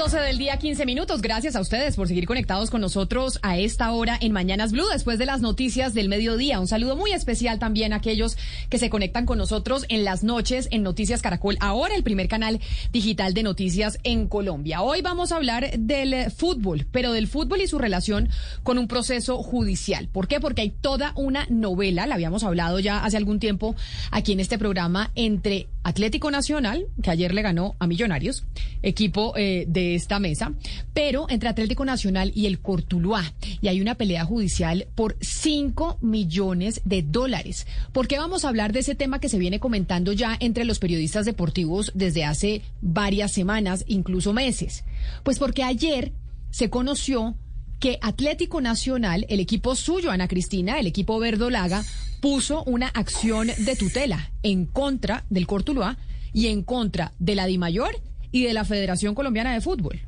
12 0.00 0.18
del 0.18 0.38
día, 0.38 0.56
15 0.56 0.86
minutos. 0.86 1.20
Gracias 1.20 1.56
a 1.56 1.60
ustedes 1.60 1.94
por 1.94 2.08
seguir 2.08 2.24
conectados 2.24 2.70
con 2.70 2.80
nosotros 2.80 3.38
a 3.42 3.58
esta 3.58 3.92
hora 3.92 4.16
en 4.18 4.32
Mañanas 4.32 4.72
Blue, 4.72 4.88
después 4.90 5.18
de 5.18 5.26
las 5.26 5.42
noticias 5.42 5.92
del 5.92 6.08
mediodía. 6.08 6.58
Un 6.58 6.68
saludo 6.68 6.96
muy 6.96 7.12
especial 7.12 7.58
también 7.58 7.92
a 7.92 7.96
aquellos 7.96 8.38
que 8.70 8.78
se 8.78 8.88
conectan 8.88 9.26
con 9.26 9.36
nosotros 9.36 9.84
en 9.90 10.04
las 10.06 10.24
noches 10.24 10.68
en 10.70 10.84
Noticias 10.84 11.20
Caracol, 11.20 11.58
ahora 11.60 11.94
el 11.94 12.02
primer 12.02 12.28
canal 12.28 12.60
digital 12.92 13.34
de 13.34 13.42
noticias 13.42 13.98
en 14.02 14.26
Colombia. 14.26 14.80
Hoy 14.80 15.02
vamos 15.02 15.32
a 15.32 15.36
hablar 15.36 15.70
del 15.78 16.30
fútbol, 16.30 16.86
pero 16.90 17.12
del 17.12 17.28
fútbol 17.28 17.60
y 17.60 17.66
su 17.66 17.76
relación 17.76 18.30
con 18.62 18.78
un 18.78 18.88
proceso 18.88 19.42
judicial. 19.42 20.08
¿Por 20.08 20.28
qué? 20.28 20.40
Porque 20.40 20.62
hay 20.62 20.70
toda 20.70 21.12
una 21.14 21.44
novela, 21.50 22.06
la 22.06 22.14
habíamos 22.14 22.42
hablado 22.42 22.80
ya 22.80 23.04
hace 23.04 23.18
algún 23.18 23.38
tiempo 23.38 23.76
aquí 24.10 24.32
en 24.32 24.40
este 24.40 24.56
programa, 24.56 25.10
entre 25.14 25.68
Atlético 25.82 26.30
Nacional, 26.30 26.86
que 27.02 27.10
ayer 27.10 27.34
le 27.34 27.42
ganó 27.42 27.74
a 27.78 27.86
Millonarios, 27.86 28.44
equipo 28.82 29.34
eh, 29.36 29.64
de 29.68 29.89
esta 29.94 30.18
mesa, 30.18 30.52
pero 30.92 31.26
entre 31.28 31.48
Atlético 31.48 31.84
Nacional 31.84 32.32
y 32.34 32.46
el 32.46 32.60
Cortuluá. 32.60 33.32
Y 33.60 33.68
hay 33.68 33.80
una 33.80 33.94
pelea 33.94 34.24
judicial 34.24 34.86
por 34.94 35.16
5 35.20 35.98
millones 36.00 36.80
de 36.84 37.02
dólares. 37.02 37.66
¿Por 37.92 38.08
qué 38.08 38.18
vamos 38.18 38.44
a 38.44 38.48
hablar 38.48 38.72
de 38.72 38.80
ese 38.80 38.94
tema 38.94 39.20
que 39.20 39.28
se 39.28 39.38
viene 39.38 39.60
comentando 39.60 40.12
ya 40.12 40.36
entre 40.40 40.64
los 40.64 40.78
periodistas 40.78 41.26
deportivos 41.26 41.92
desde 41.94 42.24
hace 42.24 42.62
varias 42.80 43.32
semanas, 43.32 43.84
incluso 43.86 44.32
meses? 44.32 44.84
Pues 45.22 45.38
porque 45.38 45.62
ayer 45.62 46.12
se 46.50 46.70
conoció 46.70 47.36
que 47.78 47.98
Atlético 48.02 48.60
Nacional, 48.60 49.24
el 49.28 49.40
equipo 49.40 49.74
suyo, 49.74 50.10
Ana 50.10 50.28
Cristina, 50.28 50.78
el 50.78 50.86
equipo 50.86 51.18
verdolaga, 51.18 51.82
puso 52.20 52.62
una 52.64 52.88
acción 52.88 53.48
de 53.58 53.76
tutela 53.76 54.30
en 54.42 54.66
contra 54.66 55.24
del 55.30 55.46
Cortuluá 55.46 55.96
y 56.32 56.48
en 56.48 56.62
contra 56.62 57.12
de 57.18 57.34
la 57.34 57.46
DIMAYOR 57.46 58.09
y 58.32 58.44
de 58.44 58.52
la 58.52 58.64
Federación 58.64 59.14
Colombiana 59.14 59.52
de 59.52 59.60
Fútbol. 59.60 60.00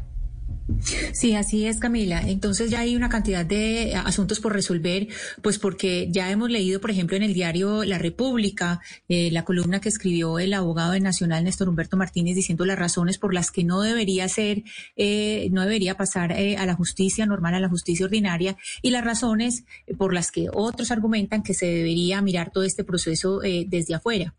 Sí, 1.13 1.35
así 1.35 1.67
es, 1.67 1.79
Camila. 1.79 2.23
Entonces 2.27 2.71
ya 2.71 2.81
hay 2.81 2.97
una 2.97 3.09
cantidad 3.09 3.45
de 3.45 3.95
asuntos 3.95 4.41
por 4.41 4.53
resolver, 4.53 5.09
pues 5.43 5.59
porque 5.59 6.09
ya 6.11 6.31
hemos 6.31 6.51
leído, 6.51 6.81
por 6.81 6.91
ejemplo, 6.91 7.17
en 7.17 7.23
el 7.23 7.35
diario 7.35 7.85
La 7.85 7.99
República, 7.99 8.81
eh, 9.09 9.31
la 9.31 9.45
columna 9.45 9.81
que 9.81 9.89
escribió 9.89 10.39
el 10.39 10.55
abogado 10.55 10.93
de 10.93 11.01
Nacional, 11.01 11.45
Néstor 11.45 11.69
Humberto 11.69 11.97
Martínez, 11.97 12.37
diciendo 12.37 12.65
las 12.65 12.79
razones 12.79 13.19
por 13.19 13.35
las 13.35 13.51
que 13.51 13.65
no 13.65 13.83
debería 13.83 14.29
ser, 14.29 14.63
eh, 14.97 15.49
no 15.53 15.63
debería 15.63 15.97
pasar 15.97 16.33
eh, 16.33 16.57
a 16.57 16.67
la 16.67 16.75
justicia 16.75 17.27
normal, 17.27 17.55
a 17.55 17.61
la 17.61 17.69
justicia 17.69 18.07
ordinaria, 18.07 18.57
y 18.83 18.91
las 18.91 19.05
razones 19.05 19.65
por 19.99 20.15
las 20.15 20.31
que 20.31 20.49
otros 20.53 20.91
argumentan 20.91 21.43
que 21.43 21.55
se 21.55 21.67
debería 21.67 22.23
mirar 22.23 22.51
todo 22.51 22.65
este 22.65 22.85
proceso 22.85 23.41
desde 23.41 23.95
afuera. 23.95 24.35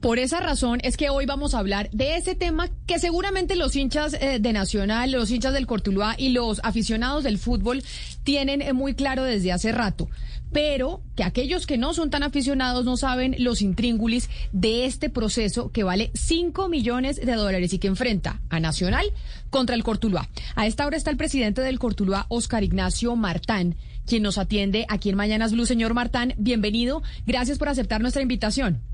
Por 0.00 0.18
esa 0.18 0.40
razón 0.40 0.80
es 0.82 0.96
que 0.96 1.10
hoy 1.10 1.26
vamos 1.26 1.52
a 1.54 1.58
hablar 1.58 1.90
de 1.90 2.16
ese 2.16 2.34
tema 2.34 2.70
que 2.86 2.98
seguramente 2.98 3.54
los 3.54 3.76
hinchas 3.76 4.14
eh, 4.14 4.38
de 4.40 4.52
Nacional, 4.54 5.12
los 5.12 5.30
hinchas 5.30 5.52
del 5.52 5.66
Cortuluá 5.66 6.14
y 6.16 6.30
los 6.30 6.58
aficionados 6.64 7.22
del 7.22 7.36
fútbol 7.36 7.82
tienen 8.24 8.62
eh, 8.62 8.72
muy 8.72 8.94
claro 8.94 9.24
desde 9.24 9.52
hace 9.52 9.72
rato. 9.72 10.08
Pero 10.52 11.02
que 11.16 11.22
aquellos 11.22 11.66
que 11.66 11.76
no 11.76 11.92
son 11.92 12.08
tan 12.08 12.22
aficionados 12.22 12.86
no 12.86 12.96
saben 12.96 13.36
los 13.38 13.60
intríngulis 13.60 14.30
de 14.52 14.86
este 14.86 15.10
proceso 15.10 15.70
que 15.70 15.84
vale 15.84 16.10
5 16.14 16.70
millones 16.70 17.16
de 17.16 17.34
dólares 17.34 17.74
y 17.74 17.78
que 17.78 17.88
enfrenta 17.88 18.40
a 18.48 18.58
Nacional 18.58 19.04
contra 19.50 19.76
el 19.76 19.84
Cortuluá. 19.84 20.30
A 20.54 20.66
esta 20.66 20.86
hora 20.86 20.96
está 20.96 21.10
el 21.10 21.18
presidente 21.18 21.60
del 21.60 21.78
Cortuluá, 21.78 22.24
Oscar 22.30 22.64
Ignacio 22.64 23.16
Martán, 23.16 23.76
quien 24.06 24.22
nos 24.22 24.38
atiende 24.38 24.86
aquí 24.88 25.10
en 25.10 25.16
Mañanas 25.16 25.52
Blue. 25.52 25.66
Señor 25.66 25.92
Martán, 25.92 26.32
bienvenido. 26.38 27.02
Gracias 27.26 27.58
por 27.58 27.68
aceptar 27.68 28.00
nuestra 28.00 28.22
invitación. 28.22 28.89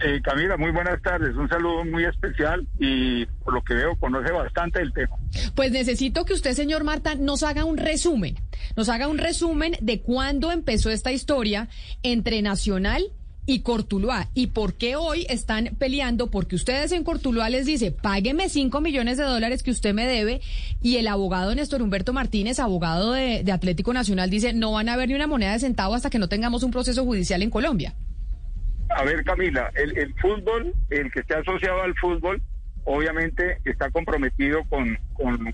Eh, 0.00 0.20
Camila, 0.22 0.56
muy 0.56 0.72
buenas 0.72 1.00
tardes. 1.00 1.34
Un 1.36 1.48
saludo 1.48 1.84
muy 1.84 2.04
especial 2.04 2.66
y 2.78 3.24
por 3.44 3.54
lo 3.54 3.62
que 3.62 3.74
veo 3.74 3.96
conoce 3.96 4.30
bastante 4.30 4.82
el 4.82 4.92
tema. 4.92 5.16
Pues 5.54 5.72
necesito 5.72 6.24
que 6.24 6.34
usted, 6.34 6.52
señor 6.52 6.84
Marta, 6.84 7.14
nos 7.14 7.42
haga 7.42 7.64
un 7.64 7.78
resumen. 7.78 8.36
Nos 8.76 8.90
haga 8.90 9.08
un 9.08 9.16
resumen 9.16 9.76
de 9.80 10.02
cuándo 10.02 10.52
empezó 10.52 10.90
esta 10.90 11.12
historia 11.12 11.68
entre 12.02 12.42
Nacional 12.42 13.04
y 13.46 13.60
Cortuluá 13.60 14.28
y 14.34 14.48
por 14.48 14.74
qué 14.74 14.96
hoy 14.96 15.24
están 15.30 15.76
peleando 15.78 16.30
porque 16.30 16.56
ustedes 16.56 16.90
en 16.90 17.04
Cortuluá 17.04 17.48
les 17.48 17.64
dice 17.64 17.92
págueme 17.92 18.48
5 18.48 18.80
millones 18.80 19.18
de 19.18 19.22
dólares 19.22 19.62
que 19.62 19.70
usted 19.70 19.94
me 19.94 20.04
debe 20.04 20.40
y 20.82 20.96
el 20.96 21.06
abogado 21.06 21.54
Néstor 21.54 21.80
Humberto 21.80 22.12
Martínez, 22.12 22.58
abogado 22.58 23.12
de, 23.12 23.44
de 23.44 23.52
Atlético 23.52 23.92
Nacional, 23.92 24.30
dice 24.30 24.52
no 24.52 24.72
van 24.72 24.88
a 24.88 24.94
haber 24.94 25.08
ni 25.08 25.14
una 25.14 25.28
moneda 25.28 25.52
de 25.52 25.60
centavo 25.60 25.94
hasta 25.94 26.10
que 26.10 26.18
no 26.18 26.28
tengamos 26.28 26.64
un 26.64 26.72
proceso 26.72 27.04
judicial 27.04 27.40
en 27.40 27.50
Colombia. 27.50 27.94
A 28.96 29.04
ver, 29.04 29.24
Camila, 29.24 29.70
el, 29.74 30.14
fútbol, 30.14 30.72
el 30.88 31.12
que 31.12 31.20
esté 31.20 31.34
asociado 31.34 31.82
al 31.82 31.94
fútbol, 31.96 32.40
obviamente 32.84 33.58
está 33.66 33.90
comprometido 33.90 34.64
con, 34.70 34.98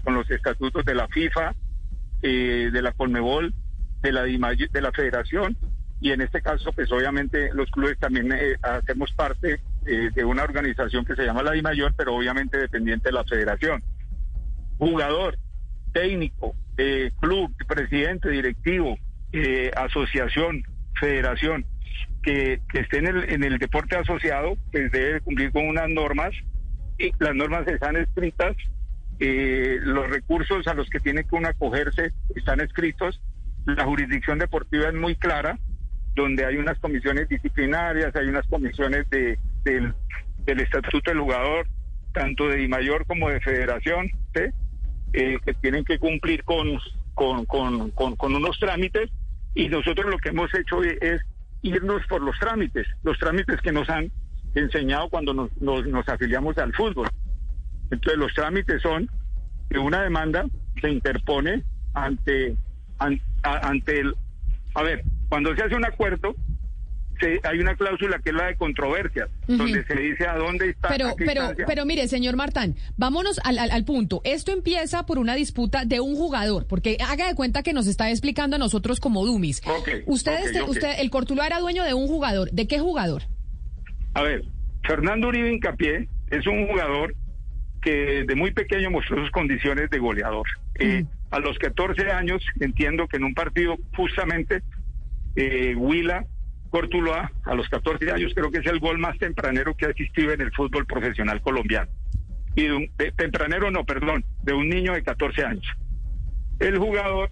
los 0.06 0.30
estatutos 0.30 0.84
de 0.84 0.94
la 0.94 1.08
FIFA, 1.08 1.52
eh, 2.22 2.70
de 2.72 2.82
la 2.82 2.92
Colmebol, 2.92 3.52
de 4.00 4.12
la, 4.12 4.22
de 4.22 4.80
la 4.80 4.92
Federación, 4.92 5.56
y 6.00 6.12
en 6.12 6.20
este 6.20 6.40
caso, 6.40 6.70
pues 6.72 6.92
obviamente 6.92 7.52
los 7.52 7.68
clubes 7.72 7.98
también 7.98 8.30
eh, 8.30 8.54
hacemos 8.62 9.12
parte 9.12 9.60
eh, 9.86 10.10
de 10.14 10.24
una 10.24 10.44
organización 10.44 11.04
que 11.04 11.16
se 11.16 11.24
llama 11.24 11.42
la 11.42 11.50
DIMAYOR, 11.50 11.94
pero 11.96 12.14
obviamente 12.14 12.58
dependiente 12.58 13.08
de 13.08 13.12
la 13.14 13.24
Federación. 13.24 13.82
Jugador, 14.78 15.36
técnico, 15.92 16.54
club, 17.20 17.52
presidente, 17.66 18.28
directivo, 18.28 18.96
asociación, 19.74 20.62
federación, 20.94 21.66
que, 22.22 22.60
esté 22.74 22.98
en 22.98 23.06
el, 23.08 23.30
en 23.30 23.44
el 23.44 23.58
deporte 23.58 23.96
asociado, 23.96 24.56
pues 24.70 24.90
debe 24.92 25.20
cumplir 25.20 25.52
con 25.52 25.66
unas 25.66 25.88
normas. 25.88 26.30
Y 26.98 27.12
las 27.18 27.34
normas 27.34 27.66
están 27.66 27.96
escritas, 27.96 28.54
eh, 29.18 29.78
los 29.82 30.08
recursos 30.08 30.66
a 30.66 30.74
los 30.74 30.88
que 30.88 31.00
tiene 31.00 31.24
que 31.24 31.36
acogerse 31.36 32.12
están 32.34 32.60
escritos. 32.60 33.20
La 33.66 33.84
jurisdicción 33.84 34.38
deportiva 34.38 34.88
es 34.88 34.94
muy 34.94 35.14
clara, 35.16 35.58
donde 36.14 36.44
hay 36.44 36.56
unas 36.56 36.78
comisiones 36.78 37.28
disciplinarias, 37.28 38.14
hay 38.16 38.26
unas 38.26 38.46
comisiones 38.46 39.08
de, 39.10 39.38
del, 39.64 39.94
del 40.44 40.60
estatuto 40.60 41.10
del 41.10 41.20
jugador, 41.20 41.66
tanto 42.12 42.48
de 42.48 42.66
mayor 42.68 43.06
como 43.06 43.30
de 43.30 43.40
federación, 43.40 44.10
eh, 45.12 45.38
que 45.44 45.54
tienen 45.54 45.84
que 45.84 45.98
cumplir 45.98 46.42
con, 46.44 46.78
con, 47.14 47.46
con, 47.46 47.90
con, 47.90 48.34
unos 48.34 48.58
trámites. 48.58 49.10
Y 49.54 49.68
nosotros 49.68 50.10
lo 50.10 50.18
que 50.18 50.30
hemos 50.30 50.52
hecho 50.54 50.82
es 50.82 51.22
irnos 51.62 52.04
por 52.08 52.20
los 52.22 52.38
trámites, 52.38 52.86
los 53.02 53.18
trámites 53.18 53.60
que 53.60 53.72
nos 53.72 53.88
han 53.88 54.10
enseñado 54.54 55.08
cuando 55.08 55.32
nos, 55.32 55.56
nos, 55.60 56.08
afiliamos 56.08 56.58
al 56.58 56.72
fútbol. 56.74 57.08
Entonces 57.90 58.18
los 58.18 58.34
trámites 58.34 58.82
son 58.82 59.08
que 59.70 59.78
una 59.78 60.02
demanda 60.02 60.44
se 60.80 60.90
interpone 60.90 61.62
ante, 61.94 62.56
ante, 62.98 64.00
el... 64.00 64.14
A 64.74 64.82
ver, 64.82 65.02
cuando 65.28 65.54
se 65.54 65.62
hace 65.62 65.76
un 65.76 65.84
acuerdo, 65.84 66.34
hay 67.42 67.58
una 67.58 67.74
cláusula 67.76 68.18
que 68.18 68.30
es 68.30 68.36
la 68.36 68.46
de 68.46 68.56
controversia, 68.56 69.28
donde 69.46 69.84
se 69.84 69.94
dice 69.94 70.26
a 70.26 70.36
dónde 70.36 70.70
está. 70.70 70.88
Pero, 70.88 71.14
pero, 71.16 71.52
pero 71.66 71.86
mire, 71.86 72.08
señor 72.08 72.36
Martán, 72.36 72.76
vámonos 72.96 73.40
al, 73.44 73.58
al, 73.58 73.84
punto. 73.84 74.20
Esto 74.24 74.52
empieza 74.52 75.06
por 75.06 75.18
una 75.18 75.34
disputa 75.34 75.84
de 75.84 76.00
un 76.00 76.14
jugador, 76.14 76.66
porque 76.66 76.96
haga 77.06 77.28
de 77.28 77.34
cuenta 77.34 77.62
que 77.62 77.72
nos 77.72 77.86
está 77.86 78.10
explicando 78.10 78.56
a 78.56 78.58
nosotros 78.58 79.00
como 79.00 79.24
Dumis. 79.24 79.62
usted, 80.06 80.62
usted, 80.66 80.94
el 80.98 81.10
Cortuluá 81.10 81.46
era 81.46 81.60
dueño 81.60 81.84
de 81.84 81.94
un 81.94 82.06
jugador. 82.06 82.50
¿De 82.50 82.66
qué 82.66 82.78
jugador? 82.78 83.22
A 84.14 84.22
ver, 84.22 84.44
Fernando 84.84 85.28
Uribe 85.28 85.52
Incapié 85.52 86.08
es 86.30 86.46
un 86.46 86.66
jugador 86.66 87.14
que 87.80 88.24
de 88.26 88.34
muy 88.34 88.52
pequeño 88.52 88.90
mostró 88.90 89.20
sus 89.20 89.30
condiciones 89.30 89.90
de 89.90 89.98
goleador. 89.98 90.46
Eh, 90.78 91.04
a 91.30 91.40
los 91.40 91.58
14 91.58 92.10
años, 92.10 92.42
entiendo 92.60 93.08
que 93.08 93.16
en 93.16 93.24
un 93.24 93.34
partido 93.34 93.76
justamente 93.96 94.62
eh, 95.36 95.74
Huila 95.76 96.26
Cortuloa, 96.72 97.30
a 97.44 97.54
los 97.54 97.68
14 97.68 98.10
años, 98.10 98.32
creo 98.34 98.50
que 98.50 98.60
es 98.60 98.66
el 98.66 98.80
gol 98.80 98.98
más 98.98 99.18
tempranero 99.18 99.76
que 99.76 99.84
ha 99.84 99.90
existido 99.90 100.32
en 100.32 100.40
el 100.40 100.50
fútbol 100.52 100.86
profesional 100.86 101.42
colombiano. 101.42 101.90
Y 102.56 102.66
de, 102.66 103.12
tempranero 103.14 103.70
no, 103.70 103.84
perdón, 103.84 104.24
de 104.42 104.54
un 104.54 104.70
niño 104.70 104.94
de 104.94 105.02
14 105.02 105.44
años. 105.44 105.66
El 106.60 106.78
jugador, 106.78 107.28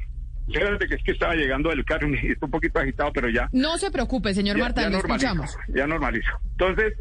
fíjate 0.47 0.87
que 0.87 0.95
es 0.97 1.03
que 1.03 1.13
estaba 1.13 1.35
llegando 1.35 1.71
del 1.71 1.87
carro 1.87 2.07
y 2.11 2.33
está 2.33 2.45
un 2.45 2.51
poquito 2.51 2.81
agitado, 2.81 3.13
pero 3.15 3.31
ya. 3.31 3.49
No 3.53 3.79
se 3.79 3.91
preocupe, 3.91 4.35
señor 4.35 4.59
Marta, 4.59 4.87
ya 4.91 4.99
escuchamos. 4.99 5.57
Ya 5.69 5.87
normalizo. 5.87 6.31
Entonces, 6.51 6.93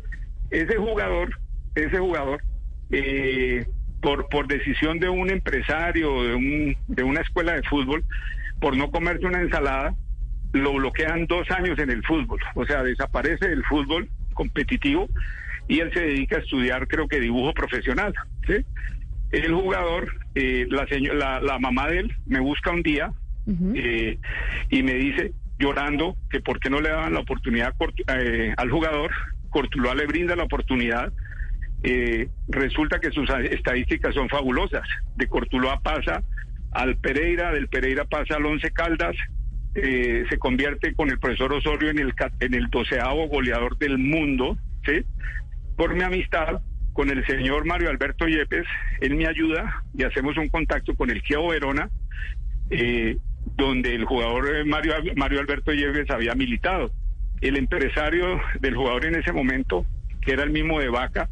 ese 0.49 0.77
jugador, 0.77 1.37
ese 1.75 1.99
jugador 1.99 2.41
eh, 2.89 3.67
por, 4.01 4.29
por 4.29 4.47
decisión 4.47 4.99
de 4.99 5.09
un 5.09 5.29
empresario, 5.29 6.23
de, 6.23 6.35
un, 6.35 6.77
de 6.87 7.03
una 7.03 7.19
escuela 7.19 7.51
de 7.51 7.63
fútbol, 7.63 8.05
por 8.61 8.77
no 8.77 8.91
comerse 8.91 9.25
una 9.25 9.41
ensalada, 9.41 9.93
lo 10.53 10.73
bloquean 10.73 11.27
dos 11.27 11.49
años 11.51 11.77
en 11.79 11.89
el 11.89 12.03
fútbol. 12.03 12.39
O 12.55 12.65
sea, 12.65 12.83
desaparece 12.83 13.49
del 13.49 13.63
fútbol 13.65 14.09
competitivo 14.33 15.07
y 15.67 15.79
él 15.79 15.91
se 15.93 16.01
dedica 16.01 16.37
a 16.37 16.39
estudiar, 16.39 16.87
creo 16.87 17.07
que 17.07 17.19
dibujo 17.19 17.53
profesional. 17.53 18.13
¿sí? 18.47 18.65
El 19.31 19.53
jugador, 19.53 20.11
eh, 20.35 20.67
la, 20.69 20.87
la, 21.13 21.39
la, 21.39 21.59
mamá 21.59 21.87
de 21.87 21.99
él, 21.99 22.15
me 22.25 22.39
busca 22.39 22.71
un 22.71 22.81
día 22.81 23.11
eh, 23.75 24.17
y 24.69 24.83
me 24.83 24.93
dice, 24.95 25.33
llorando, 25.59 26.15
que 26.31 26.39
por 26.39 26.59
qué 26.59 26.69
no 26.69 26.81
le 26.81 26.89
daban 26.89 27.13
la 27.13 27.19
oportunidad 27.19 27.73
eh, 28.07 28.53
al 28.57 28.71
jugador. 28.71 29.11
Cortuluá 29.49 29.93
le 29.95 30.07
brinda 30.07 30.35
la 30.35 30.43
oportunidad. 30.43 31.13
resulta 32.47 32.99
que 32.99 33.11
sus 33.11 33.29
estadísticas 33.29 34.15
son 34.15 34.29
fabulosas. 34.29 34.87
De 35.15 35.27
Cortuluá 35.27 35.79
pasa 35.81 36.23
al 36.71 36.97
Pereira, 36.97 37.51
del 37.51 37.67
Pereira 37.67 38.05
pasa 38.05 38.35
al 38.35 38.45
Once 38.45 38.71
Caldas, 38.71 39.15
se 39.73 40.37
convierte 40.39 40.93
con 40.93 41.09
el 41.09 41.19
profesor 41.19 41.53
Osorio 41.53 41.89
en 41.89 41.99
el, 41.99 42.13
en 42.39 42.53
el 42.53 42.69
doceavo 42.69 43.27
goleador 43.27 43.77
del 43.77 43.97
mundo, 43.97 44.57
¿sí? 44.85 45.03
Por 45.77 45.95
mi 45.95 46.03
amistad 46.03 46.61
con 46.99 47.09
el 47.09 47.25
señor 47.25 47.65
Mario 47.65 47.89
Alberto 47.89 48.27
Yepes, 48.27 48.65
él 48.99 49.15
me 49.15 49.25
ayuda 49.25 49.83
y 49.97 50.03
hacemos 50.03 50.37
un 50.37 50.49
contacto 50.49 50.95
con 50.95 51.09
el 51.09 51.21
Kievo 51.21 51.47
Verona, 51.47 51.89
eh, 52.69 53.17
donde 53.55 53.95
el 53.95 54.03
jugador 54.03 54.53
eh, 54.53 54.65
Mario, 54.65 54.95
Mario 55.15 55.39
Alberto 55.39 55.71
Yepes 55.71 56.09
había 56.09 56.35
militado. 56.35 56.91
El 57.39 57.55
empresario 57.55 58.41
del 58.59 58.75
jugador 58.75 59.05
en 59.05 59.15
ese 59.15 59.31
momento, 59.31 59.85
que 60.21 60.33
era 60.33 60.43
el 60.43 60.49
mismo 60.49 60.79
de 60.81 60.89
Vaca, 60.89 61.29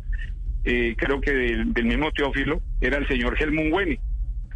eh, 0.63 0.95
creo 0.97 1.19
que 1.19 1.33
del, 1.33 1.85
mismo 1.85 2.11
Teófilo, 2.11 2.61
era 2.79 2.97
el 2.97 3.07
señor 3.07 3.35
Helmut 3.37 3.73
Weni. 3.73 3.99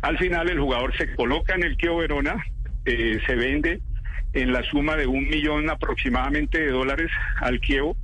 Al 0.02 0.18
final 0.18 0.50
el 0.50 0.60
jugador 0.60 0.96
se 0.98 1.14
coloca 1.16 1.56
en 1.56 1.64
el 1.64 1.78
Kievo 1.78 1.98
Verona, 1.98 2.42
se 2.86 3.36
vende 3.36 3.82
en 4.34 4.54
la 4.54 4.64
suma 4.64 4.96
de 4.96 5.08
un 5.08 5.28
millón 5.28 5.70
aproximadamente 5.70 6.60
de 6.60 6.72
dólares 6.72 7.12
al 7.42 7.60
Kievo 7.60 7.98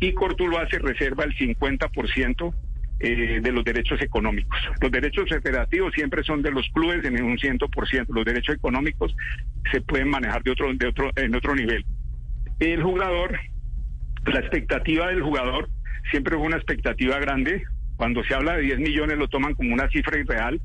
y 0.00 0.12
Cortuluá 0.12 0.66
se 0.68 0.78
reserva 0.78 1.24
el 1.24 1.36
50% 1.36 2.54
eh, 3.02 3.40
de 3.40 3.52
los 3.52 3.64
derechos 3.64 4.00
económicos. 4.02 4.58
Los 4.80 4.90
derechos 4.90 5.28
federativos 5.28 5.92
siempre 5.94 6.22
son 6.22 6.42
de 6.42 6.50
los 6.50 6.68
clubes 6.70 7.04
en 7.04 7.22
un 7.22 7.38
100%. 7.38 8.06
Los 8.08 8.24
derechos 8.24 8.56
económicos 8.56 9.14
se 9.70 9.80
pueden 9.80 10.08
manejar 10.08 10.42
de 10.42 10.50
otro, 10.50 10.72
de 10.74 10.86
otro, 10.86 11.10
en 11.16 11.34
otro 11.34 11.54
nivel. 11.54 11.84
El 12.58 12.82
jugador, 12.82 13.38
la 14.26 14.40
expectativa 14.40 15.08
del 15.08 15.22
jugador 15.22 15.68
siempre 16.10 16.36
fue 16.36 16.46
una 16.46 16.56
expectativa 16.56 17.18
grande. 17.18 17.62
Cuando 17.96 18.24
se 18.24 18.34
habla 18.34 18.56
de 18.56 18.62
10 18.62 18.80
millones 18.80 19.18
lo 19.18 19.28
toman 19.28 19.54
como 19.54 19.72
una 19.72 19.88
cifra 19.88 20.18
irreal. 20.18 20.60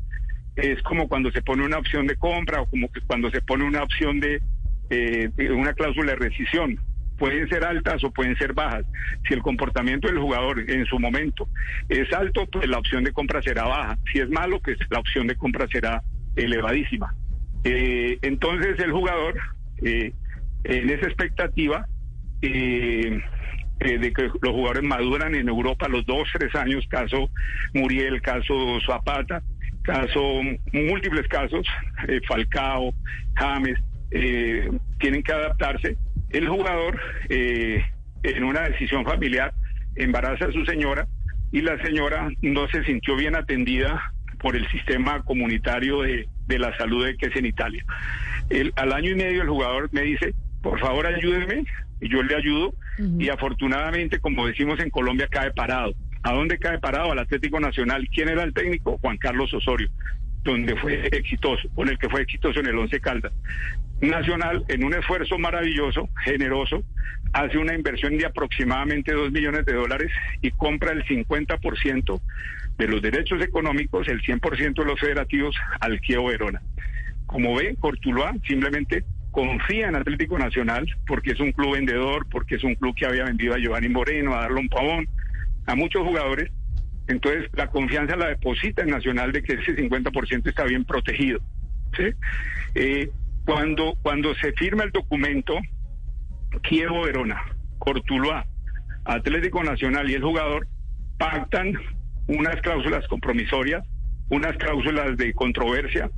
Es 0.56 0.81
como 0.84 1.07
cuando 1.07 1.31
se 1.31 1.42
pone 1.42 1.66
una 1.66 1.78
opción 1.78 2.07
de 2.07 2.16
compra 2.16 2.62
o 2.62 2.69
como 2.69 2.92
que 2.92 3.02
cuando 3.02 3.30
se 3.30 3.42
pone 3.42 3.66
una 3.66 3.84
opción 3.84 4.19
de, 4.19 4.42
eh, 4.90 5.30
una 5.52 5.74
cláusula 5.74 6.13
de 6.13 6.18
rescisión 6.18 6.80
pueden 7.18 7.48
ser 7.50 7.63
altas 7.63 8.04
o 8.04 8.12
pueden 8.12 8.36
ser 8.38 8.54
bajas. 8.54 8.86
Si 9.28 9.34
el 9.34 9.42
comportamiento 9.42 10.07
del 10.07 10.19
jugador 10.19 10.69
en 10.69 10.86
su 10.86 11.00
momento 11.00 11.48
es 11.90 12.12
alto, 12.13 12.46
pues 12.48 12.68
la 12.68 12.78
opción 12.78 13.04
de 13.04 13.12
compra 13.12 13.42
será 13.42 13.63
baja. 13.63 13.98
Si 14.12 14.19
es 14.19 14.30
malo, 14.30 14.60
pues 14.63 14.78
la 14.90 15.00
opción 15.00 15.28
de 15.28 15.36
compra 15.36 15.68
será 15.68 16.02
elevadísima. 16.36 17.13
Eh, 17.63 18.19
entonces 18.22 18.80
el 18.80 18.92
jugador, 18.92 19.40
eh, 19.84 20.13
en 20.63 20.90
esa 20.90 21.08
expectativa 21.08 21.88
eh, 22.42 23.22
de 23.80 24.13
que 24.13 24.24
los 24.24 24.54
jugadores 24.54 24.84
maduran 24.84 25.36
en 25.36 25.48
Europa 25.48 25.88
los 25.88 26.06
dos, 26.06 26.28
tres 26.34 26.54
años, 26.56 26.86
caso 26.88 27.30
Muriel, 27.74 28.22
caso 28.22 28.80
Zapata, 28.86 29.42
caso 29.86 30.42
múltiples 30.74 31.28
casos, 31.28 31.66
Falcao, 32.28 32.94
James, 33.36 33.80
tienen 35.00 35.24
que 35.24 35.32
adaptarse 35.32 35.98
el 36.30 36.48
jugador, 36.48 37.00
eh, 37.30 37.84
en 38.24 38.44
una 38.44 38.62
decisión 38.62 39.06
familiar, 39.06 39.54
embaraza 39.96 40.46
a 40.46 40.52
su 40.52 40.66
señora 40.66 41.08
y 41.52 41.62
la 41.62 41.82
señora 41.84 42.30
no 42.42 42.68
se 42.68 42.84
sintió 42.84 43.16
bien 43.16 43.36
atendida 43.36 44.12
por 44.40 44.56
el 44.56 44.68
sistema 44.70 45.24
comunitario 45.24 46.02
de, 46.02 46.28
la 46.48 46.76
salud 46.78 47.06
de 47.06 47.16
que 47.18 47.28
es 47.28 47.36
en 47.36 47.46
Italia. 47.46 47.86
El, 48.50 48.74
al 48.76 48.94
año 48.94 49.12
y 49.12 49.16
medio 49.16 49.42
el 49.42 49.50
jugador 49.50 49.90
me 49.94 50.02
dice, 50.02 50.34
por 50.62 50.80
favor 50.80 51.08
ayúdenme, 51.08 51.64
y 52.02 52.10
yo 52.10 52.22
le 52.22 52.36
ayudo, 52.36 52.74
y 53.18 53.30
afortunadamente, 53.30 54.20
como 54.20 54.46
decimos 54.46 54.80
en 54.80 54.90
Colombia, 54.90 55.28
cae 55.30 55.52
parado. 55.52 55.94
¿A 56.25 56.33
dónde 56.33 56.57
cae 56.57 56.80
parado? 56.80 57.12
Al 57.12 57.19
Atlético 57.19 57.60
Nacional. 57.60 58.10
¿Quién 58.12 58.30
era 58.30 58.42
el 58.42 58.51
técnico? 58.51 58.98
Juan 58.98 59.16
Carlos 59.18 59.54
Osorio, 59.54 59.92
donde 60.44 60.75
fue 60.75 61.06
exitoso, 61.12 61.69
con 61.75 61.88
el 61.88 62.00
que 62.00 62.10
fue 62.10 62.24
exitoso 62.24 62.60
en 62.62 62.66
el 62.66 62.80
Once 62.80 63.00
Caldas. 63.00 63.31
Nacional, 64.01 64.66
en 64.68 64.83
un 64.83 64.95
esfuerzo 64.95 65.38
maravilloso, 65.38 66.10
generoso, 66.24 66.83
hace 67.31 67.60
una 67.60 67.75
inversión 67.75 68.18
de 68.18 68.25
aproximadamente 68.25 69.13
2 69.13 69.31
millones 69.31 69.68
de 69.68 69.74
dólares 69.74 70.12
y 70.42 70.50
compra 70.50 70.94
el 70.94 71.06
50% 71.06 72.22
de 72.80 72.88
los 72.88 73.04
derechos 73.04 73.39
económicos, 73.44 74.07
el 74.07 74.24
100% 74.24 74.74
de 74.74 74.86
los 74.86 75.00
federativos 75.00 75.56
al 75.80 76.01
Kievo 76.01 76.30
Verona. 76.30 76.60
Como 77.27 77.56
ve, 77.56 77.75
Cortuluá 77.80 78.33
simplemente 78.48 79.04
confía 79.30 79.89
en 79.89 79.95
Atlético 79.95 80.39
Nacional 80.39 80.88
porque 81.06 81.33
es 81.33 81.39
un 81.39 81.51
club 81.51 81.74
vendedor, 81.74 82.25
porque 82.31 82.56
es 82.56 82.63
un 82.63 82.74
club 82.74 82.95
que 82.95 83.06
había 83.06 83.25
vendido 83.25 83.54
a 83.54 83.60
Giovanni 83.60 83.89
Moreno, 83.89 84.33
a 84.33 84.42
Darlon 84.42 84.69
Pavón, 84.69 85.07
a 85.66 85.76
muchos 85.76 86.04
jugadores. 86.04 86.52
Entonces, 87.08 87.50
la 87.54 87.68
confianza 87.68 88.16
la 88.16 88.30
deposita 88.30 88.82
en 88.82 88.90
Nacional 88.90 89.32
de 89.32 89.44
que 89.44 89.54
ese 89.54 89.76
50% 89.76 90.48
está 90.48 90.64
bien 90.64 90.86
protegido. 90.86 91.40
¿sí? 91.96 92.04
Eh, 92.74 93.10
cuando, 93.46 93.96
cuando 94.02 94.34
se 94.36 94.52
firma 94.54 94.84
el 94.84 94.92
documento, 94.92 95.56
Kievo 96.64 97.04
Verona, 97.04 97.42
Cortuluá, 97.78 98.46
Atlético 99.06 99.64
Nacional 99.64 100.10
y 100.10 100.16
el 100.16 100.24
jugador 100.24 100.68
pactan 101.20 101.74
unas 102.28 102.60
cláusulas 102.62 103.08
compromisorias, 103.08 103.86
unas 104.30 104.58
cláusulas 104.58 105.16
de 105.18 105.34
controversia 105.34 106.10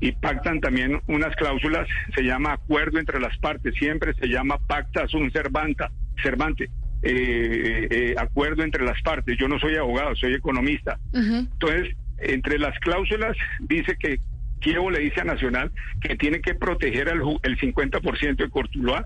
y 0.00 0.12
pactan 0.12 0.60
también 0.60 1.00
unas 1.06 1.34
cláusulas, 1.36 1.88
se 2.14 2.22
llama 2.22 2.52
acuerdo 2.52 2.98
entre 2.98 3.20
las 3.20 3.36
partes, 3.38 3.74
siempre 3.76 4.12
se 4.14 4.26
llama 4.26 4.58
pacta 4.66 5.06
sunt 5.08 5.32
servanta, 5.32 5.90
servante, 6.22 6.68
eh, 7.04 7.88
eh, 7.90 8.14
acuerdo 8.18 8.62
entre 8.62 8.84
las 8.84 9.00
partes. 9.02 9.36
Yo 9.38 9.48
no 9.48 9.58
soy 9.58 9.76
abogado, 9.76 10.14
soy 10.16 10.34
economista. 10.34 10.98
Entonces, 11.12 11.94
entre 12.18 12.58
las 12.58 12.78
cláusulas 12.80 13.36
dice 13.60 13.96
que 13.98 14.18
Kievo 14.60 14.90
le 14.90 15.00
dice 15.00 15.20
a 15.20 15.24
Nacional 15.24 15.70
que 16.00 16.16
tiene 16.16 16.40
que 16.40 16.54
proteger 16.54 17.08
el, 17.08 17.20
el 17.42 17.58
50% 17.58 18.36
de 18.36 18.48
Cortuluá 18.48 19.04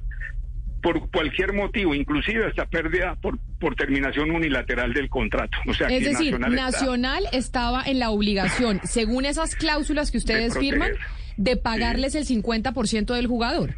por 0.83 1.11
cualquier 1.11 1.53
motivo, 1.53 1.95
inclusive 1.95 2.47
hasta 2.47 2.67
pérdida 2.67 3.17
por, 3.17 3.39
por 3.59 3.75
terminación 3.75 4.31
unilateral 4.31 4.93
del 4.93 5.09
contrato. 5.09 5.59
O 5.67 5.75
sea, 5.75 5.89
es 5.89 6.05
decir, 6.05 6.39
Nacional, 6.39 7.25
estaba 7.33 7.83
en 7.85 7.99
la 7.99 8.11
obligación, 8.11 8.81
según 8.85 9.25
esas 9.25 9.57
cláusulas 9.57 10.11
que 10.11 10.19
ustedes 10.19 10.57
firman, 10.57 10.93
de 11.37 11.57
pagarles 11.57 12.15
el 12.15 12.27
50% 12.27 13.15
del 13.15 13.27
jugador. 13.27 13.75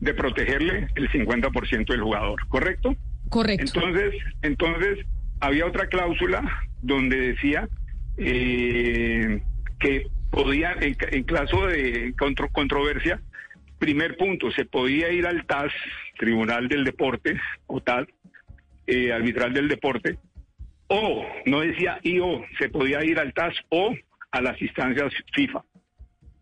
De 0.00 0.12
protegerle 0.12 0.88
el 0.96 1.08
50% 1.08 1.86
del 1.86 2.02
jugador, 2.02 2.46
¿correcto? 2.48 2.94
Correcto. 3.34 3.80
Entonces, 3.80 4.14
entonces 4.42 5.06
había 5.40 5.66
otra 5.66 5.88
cláusula 5.88 6.40
donde 6.82 7.32
decía 7.32 7.68
eh, 8.16 9.42
que 9.80 10.06
podía, 10.30 10.76
en, 10.80 11.24
caso 11.24 11.66
de 11.66 12.14
controversia, 12.52 13.20
primer 13.80 14.16
punto, 14.16 14.52
se 14.52 14.64
podía 14.64 15.10
ir 15.10 15.26
al 15.26 15.44
TAS, 15.46 15.72
Tribunal 16.16 16.68
del 16.68 16.84
Deporte, 16.84 17.36
o 17.66 17.80
TAS, 17.80 18.06
eh, 18.86 19.12
arbitral 19.12 19.52
del 19.52 19.66
deporte, 19.66 20.16
o, 20.86 21.26
no 21.44 21.58
decía 21.58 21.98
y 22.04 22.20
o, 22.20 22.44
se 22.56 22.68
podía 22.68 23.04
ir 23.04 23.18
al 23.18 23.34
TAS 23.34 23.56
o 23.68 23.96
a 24.30 24.40
las 24.42 24.62
instancias 24.62 25.12
FIFA. 25.32 25.64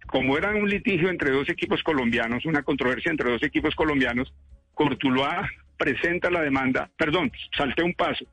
Como 0.08 0.36
era 0.36 0.50
un 0.50 0.68
litigio 0.68 1.08
entre 1.08 1.30
dos 1.30 1.48
equipos 1.48 1.82
colombianos, 1.82 2.44
una 2.44 2.62
controversia 2.62 3.10
entre 3.10 3.30
dos 3.30 3.42
equipos 3.42 3.74
colombianos, 3.74 4.34
Cortuloa 4.74 5.48
presenta 5.82 6.30
la 6.30 6.42
demanda, 6.42 6.88
perdón, 6.96 7.32
salté 7.56 7.82
un 7.82 7.92
paso. 7.94 8.24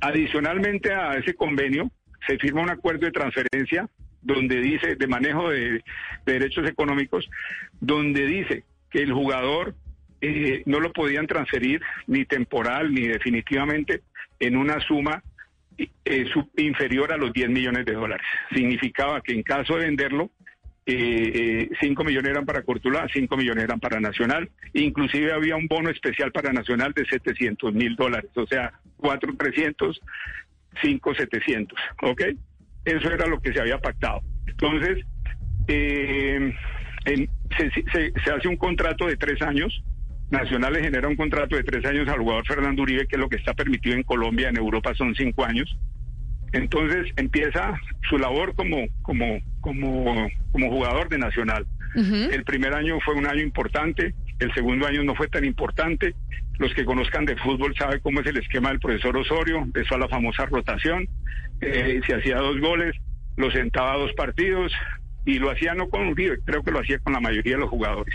Adicionalmente 0.00 0.92
a 0.92 1.14
ese 1.14 1.34
convenio, 1.34 1.92
se 2.26 2.38
firma 2.38 2.60
un 2.60 2.70
acuerdo 2.70 3.06
de 3.06 3.12
transferencia 3.12 3.88
donde 4.20 4.60
dice, 4.60 4.96
de 4.96 5.06
manejo 5.06 5.50
de, 5.50 5.80
derechos 6.26 6.68
económicos, 6.68 7.30
donde 7.80 8.26
dice 8.26 8.64
que 8.90 9.00
el 9.00 9.12
jugador 9.12 9.76
eh, 10.20 10.64
no 10.66 10.80
lo 10.80 10.92
podían 10.92 11.28
transferir 11.28 11.80
ni 12.08 12.24
temporal 12.24 12.92
ni 12.92 13.06
definitivamente 13.06 14.02
en 14.40 14.56
una 14.56 14.80
suma 14.80 15.22
eh, 15.78 16.26
inferior 16.56 17.12
a 17.12 17.16
los 17.16 17.32
10 17.32 17.48
millones 17.48 17.84
de 17.84 17.92
dólares. 17.92 18.26
Significaba 18.52 19.20
que 19.20 19.34
en 19.34 19.44
caso 19.44 19.76
de 19.76 19.84
venderlo, 19.84 20.30
eh, 20.84 21.68
5 21.80 22.04
millones 22.04 22.30
eran 22.30 22.44
para 22.44 22.62
Cortula, 22.62 23.06
5 23.12 23.36
millones 23.36 23.64
eran 23.64 23.80
para 23.80 24.00
Nacional, 24.00 24.50
inclusive 24.72 25.32
había 25.32 25.56
un 25.56 25.68
bono 25.68 25.90
especial 25.90 26.32
para 26.32 26.52
Nacional 26.52 26.92
de 26.92 27.04
700 27.06 27.72
mil 27.72 27.94
dólares, 27.96 28.30
o 28.34 28.46
sea, 28.46 28.72
4, 28.96 29.34
300 29.36 30.00
5,700, 30.80 31.78
¿ok? 32.02 32.22
Eso 32.84 33.10
era 33.10 33.26
lo 33.26 33.40
que 33.40 33.52
se 33.52 33.60
había 33.60 33.78
pactado. 33.78 34.22
Entonces, 34.46 35.04
eh, 35.68 36.54
se, 37.04 38.32
hace 38.32 38.48
un 38.48 38.56
contrato 38.56 39.06
de 39.06 39.16
tres 39.16 39.40
años. 39.42 39.82
Nacional 40.30 40.72
le 40.72 40.82
genera 40.82 41.08
un 41.08 41.16
contrato 41.16 41.56
de 41.56 41.62
tres 41.62 41.84
años 41.84 42.08
al 42.08 42.20
jugador 42.20 42.46
Fernando 42.46 42.82
Uribe, 42.82 43.06
que 43.06 43.16
es 43.16 43.20
lo 43.20 43.28
que 43.28 43.36
está 43.36 43.52
permitido 43.52 43.94
en 43.96 44.02
Colombia, 44.02 44.48
en 44.48 44.56
Europa 44.56 44.94
son 44.94 45.14
cinco 45.14 45.44
años. 45.44 45.76
Entonces 46.52 47.12
empieza 47.16 47.78
su 48.08 48.18
labor 48.18 48.54
como, 48.54 48.86
como, 49.02 49.40
como, 49.60 50.28
como 50.52 50.70
jugador 50.70 51.08
de 51.08 51.18
Nacional. 51.18 51.66
El 51.94 52.44
primer 52.44 52.72
año 52.72 52.98
fue 53.04 53.14
un 53.14 53.26
año 53.26 53.42
importante, 53.42 54.14
el 54.38 54.52
segundo 54.54 54.86
año 54.86 55.02
no 55.02 55.14
fue 55.14 55.28
tan 55.28 55.44
importante. 55.44 56.14
Los 56.58 56.72
que 56.74 56.84
conozcan 56.84 57.24
de 57.24 57.36
fútbol 57.36 57.74
saben 57.76 58.00
cómo 58.00 58.20
es 58.20 58.26
el 58.26 58.38
esquema 58.38 58.70
del 58.70 58.80
profesor 58.80 59.16
Osorio, 59.16 59.58
empezó 59.58 59.94
a 59.94 59.98
la 59.98 60.08
famosa 60.08 60.46
rotación, 60.46 61.08
eh, 61.60 62.00
se 62.06 62.14
hacía 62.14 62.36
dos 62.36 62.60
goles, 62.60 62.94
lo 63.36 63.50
sentaba 63.50 63.94
a 63.94 63.98
dos 63.98 64.12
partidos 64.14 64.72
y 65.24 65.38
lo 65.38 65.50
hacía 65.50 65.74
no 65.74 65.88
con 65.88 66.06
Uribe, 66.08 66.38
creo 66.44 66.62
que 66.62 66.70
lo 66.70 66.80
hacía 66.80 66.98
con 66.98 67.12
la 67.12 67.20
mayoría 67.20 67.54
de 67.54 67.60
los 67.60 67.70
jugadores. 67.70 68.14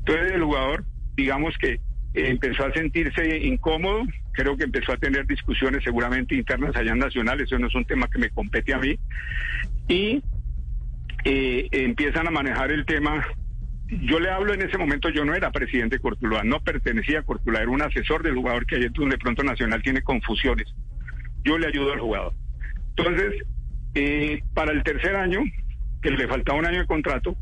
Entonces 0.00 0.32
el 0.32 0.44
jugador, 0.44 0.84
digamos 1.16 1.56
que 1.58 1.80
empezó 2.14 2.64
a 2.64 2.72
sentirse 2.72 3.38
incómodo, 3.38 4.04
creo 4.32 4.56
que 4.56 4.64
empezó 4.64 4.92
a 4.92 4.96
tener 4.96 5.26
discusiones 5.26 5.82
seguramente 5.82 6.34
internas 6.34 6.74
allá 6.76 6.92
en 6.92 6.98
Nacional, 6.98 7.40
eso 7.40 7.58
no 7.58 7.66
es 7.66 7.74
un 7.74 7.84
tema 7.84 8.08
que 8.08 8.18
me 8.18 8.30
compete 8.30 8.72
a 8.72 8.78
mí, 8.78 8.96
y 9.88 10.22
eh, 11.24 11.68
empiezan 11.72 12.28
a 12.28 12.30
manejar 12.30 12.70
el 12.70 12.86
tema. 12.86 13.26
Yo 13.88 14.18
le 14.18 14.30
hablo 14.30 14.54
en 14.54 14.62
ese 14.62 14.78
momento, 14.78 15.08
yo 15.10 15.24
no 15.24 15.34
era 15.34 15.50
presidente 15.50 15.96
de 15.96 16.02
Cortuluá, 16.02 16.42
no 16.44 16.60
pertenecía 16.60 17.20
a 17.20 17.22
Cortuluá, 17.22 17.60
era 17.60 17.70
un 17.70 17.82
asesor 17.82 18.22
del 18.22 18.34
jugador 18.34 18.64
que 18.66 18.76
hay 18.76 18.88
donde 18.88 19.18
pronto 19.18 19.42
Nacional 19.42 19.82
tiene 19.82 20.02
confusiones. 20.02 20.72
Yo 21.42 21.58
le 21.58 21.66
ayudo 21.66 21.92
al 21.92 22.00
jugador. 22.00 22.32
Entonces, 22.96 23.42
eh, 23.94 24.42
para 24.54 24.72
el 24.72 24.82
tercer 24.82 25.16
año, 25.16 25.40
que 26.00 26.10
le 26.10 26.28
faltaba 26.28 26.58
un 26.58 26.66
año 26.66 26.80
de 26.80 26.86
contrato, 26.86 27.36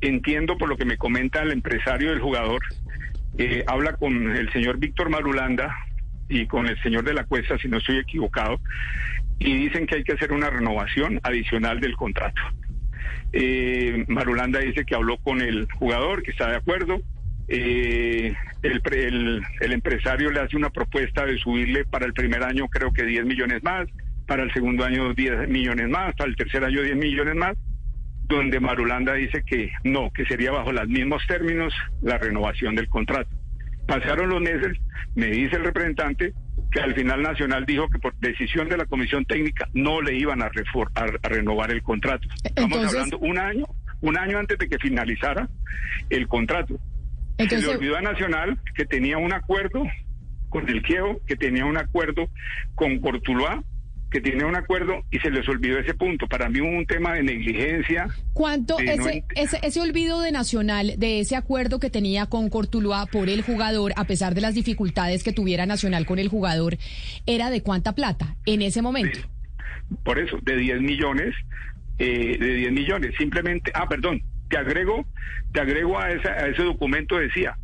entiendo 0.00 0.56
por 0.56 0.68
lo 0.68 0.76
que 0.76 0.84
me 0.84 0.96
comenta 0.96 1.42
el 1.42 1.52
empresario 1.52 2.10
del 2.10 2.20
jugador, 2.20 2.60
eh, 3.38 3.64
habla 3.66 3.94
con 3.94 4.36
el 4.36 4.52
señor 4.52 4.78
Víctor 4.78 5.10
Marulanda 5.10 5.74
y 6.28 6.46
con 6.46 6.66
el 6.66 6.80
señor 6.82 7.04
de 7.04 7.14
la 7.14 7.24
Cuesta, 7.24 7.56
si 7.58 7.68
no 7.68 7.78
estoy 7.78 7.98
equivocado, 7.98 8.60
y 9.38 9.54
dicen 9.56 9.86
que 9.86 9.96
hay 9.96 10.04
que 10.04 10.12
hacer 10.12 10.32
una 10.32 10.50
renovación 10.50 11.20
adicional 11.22 11.80
del 11.80 11.96
contrato. 11.96 12.40
Eh, 13.32 14.04
Marulanda 14.08 14.58
dice 14.58 14.84
que 14.84 14.94
habló 14.94 15.18
con 15.18 15.40
el 15.40 15.68
jugador, 15.72 16.22
que 16.22 16.32
está 16.32 16.50
de 16.50 16.56
acuerdo. 16.56 17.00
Eh, 17.46 18.34
el, 18.62 19.42
el, 19.60 19.72
empresario 19.72 20.30
le 20.30 20.40
hace 20.40 20.56
una 20.56 20.70
propuesta 20.70 21.24
de 21.24 21.38
subirle 21.38 21.84
para 21.84 22.04
el 22.04 22.12
primer 22.12 22.42
año 22.42 22.68
creo 22.68 22.92
que 22.92 23.04
10 23.04 23.24
millones 23.24 23.62
más, 23.62 23.88
para 24.26 24.42
el 24.42 24.52
segundo 24.52 24.84
año 24.84 25.14
10 25.14 25.48
millones 25.48 25.88
más, 25.88 26.14
para 26.16 26.28
el 26.28 26.36
tercer 26.36 26.64
año 26.64 26.82
10 26.82 26.96
millones 26.96 27.36
más, 27.36 27.56
donde 28.28 28.60
Marulanda 28.60 29.14
dice 29.14 29.42
que 29.44 29.72
no, 29.84 30.10
que 30.10 30.24
sería 30.26 30.52
bajo 30.52 30.72
los 30.72 30.86
mismos 30.88 31.22
términos 31.26 31.72
la 32.02 32.18
renovación 32.18 32.74
del 32.74 32.88
contrato. 32.88 33.30
Pasaron 33.86 34.28
los 34.28 34.40
meses, 34.40 34.76
me 35.14 35.26
dice 35.26 35.56
el 35.56 35.64
representante 35.64 36.34
que 36.70 36.80
al 36.80 36.94
final 36.94 37.22
Nacional 37.22 37.64
dijo 37.64 37.88
que 37.88 37.98
por 37.98 38.14
decisión 38.18 38.68
de 38.68 38.76
la 38.76 38.84
Comisión 38.84 39.24
Técnica 39.24 39.68
no 39.72 40.02
le 40.02 40.14
iban 40.14 40.42
a, 40.42 40.50
a, 40.94 41.28
renovar 41.28 41.70
el 41.70 41.82
contrato. 41.82 42.28
Estamos 42.44 42.86
hablando 42.86 43.18
un 43.18 43.38
año, 43.38 43.64
un 44.02 44.18
año 44.18 44.38
antes 44.38 44.58
de 44.58 44.68
que 44.68 44.78
finalizara 44.78 45.48
el 46.10 46.28
contrato. 46.28 46.78
Se 47.38 47.58
le 47.58 47.68
olvidó 47.68 47.96
a 47.96 48.02
Nacional 48.02 48.60
que 48.74 48.84
tenía 48.84 49.16
un 49.16 49.32
acuerdo 49.32 49.84
con 50.50 50.68
el 50.68 50.82
Quievo, 50.82 51.20
que 51.26 51.36
tenía 51.36 51.64
un 51.64 51.78
acuerdo 51.78 52.28
con 52.74 52.98
Cortuluá 52.98 53.62
que 54.10 54.20
tiene 54.20 54.44
un 54.44 54.56
acuerdo 54.56 55.04
y 55.10 55.18
se 55.18 55.30
les 55.30 55.46
olvidó 55.48 55.78
ese 55.78 55.94
punto. 55.94 56.26
Para 56.26 56.48
mí 56.48 56.60
hubo 56.60 56.70
un 56.70 56.86
tema 56.86 57.14
de 57.14 57.22
negligencia. 57.22 58.08
¿Cuánto 58.32 58.78
ese, 58.78 59.24
ese, 59.34 59.58
ese, 59.62 59.80
olvido 59.80 60.20
de 60.20 60.32
Nacional, 60.32 60.94
de 60.96 61.20
ese 61.20 61.36
acuerdo 61.36 61.78
que 61.78 61.90
tenía 61.90 62.26
con 62.26 62.48
Cortuluá 62.48 63.06
por 63.06 63.28
el 63.28 63.42
jugador, 63.42 63.92
a 63.96 64.04
pesar 64.04 64.34
de 64.34 64.40
las 64.40 64.54
dificultades 64.54 65.22
que 65.22 65.32
tuviera 65.32 65.66
Nacional 65.66 66.06
con 66.06 66.18
el 66.18 66.28
jugador, 66.28 66.78
era 67.26 67.50
de 67.50 67.62
cuánta 67.62 67.94
plata 67.94 68.36
en 68.46 68.62
ese 68.62 68.80
momento? 68.80 69.18
por 70.04 70.18
eso, 70.18 70.38
de 70.42 70.56
10 70.56 70.80
millones, 70.82 71.34
eh, 71.98 72.36
de 72.38 72.54
10 72.54 72.72
millones. 72.72 73.14
Simplemente, 73.18 73.70
ah, 73.74 73.88
perdón, 73.88 74.22
te 74.48 74.58
agrego, 74.58 75.06
te 75.52 75.60
agrego 75.60 75.98
a, 75.98 76.06
a 76.06 76.48
ese 76.48 76.62
documento, 76.62 77.16
decía 77.16 77.56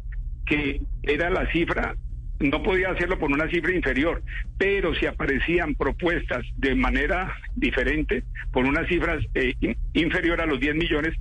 que 0.46 0.82
era 1.02 1.30
la 1.30 1.50
cifra 1.52 1.96
no 2.44 2.62
podía 2.62 2.90
hacerlo 2.90 3.18
por 3.18 3.32
una 3.32 3.48
cifra 3.48 3.74
inferior, 3.74 4.22
pero 4.58 4.94
si 4.94 5.06
aparecían 5.06 5.74
propuestas 5.74 6.44
de 6.56 6.74
manera 6.74 7.34
diferente, 7.56 8.24
por 8.52 8.66
una 8.66 8.86
cifra 8.86 9.18
eh, 9.34 9.54
inferior 9.94 10.40
a 10.40 10.46
los 10.46 10.60
10 10.60 10.74
millones, 10.74 11.14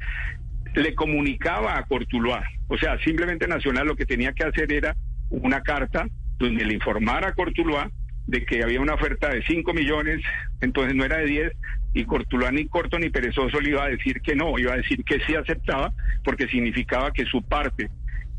le 0.76 0.94
comunicaba 0.96 1.78
a 1.78 1.84
Cortuluá. 1.84 2.44
O 2.68 2.78
sea, 2.78 2.98
simplemente 3.00 3.48
Nacional 3.48 3.88
lo 3.88 3.96
que 3.96 4.06
tenía 4.06 4.34
que 4.34 4.44
hacer 4.44 4.72
era 4.74 4.96
una 5.30 5.62
carta 5.62 6.08
donde 6.38 6.66
le 6.66 6.74
informara 6.74 7.30
a 7.30 7.34
Cortuluá 7.34 7.90
de 8.28 8.46
que 8.46 8.64
había 8.64 8.82
una 8.82 8.96
oferta 8.96 9.30
de 9.30 9.44
5 9.44 9.74
millones, 9.74 10.22
entonces 10.62 10.96
no 10.96 11.06
era 11.06 11.18
de 11.18 11.26
10, 11.26 11.52
y 11.94 12.06
Cortuluá 12.06 12.52
ni 12.52 12.68
corto 12.68 12.98
ni 12.98 13.10
perezoso 13.10 13.62
le 13.62 13.70
iba 13.70 13.84
a 13.84 13.90
decir 13.90 14.22
que 14.22 14.36
no, 14.36 14.58
iba 14.58 14.74
a 14.74 14.78
decir 14.78 15.04
que 15.04 15.20
sí 15.26 15.36
aceptaba, 15.36 15.94
porque 16.24 16.48
significaba 16.48 17.12
que 17.12 17.26
su 17.26 17.44
parte 17.44 17.90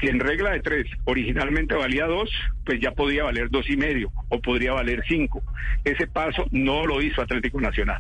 que 0.05 0.11
en 0.11 0.21
regla 0.21 0.51
de 0.51 0.61
tres 0.61 0.87
originalmente 1.05 1.75
valía 1.75 2.05
dos, 2.05 2.31
pues 2.65 2.79
ya 2.81 2.93
podía 2.93 3.25
valer 3.25 3.49
dos 3.51 3.69
y 3.71 3.77
medio 3.77 4.13
o 4.29 4.39
podría 4.41 4.73
valer 4.73 5.03
cinco. 5.09 5.43
Ese 5.83 6.07
paso 6.07 6.45
no 6.51 6.85
lo 6.87 7.01
hizo 7.01 7.23
Atlético 7.23 7.59
Nacional. 7.61 7.99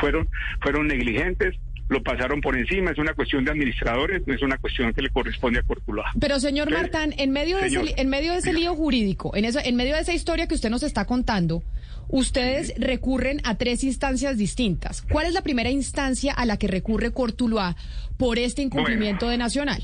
Fueron, 0.00 0.28
fueron 0.60 0.86
negligentes, 0.86 1.56
lo 1.88 2.02
pasaron 2.02 2.42
por 2.42 2.56
encima, 2.58 2.90
es 2.90 2.98
una 2.98 3.14
cuestión 3.14 3.44
de 3.44 3.52
administradores, 3.52 4.26
no 4.26 4.34
es 4.34 4.42
una 4.42 4.58
cuestión 4.58 4.92
que 4.92 5.00
le 5.00 5.08
corresponde 5.08 5.60
a 5.60 5.62
Cortuluá. 5.62 6.04
Pero 6.20 6.38
señor 6.40 6.70
Martán, 6.70 7.14
en 7.16 7.30
medio 7.30 7.56
de 7.56 7.68
ese, 7.68 7.94
en 7.96 8.08
medio 8.08 8.32
de 8.32 8.38
ese 8.38 8.52
lío 8.52 8.74
jurídico, 8.74 9.34
en 9.34 9.46
eso, 9.46 9.60
en 9.64 9.76
medio 9.76 9.94
de 9.94 10.02
esa 10.02 10.12
historia 10.12 10.46
que 10.46 10.54
usted 10.54 10.68
nos 10.68 10.82
está 10.82 11.06
contando, 11.06 11.62
ustedes 12.08 12.74
recurren 12.76 13.40
a 13.44 13.54
tres 13.56 13.82
instancias 13.82 14.36
distintas. 14.36 15.00
¿Cuál 15.02 15.26
es 15.26 15.32
la 15.32 15.42
primera 15.42 15.70
instancia 15.70 16.34
a 16.34 16.44
la 16.44 16.58
que 16.58 16.68
recurre 16.68 17.12
Cortuluá 17.12 17.76
por 18.18 18.38
este 18.38 18.60
incumplimiento 18.60 19.28
de 19.28 19.38
Nacional? 19.38 19.82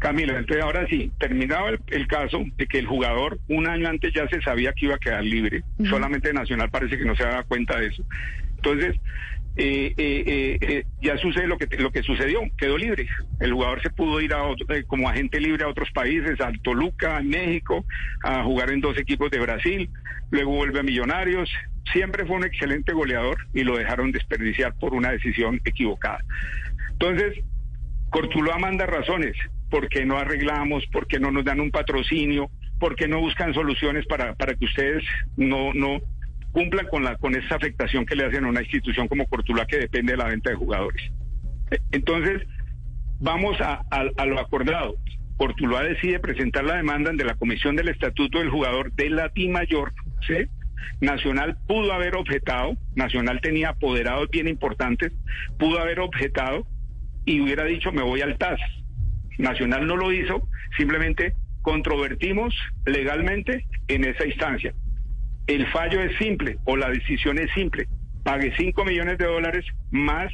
Camila, 0.00 0.38
entonces 0.38 0.64
ahora 0.64 0.86
sí, 0.88 1.12
terminaba 1.18 1.70
el, 1.88 2.08
caso 2.08 2.42
de 2.56 2.66
que 2.66 2.78
el 2.78 2.86
jugador 2.86 3.38
un 3.48 3.68
año 3.68 3.86
antes 3.86 4.14
ya 4.14 4.26
se 4.28 4.40
sabía 4.40 4.72
que 4.72 4.86
iba 4.86 4.94
a 4.94 4.98
quedar 4.98 5.22
libre, 5.22 5.62
solamente 5.90 6.32
Nacional 6.32 6.70
parece 6.70 6.96
que 6.96 7.04
no 7.04 7.14
se 7.14 7.22
daba 7.22 7.42
cuenta 7.42 7.78
de 7.78 7.88
eso. 7.88 8.02
Entonces, 8.56 8.96
eh, 9.56 9.92
eh, 9.98 10.58
eh, 10.58 10.84
ya 11.02 11.18
sucede 11.18 11.46
lo 11.46 11.58
que 11.58 11.66
lo 11.76 11.90
que 11.90 12.02
sucedió, 12.02 12.40
quedó 12.56 12.78
libre. 12.78 13.08
El 13.40 13.52
jugador 13.52 13.82
se 13.82 13.90
pudo 13.90 14.22
ir 14.22 14.32
a 14.32 14.40
como 14.86 15.06
agente 15.06 15.38
libre 15.38 15.64
a 15.64 15.68
otros 15.68 15.90
países, 15.90 16.40
a 16.40 16.50
Toluca, 16.62 17.18
a 17.18 17.22
México, 17.22 17.84
a 18.22 18.42
jugar 18.42 18.70
en 18.70 18.80
dos 18.80 18.96
equipos 18.96 19.30
de 19.30 19.38
Brasil, 19.38 19.90
luego 20.30 20.52
vuelve 20.52 20.80
a 20.80 20.82
Millonarios. 20.82 21.50
Siempre 21.92 22.24
fue 22.24 22.36
un 22.36 22.44
excelente 22.44 22.94
goleador 22.94 23.36
y 23.52 23.64
lo 23.64 23.76
dejaron 23.76 24.12
desperdiciar 24.12 24.74
por 24.78 24.94
una 24.94 25.10
decisión 25.10 25.60
equivocada. 25.66 26.20
Entonces, 26.92 27.44
Cortuloa 28.08 28.58
manda 28.58 28.86
razones 28.86 29.36
por 29.70 29.88
qué 29.88 30.04
no 30.04 30.18
arreglamos, 30.18 30.84
por 30.86 31.06
qué 31.06 31.18
no 31.18 31.30
nos 31.30 31.44
dan 31.44 31.60
un 31.60 31.70
patrocinio, 31.70 32.50
por 32.78 32.96
qué 32.96 33.08
no 33.08 33.20
buscan 33.20 33.54
soluciones 33.54 34.06
para, 34.06 34.34
para 34.34 34.54
que 34.54 34.64
ustedes 34.64 35.04
no, 35.36 35.72
no 35.74 36.00
cumplan 36.52 36.86
con, 36.86 37.04
la, 37.04 37.16
con 37.16 37.34
esa 37.34 37.56
afectación 37.56 38.04
que 38.04 38.16
le 38.16 38.24
hacen 38.24 38.44
a 38.44 38.48
una 38.48 38.62
institución 38.62 39.08
como 39.08 39.26
Cortuluá 39.26 39.66
que 39.66 39.78
depende 39.78 40.12
de 40.12 40.18
la 40.18 40.28
venta 40.28 40.50
de 40.50 40.56
jugadores. 40.56 41.10
Entonces, 41.92 42.42
vamos 43.20 43.56
a, 43.60 43.84
lo 44.26 44.40
acordado. 44.40 44.96
Cortuluá 45.36 45.82
decide 45.82 46.18
presentar 46.18 46.64
la 46.64 46.76
demanda 46.76 47.12
de 47.12 47.24
la 47.24 47.34
Comisión 47.34 47.76
del 47.76 47.88
Estatuto 47.88 48.38
del 48.38 48.50
Jugador 48.50 48.92
de 48.92 49.10
la 49.10 49.30
Mayor, 49.48 49.92
¿sí? 50.26 50.46
Nacional 51.00 51.56
pudo 51.66 51.92
haber 51.92 52.16
objetado, 52.16 52.76
Nacional 52.94 53.40
tenía 53.40 53.70
apoderados 53.70 54.28
bien 54.30 54.48
importantes, 54.48 55.12
pudo 55.58 55.78
haber 55.78 56.00
objetado 56.00 56.66
y 57.24 57.40
hubiera 57.40 57.64
dicho 57.64 57.92
me 57.92 58.02
voy 58.02 58.20
al 58.20 58.36
TAS, 58.36 58.60
Nacional 59.40 59.86
no 59.86 59.96
lo 59.96 60.12
hizo, 60.12 60.48
simplemente 60.76 61.34
controvertimos 61.62 62.54
legalmente 62.86 63.66
en 63.88 64.04
esa 64.04 64.26
instancia. 64.26 64.74
El 65.46 65.66
fallo 65.68 66.00
es 66.00 66.16
simple 66.18 66.58
o 66.64 66.76
la 66.76 66.90
decisión 66.90 67.38
es 67.38 67.50
simple. 67.52 67.86
Pague 68.22 68.52
5 68.56 68.84
millones 68.84 69.18
de 69.18 69.26
dólares 69.26 69.64
más 69.90 70.32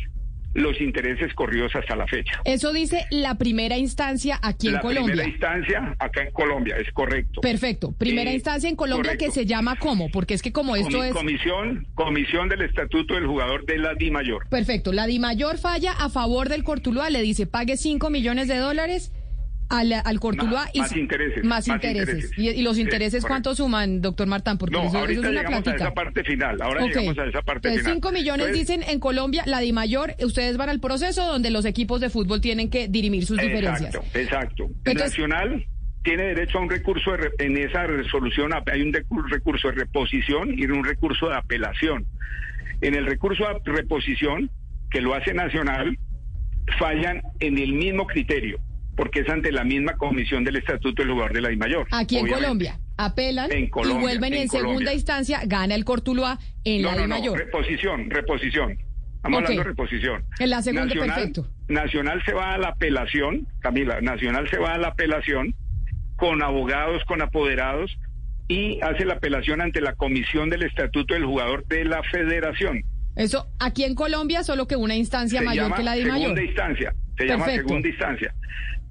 los 0.56 0.80
intereses 0.80 1.32
corridos 1.34 1.74
hasta 1.76 1.94
la 1.94 2.06
fecha. 2.06 2.40
Eso 2.44 2.72
dice 2.72 3.06
la 3.10 3.36
primera 3.36 3.76
instancia 3.76 4.38
aquí 4.42 4.68
en 4.68 4.78
Colombia. 4.78 5.14
La 5.16 5.22
primera 5.22 5.28
instancia 5.28 5.96
acá 5.98 6.22
en 6.22 6.32
Colombia, 6.32 6.76
es 6.78 6.90
correcto. 6.92 7.40
Perfecto. 7.40 7.92
Primera 7.92 8.30
eh, 8.30 8.34
instancia 8.34 8.68
en 8.68 8.76
Colombia 8.76 9.16
que 9.16 9.30
se 9.30 9.46
llama 9.46 9.76
¿cómo? 9.76 10.08
Porque 10.10 10.34
es 10.34 10.42
que 10.42 10.52
como 10.52 10.76
esto 10.76 11.04
es... 11.04 11.12
Comisión, 11.12 11.86
comisión 11.94 12.48
del 12.48 12.62
Estatuto 12.62 13.14
del 13.14 13.26
Jugador 13.26 13.64
de 13.66 13.78
la 13.78 13.94
Di 13.94 14.10
Mayor. 14.10 14.48
Perfecto. 14.48 14.92
La 14.92 15.06
Di 15.06 15.18
Mayor 15.18 15.58
falla 15.58 15.92
a 15.92 16.08
favor 16.08 16.48
del 16.48 16.64
Cortuluá, 16.64 17.10
le 17.10 17.22
dice 17.22 17.46
pague 17.46 17.76
5 17.76 18.10
millones 18.10 18.48
de 18.48 18.56
dólares 18.56 19.12
al, 19.68 19.92
al 19.92 20.20
Cortuluá 20.20 20.68
y 20.72 20.80
más 20.80 20.96
intereses. 20.96 21.44
Más, 21.44 21.68
intereses. 21.68 22.30
¿Y, 22.36 22.62
los 22.62 22.78
intereses 22.78 23.24
cuánto 23.24 23.54
suman, 23.54 24.00
doctor 24.00 24.26
Martán? 24.26 24.58
Porque 24.58 24.76
no, 24.76 24.84
eso, 24.84 24.98
ahorita 24.98 25.20
es 25.20 25.26
una 25.30 25.42
llegamos 25.42 25.66
a 25.66 25.74
esa 25.74 25.94
parte 25.94 26.24
final. 26.24 26.60
Ahora 26.60 26.86
llegamos 26.86 27.18
a 27.18 27.26
esa 27.26 27.42
parte 27.42 27.68
Entonces, 27.68 27.82
final. 27.82 27.96
5 27.96 28.12
millones 28.12 28.52
dicen 28.52 28.82
en 28.86 29.00
Colombia, 29.00 29.42
la 29.46 29.60
de 29.60 29.72
mayor, 29.72 30.14
ustedes 30.22 30.56
van 30.56 30.68
al 30.68 30.80
proceso 30.80 31.24
donde 31.24 31.50
los 31.50 31.64
equipos 31.64 32.00
de 32.00 32.10
fútbol 32.10 32.40
tienen 32.40 32.70
que 32.70 32.88
dirimir 32.88 33.26
sus 33.26 33.38
diferencias. 33.38 33.94
Exacto, 33.94 34.18
exacto. 34.18 34.68
el 34.84 34.96
Nacional 34.96 35.66
tiene 36.02 36.22
derecho 36.22 36.58
a 36.58 36.62
un 36.62 36.70
recurso 36.70 37.10
en 37.38 37.56
esa 37.56 37.86
resolución, 37.86 38.52
hay 38.54 38.80
un 38.80 38.92
recurso 39.28 39.68
de 39.68 39.74
reposición 39.74 40.56
y 40.56 40.64
un 40.66 40.84
recurso 40.84 41.28
de 41.28 41.36
apelación. 41.36 42.06
En 42.80 42.94
el 42.94 43.06
recurso 43.06 43.44
de 43.64 43.72
reposición, 43.72 44.50
que 44.90 45.00
lo 45.00 45.14
hace 45.14 45.34
Nacional, 45.34 45.98
fallan 46.78 47.22
en 47.40 47.58
el 47.58 47.72
mismo 47.72 48.06
criterio 48.06 48.60
porque 48.96 49.20
es 49.20 49.28
ante 49.28 49.52
la 49.52 49.64
misma 49.64 49.96
comisión 49.96 50.44
del 50.44 50.56
Estatuto 50.56 51.02
del 51.02 51.12
Jugador 51.12 51.32
de 51.34 51.40
la 51.42 51.48
DIMAYOR. 51.50 51.86
Aquí 51.92 52.18
en 52.18 52.28
Colombia. 52.28 52.80
Apelan 52.98 53.50
y 53.52 53.68
vuelven 53.68 54.32
en, 54.32 54.48
segunda 54.48 54.94
instancia 54.94 55.42
gana 55.44 55.74
el 55.74 55.84
Cortuluá 55.84 56.38
en 56.64 56.82
la. 56.82 57.06
No, 57.06 57.36
reposición, 57.36 58.08
reposición. 58.08 58.78
Estamos 59.16 59.38
hablando 59.38 59.62
de 59.62 59.68
reposición. 59.68 60.24
En 60.38 60.50
la 60.50 60.62
segunda, 60.62 60.94
perfecto. 60.94 61.46
Nacional 61.68 62.22
se 62.24 62.32
va 62.32 62.54
a 62.54 62.58
la 62.58 62.68
apelación, 62.68 63.46
Camila, 63.60 64.00
Nacional 64.00 64.48
se 64.48 64.56
va 64.56 64.74
a 64.74 64.78
la 64.78 64.88
apelación 64.88 65.54
con 66.16 66.42
abogados, 66.42 67.04
con 67.04 67.20
apoderados 67.20 67.98
y 68.48 68.80
hace 68.80 69.04
la 69.04 69.14
apelación 69.14 69.60
ante 69.60 69.80
la 69.80 69.94
comisión 69.94 70.48
del 70.48 70.62
Estatuto 70.62 71.14
del 71.14 71.24
Jugador 71.24 71.66
de 71.66 71.84
la 71.84 72.02
Federación. 72.04 72.82
Eso 73.16 73.48
aquí 73.58 73.84
en 73.84 73.94
Colombia 73.94 74.42
solo 74.44 74.66
que 74.66 74.76
una 74.76 74.94
instancia 74.94 75.42
mayor 75.42 75.74
que 75.74 75.82
la 75.82 75.94
de 75.94 76.04
mayor. 76.04 76.20
Segunda 76.20 76.42
instancia, 76.42 76.94
se 77.18 77.26
llama 77.26 77.46
segunda 77.46 77.88
instancia. 77.88 78.34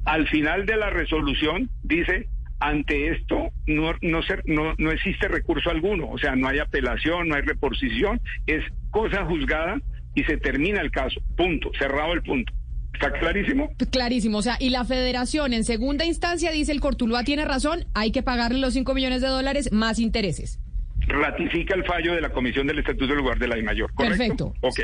Al 0.05 0.27
final 0.27 0.65
de 0.65 0.77
la 0.77 0.89
resolución 0.89 1.69
dice, 1.83 2.27
ante 2.59 3.09
esto 3.09 3.49
no, 3.67 3.93
no, 4.01 4.21
no, 4.45 4.73
no 4.77 4.91
existe 4.91 5.27
recurso 5.27 5.69
alguno, 5.69 6.09
o 6.09 6.17
sea, 6.17 6.35
no 6.35 6.47
hay 6.47 6.59
apelación, 6.59 7.27
no 7.27 7.35
hay 7.35 7.41
reposición, 7.41 8.21
es 8.47 8.63
cosa 8.91 9.25
juzgada 9.25 9.81
y 10.13 10.23
se 10.23 10.37
termina 10.37 10.81
el 10.81 10.91
caso, 10.91 11.21
punto, 11.35 11.71
cerrado 11.77 12.13
el 12.13 12.23
punto. 12.23 12.53
¿Está 12.93 13.11
clarísimo? 13.11 13.69
Clarísimo. 13.91 14.37
O 14.37 14.41
sea, 14.41 14.55
y 14.57 14.69
la 14.69 14.85
federación 14.85 15.51
en 15.51 15.65
segunda 15.65 16.05
instancia 16.05 16.51
dice 16.51 16.71
el 16.71 16.79
Cortuluá 16.79 17.25
tiene 17.25 17.43
razón, 17.43 17.85
hay 17.93 18.11
que 18.11 18.23
pagarle 18.23 18.59
los 18.59 18.73
5 18.73 18.93
millones 18.93 19.21
de 19.21 19.27
dólares 19.27 19.69
más 19.73 19.99
intereses. 19.99 20.61
Ratifica 21.01 21.75
el 21.75 21.83
fallo 21.83 22.15
de 22.15 22.21
la 22.21 22.29
Comisión 22.29 22.67
del 22.67 22.79
Estatuto 22.79 23.07
del 23.07 23.17
Lugar 23.17 23.37
de 23.37 23.49
la 23.49 23.57
I 23.57 23.63
Mayor, 23.63 23.93
¿correcto? 23.93 24.17
Perfecto. 24.17 24.53
Ok. 24.61 24.79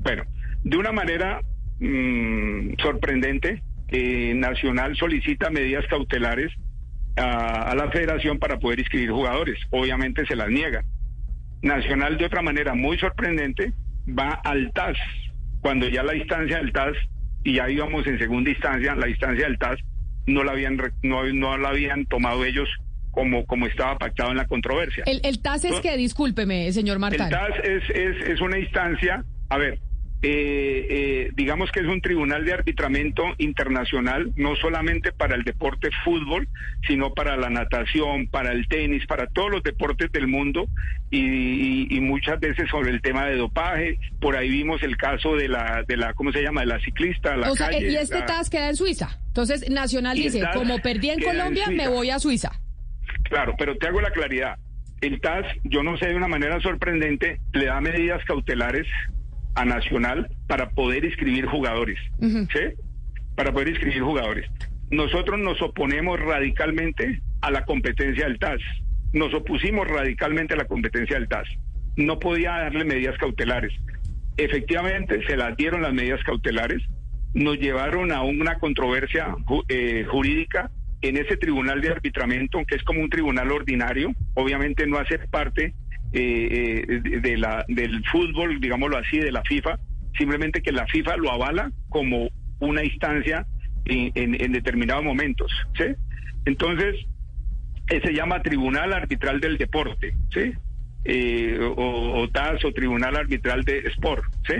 Bueno, 0.00 0.24
de 0.64 0.76
una 0.76 0.90
manera 0.90 1.40
mm, 1.78 2.74
sorprendente, 2.82 3.62
Nacional 4.34 4.96
solicita 4.96 5.50
medidas 5.50 5.86
cautelares 5.86 6.52
a, 7.16 7.74
la 7.74 7.90
federación 7.90 8.38
para 8.38 8.58
poder 8.58 8.80
inscribir 8.80 9.10
jugadores. 9.10 9.58
Obviamente 9.70 10.26
se 10.26 10.36
las 10.36 10.48
niega. 10.48 10.84
Nacional, 11.62 12.16
de 12.18 12.24
otra 12.24 12.42
manera 12.42 12.74
muy 12.74 12.98
sorprendente, 12.98 13.72
va 14.08 14.30
al 14.30 14.72
TAS, 14.72 14.96
cuando 15.60 15.88
ya 15.88 16.02
la 16.02 16.16
instancia 16.16 16.56
del 16.56 16.72
TAS, 16.72 16.94
y 17.44 17.56
ya 17.56 17.68
íbamos 17.68 18.06
en 18.06 18.18
segunda 18.18 18.50
instancia, 18.50 18.94
la 18.94 19.08
instancia 19.08 19.46
del 19.46 19.58
TAS, 19.58 19.78
no 20.26 20.44
la 20.44 20.52
habían, 20.52 20.80
no, 21.02 21.24
no 21.32 21.56
la 21.58 21.68
habían 21.70 22.06
tomado 22.06 22.44
ellos 22.44 22.68
como, 23.10 23.44
como 23.46 23.66
estaba 23.66 23.98
pactado 23.98 24.30
en 24.30 24.38
la 24.38 24.46
controversia. 24.46 25.04
El, 25.06 25.20
el 25.24 25.40
TAS 25.40 25.64
es 25.64 25.80
que, 25.80 25.96
discúlpeme, 25.96 26.72
señor 26.72 26.98
Martán. 26.98 27.26
El 27.26 27.30
TAS 27.30 27.58
es, 27.62 27.82
es, 27.90 28.28
es 28.28 28.40
una 28.40 28.58
instancia, 28.58 29.24
a 29.50 29.58
ver, 29.58 29.78
eh, 30.24 30.86
eh, 30.88 31.30
digamos 31.34 31.72
que 31.72 31.80
es 31.80 31.86
un 31.86 32.00
tribunal 32.00 32.44
de 32.44 32.52
arbitramiento 32.52 33.24
internacional, 33.38 34.32
no 34.36 34.54
solamente 34.54 35.10
para 35.10 35.34
el 35.34 35.42
deporte 35.42 35.90
fútbol, 36.04 36.48
sino 36.86 37.12
para 37.12 37.36
la 37.36 37.50
natación, 37.50 38.28
para 38.28 38.52
el 38.52 38.68
tenis, 38.68 39.04
para 39.06 39.26
todos 39.26 39.50
los 39.50 39.64
deportes 39.64 40.12
del 40.12 40.28
mundo 40.28 40.68
y, 41.10 41.98
muchas 42.02 42.38
veces 42.40 42.68
sobre 42.70 42.90
el 42.90 43.00
tema 43.00 43.26
de 43.26 43.36
dopaje. 43.36 43.98
Por 44.20 44.36
ahí 44.36 44.48
vimos 44.48 44.82
el 44.82 44.96
caso 44.96 45.34
de 45.34 45.48
la, 45.48 45.82
de 45.86 45.96
la 45.96 46.14
¿cómo 46.14 46.30
se 46.30 46.42
llama? 46.42 46.60
De 46.60 46.66
la 46.66 46.80
ciclista. 46.80 47.36
La 47.36 47.48
y 47.80 47.96
este 47.96 48.22
TAS 48.22 48.50
queda 48.50 48.68
en 48.68 48.76
Suiza. 48.76 49.18
Entonces, 49.28 49.68
Nacional 49.70 50.16
dice, 50.16 50.42
como 50.52 50.78
perdí 50.78 51.10
en 51.10 51.20
Colombia, 51.20 51.68
me 51.70 51.88
voy 51.88 52.10
a 52.10 52.18
Suiza. 52.18 52.52
Claro, 53.24 53.54
pero 53.58 53.76
te 53.76 53.88
hago 53.88 54.00
la 54.00 54.10
claridad. 54.10 54.56
El 55.00 55.20
TAS, 55.20 55.46
yo 55.64 55.82
no 55.82 55.96
sé, 55.96 56.08
de 56.08 56.14
una 56.14 56.28
manera 56.28 56.60
sorprendente, 56.60 57.40
le 57.52 57.64
da 57.66 57.80
medidas 57.80 58.22
cautelares 58.24 58.86
a 59.54 59.64
Nacional 59.64 60.28
para 60.46 60.70
poder 60.70 61.04
inscribir 61.04 61.46
jugadores, 61.46 61.98
¿sí? 62.20 62.60
Para 63.34 63.52
poder 63.52 63.68
inscribir 63.68 64.02
jugadores. 64.02 64.48
Nosotros 64.90 65.40
nos 65.40 65.60
oponemos 65.62 66.20
radicalmente 66.20 67.22
a 67.40 67.50
la 67.50 67.64
competencia 67.64 68.26
del 68.26 68.38
TAS. 68.38 68.60
Nos 69.12 69.32
opusimos 69.34 69.88
radicalmente 69.88 70.54
a 70.54 70.58
la 70.58 70.66
competencia 70.66 71.18
del 71.18 71.28
TAS. 71.28 71.48
No 71.96 72.18
podía 72.18 72.52
darle 72.52 72.84
medidas 72.84 73.16
cautelares. 73.18 73.72
Efectivamente, 74.36 75.22
se 75.26 75.36
las 75.36 75.56
dieron 75.56 75.82
las 75.82 75.92
medidas 75.92 76.22
cautelares. 76.24 76.82
Nos 77.34 77.58
llevaron 77.58 78.12
a 78.12 78.22
una 78.22 78.58
controversia 78.58 79.34
eh, 79.68 80.04
jurídica 80.10 80.70
en 81.02 81.16
ese 81.16 81.36
tribunal 81.36 81.80
de 81.80 81.90
arbitramiento, 81.90 82.62
que 82.66 82.76
es 82.76 82.82
como 82.84 83.00
un 83.00 83.10
tribunal 83.10 83.50
ordinario, 83.50 84.14
obviamente 84.34 84.86
no 84.86 84.98
hace 84.98 85.18
parte 85.18 85.74
eh, 86.12 86.84
eh, 86.88 87.20
de 87.20 87.36
la, 87.36 87.64
del 87.68 88.04
fútbol, 88.04 88.60
digámoslo 88.60 88.98
así, 88.98 89.18
de 89.18 89.32
la 89.32 89.42
FIFA, 89.42 89.78
simplemente 90.16 90.62
que 90.62 90.72
la 90.72 90.86
FIFA 90.86 91.16
lo 91.16 91.32
avala 91.32 91.72
como 91.88 92.28
una 92.60 92.84
instancia 92.84 93.46
en, 93.84 94.52
determinados 94.52 95.04
momentos. 95.04 95.50
¿sí? 95.76 95.84
Entonces, 96.44 96.96
eh, 97.88 98.00
se 98.04 98.12
llama 98.12 98.42
Tribunal 98.42 98.92
Arbitral 98.92 99.40
del 99.40 99.58
Deporte, 99.58 100.14
¿sí? 100.32 100.52
o, 101.76 102.20
o 102.20 102.28
TAS 102.28 102.64
o 102.64 102.72
Tribunal 102.72 103.16
Arbitral 103.16 103.64
de 103.64 103.78
Sport, 103.78 104.24
¿sí? 104.46 104.54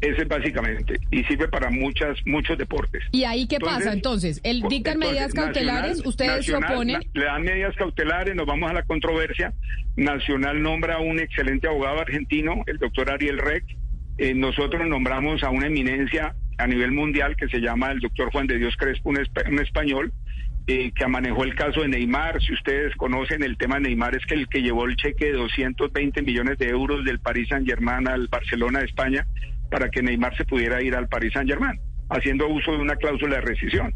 Ese 0.00 0.24
básicamente. 0.24 1.00
Y 1.10 1.24
sirve 1.24 1.48
para 1.48 1.70
muchas, 1.70 2.16
muchos 2.24 2.56
deportes. 2.56 3.02
¿Y 3.10 3.24
ahí 3.24 3.48
qué 3.48 3.58
pasa 3.58 3.92
entonces? 3.92 4.40
¿El 4.44 4.62
dictan 4.62 4.98
medidas 4.98 5.32
cautelares? 5.32 6.04
¿Ustedes 6.06 6.46
se 6.46 6.54
oponen? 6.54 7.00
le 7.12 7.24
dan 7.24 7.42
medidas 7.42 7.74
cautelares, 7.74 8.34
nos 8.36 8.46
vamos 8.46 8.70
a 8.70 8.74
la 8.74 8.84
controversia. 8.84 9.52
Nacional 9.96 10.62
nombra 10.62 10.96
a 10.96 11.00
un 11.00 11.18
excelente 11.18 11.66
abogado 11.66 12.00
argentino, 12.00 12.62
el 12.66 12.78
doctor 12.78 13.10
Ariel 13.10 13.38
Reck. 13.38 13.64
Eh, 14.18 14.34
nosotros 14.34 14.86
nombramos 14.86 15.42
a 15.42 15.50
una 15.50 15.66
eminencia 15.66 16.34
a 16.58 16.66
nivel 16.66 16.92
mundial 16.92 17.36
que 17.36 17.48
se 17.48 17.60
llama 17.60 17.90
el 17.90 18.00
doctor 18.00 18.30
Juan 18.30 18.46
de 18.46 18.58
Dios 18.58 18.76
Crespo, 18.76 19.10
un, 19.10 19.18
un 19.18 19.58
español, 19.60 20.12
eh, 20.68 20.92
que 20.94 21.06
manejó 21.06 21.42
el 21.44 21.54
caso 21.56 21.80
de 21.82 21.88
Neymar. 21.88 22.40
Si 22.40 22.52
ustedes 22.52 22.94
conocen 22.96 23.42
el 23.42 23.56
tema 23.56 23.76
de 23.76 23.82
Neymar, 23.82 24.16
es 24.16 24.24
que 24.26 24.34
el 24.34 24.48
que 24.48 24.62
llevó 24.62 24.84
el 24.84 24.96
cheque 24.96 25.26
de 25.26 25.32
220 25.32 26.22
millones 26.22 26.58
de 26.58 26.68
euros 26.68 27.04
del 27.04 27.18
Paris 27.18 27.48
Saint-Germain 27.48 28.06
al 28.06 28.28
Barcelona 28.28 28.80
de 28.80 28.86
España 28.86 29.26
para 29.70 29.88
que 29.90 30.02
Neymar 30.02 30.36
se 30.36 30.44
pudiera 30.44 30.82
ir 30.82 30.94
al 30.94 31.08
Paris 31.08 31.32
Saint-Germain, 31.34 31.80
haciendo 32.10 32.48
uso 32.48 32.72
de 32.72 32.78
una 32.78 32.96
cláusula 32.96 33.36
de 33.36 33.42
rescisión. 33.42 33.94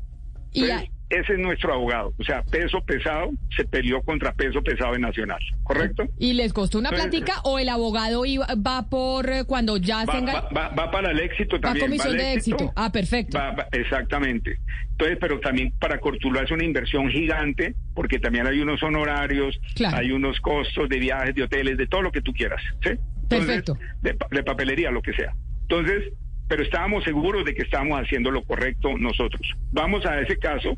ese 0.53 1.33
es 1.35 1.39
nuestro 1.39 1.75
abogado. 1.75 2.13
O 2.19 2.25
sea, 2.25 2.43
peso 2.43 2.81
pesado 2.85 3.31
se 3.55 3.65
peleó 3.65 4.03
contra 4.03 4.33
peso 4.33 4.63
pesado 4.63 4.95
en 4.95 5.03
Nacional, 5.03 5.41
¿correcto? 5.63 6.05
¿Y 6.19 6.35
les 6.35 6.53
costó 6.53 6.79
una 6.79 6.91
plática 6.91 7.35
o 7.45 7.59
el 7.59 7.69
abogado 7.69 8.23
va 8.67 8.89
por 8.89 9.29
eh, 9.29 9.45
cuando 9.45 9.77
ya 9.77 10.07
tenga... 10.07 10.49
Va, 10.55 10.91
para 10.91 11.11
el 11.11 11.21
éxito 11.21 11.61
también. 11.61 11.85
Va 11.85 11.89
comisión 11.89 12.17
de 12.17 12.33
éxito. 12.35 12.73
Ah, 12.77 12.91
perfecto. 12.91 13.39
exactamente. 13.73 14.59
Entonces, 14.93 15.19
pero 15.21 15.41
también 15.41 15.73
para 15.79 15.99
Cortuluá 15.99 16.43
es 16.43 16.51
una 16.51 16.65
inversión 16.65 17.11
gigante 17.11 17.75
porque 17.95 18.19
también 18.19 18.47
hay 18.47 18.61
unos 18.61 18.83
honorarios, 18.83 19.59
hay 19.93 20.13
unos 20.13 20.41
costos 20.41 20.89
de 20.89 20.99
viajes, 20.99 21.35
de 21.35 21.43
hoteles, 21.43 21.77
de 21.77 21.87
todo 21.87 22.03
lo 22.03 22.13
que 22.13 22.23
tú 22.23 22.33
quieras, 22.33 22.63
¿sí? 22.83 22.91
Perfecto. 23.29 23.79
de 24.03 24.43
papelería, 24.43 24.91
lo 24.91 25.01
que 25.01 25.15
sea. 25.15 25.35
Entonces, 25.73 26.13
pero 26.49 26.63
estábamos 26.63 27.03
seguros 27.03 27.47
de 27.47 27.55
que 27.55 27.63
estábamos 27.63 27.99
haciendo 27.99 28.31
lo 28.31 28.45
correcto 28.45 28.91
nosotros. 28.99 29.41
Vamos 29.71 30.05
a 30.05 30.21
ese 30.21 30.37
caso 30.37 30.77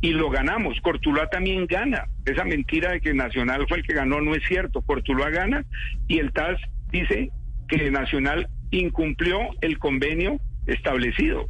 y 0.00 0.10
lo 0.10 0.30
ganamos. 0.30 0.80
Cortuluá 0.80 1.28
también 1.28 1.66
gana. 1.68 2.08
Esa 2.24 2.42
mentira 2.42 2.90
de 2.90 3.00
que 3.00 3.14
Nacional 3.14 3.66
fue 3.68 3.78
el 3.78 3.84
que 3.84 3.94
ganó 3.94 4.20
no 4.20 4.34
es 4.34 4.42
cierto. 4.48 4.82
Cortuluá 4.82 5.30
gana 5.30 5.64
y 6.08 6.18
el 6.18 6.32
TAS 6.32 6.60
dice 6.90 7.30
que 7.68 7.88
Nacional 7.92 8.48
incumplió 8.72 9.38
el 9.60 9.78
convenio 9.78 10.40
establecido. 10.66 11.46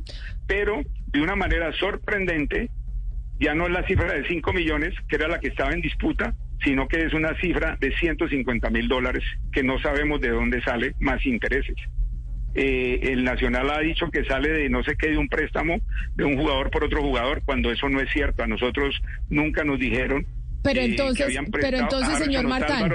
Pero 0.46 0.82
de 1.06 1.22
una 1.22 1.34
manera 1.34 1.72
sorprendente, 1.72 2.68
ya 3.40 3.54
no 3.54 3.68
es 3.68 3.72
la 3.72 3.86
cifra 3.86 4.12
de 4.12 4.28
5 4.28 4.52
millones, 4.52 4.94
que 5.08 5.16
era 5.16 5.28
la 5.28 5.40
que 5.40 5.48
estaba 5.48 5.72
en 5.72 5.80
disputa, 5.80 6.34
sino 6.62 6.88
que 6.88 7.06
es 7.06 7.14
una 7.14 7.34
cifra 7.40 7.78
de 7.80 7.90
150 7.96 8.68
mil 8.68 8.86
dólares 8.86 9.24
que 9.50 9.62
no 9.62 9.78
sabemos 9.78 10.20
de 10.20 10.28
dónde 10.28 10.60
sale 10.60 10.94
más 11.00 11.24
intereses. 11.24 11.76
Eh, 12.54 13.00
el 13.12 13.24
Nacional 13.24 13.70
ha 13.70 13.80
dicho 13.80 14.10
que 14.10 14.24
sale 14.24 14.50
de 14.50 14.68
no 14.68 14.82
sé 14.84 14.94
qué, 14.98 15.08
de 15.10 15.16
un 15.18 15.28
préstamo 15.28 15.80
de 16.16 16.24
un 16.24 16.36
jugador 16.36 16.70
por 16.70 16.84
otro 16.84 17.02
jugador, 17.02 17.42
cuando 17.44 17.70
eso 17.70 17.88
no 17.88 18.00
es 18.00 18.10
cierto. 18.12 18.42
A 18.42 18.46
nosotros 18.46 19.00
nunca 19.30 19.64
nos 19.64 19.78
dijeron 19.78 20.26
pero 20.62 20.80
eh, 20.80 20.84
entonces, 20.84 21.36
pero 21.50 21.78
entonces, 21.78 22.18
señor 22.18 22.46
Martán, 22.46 22.90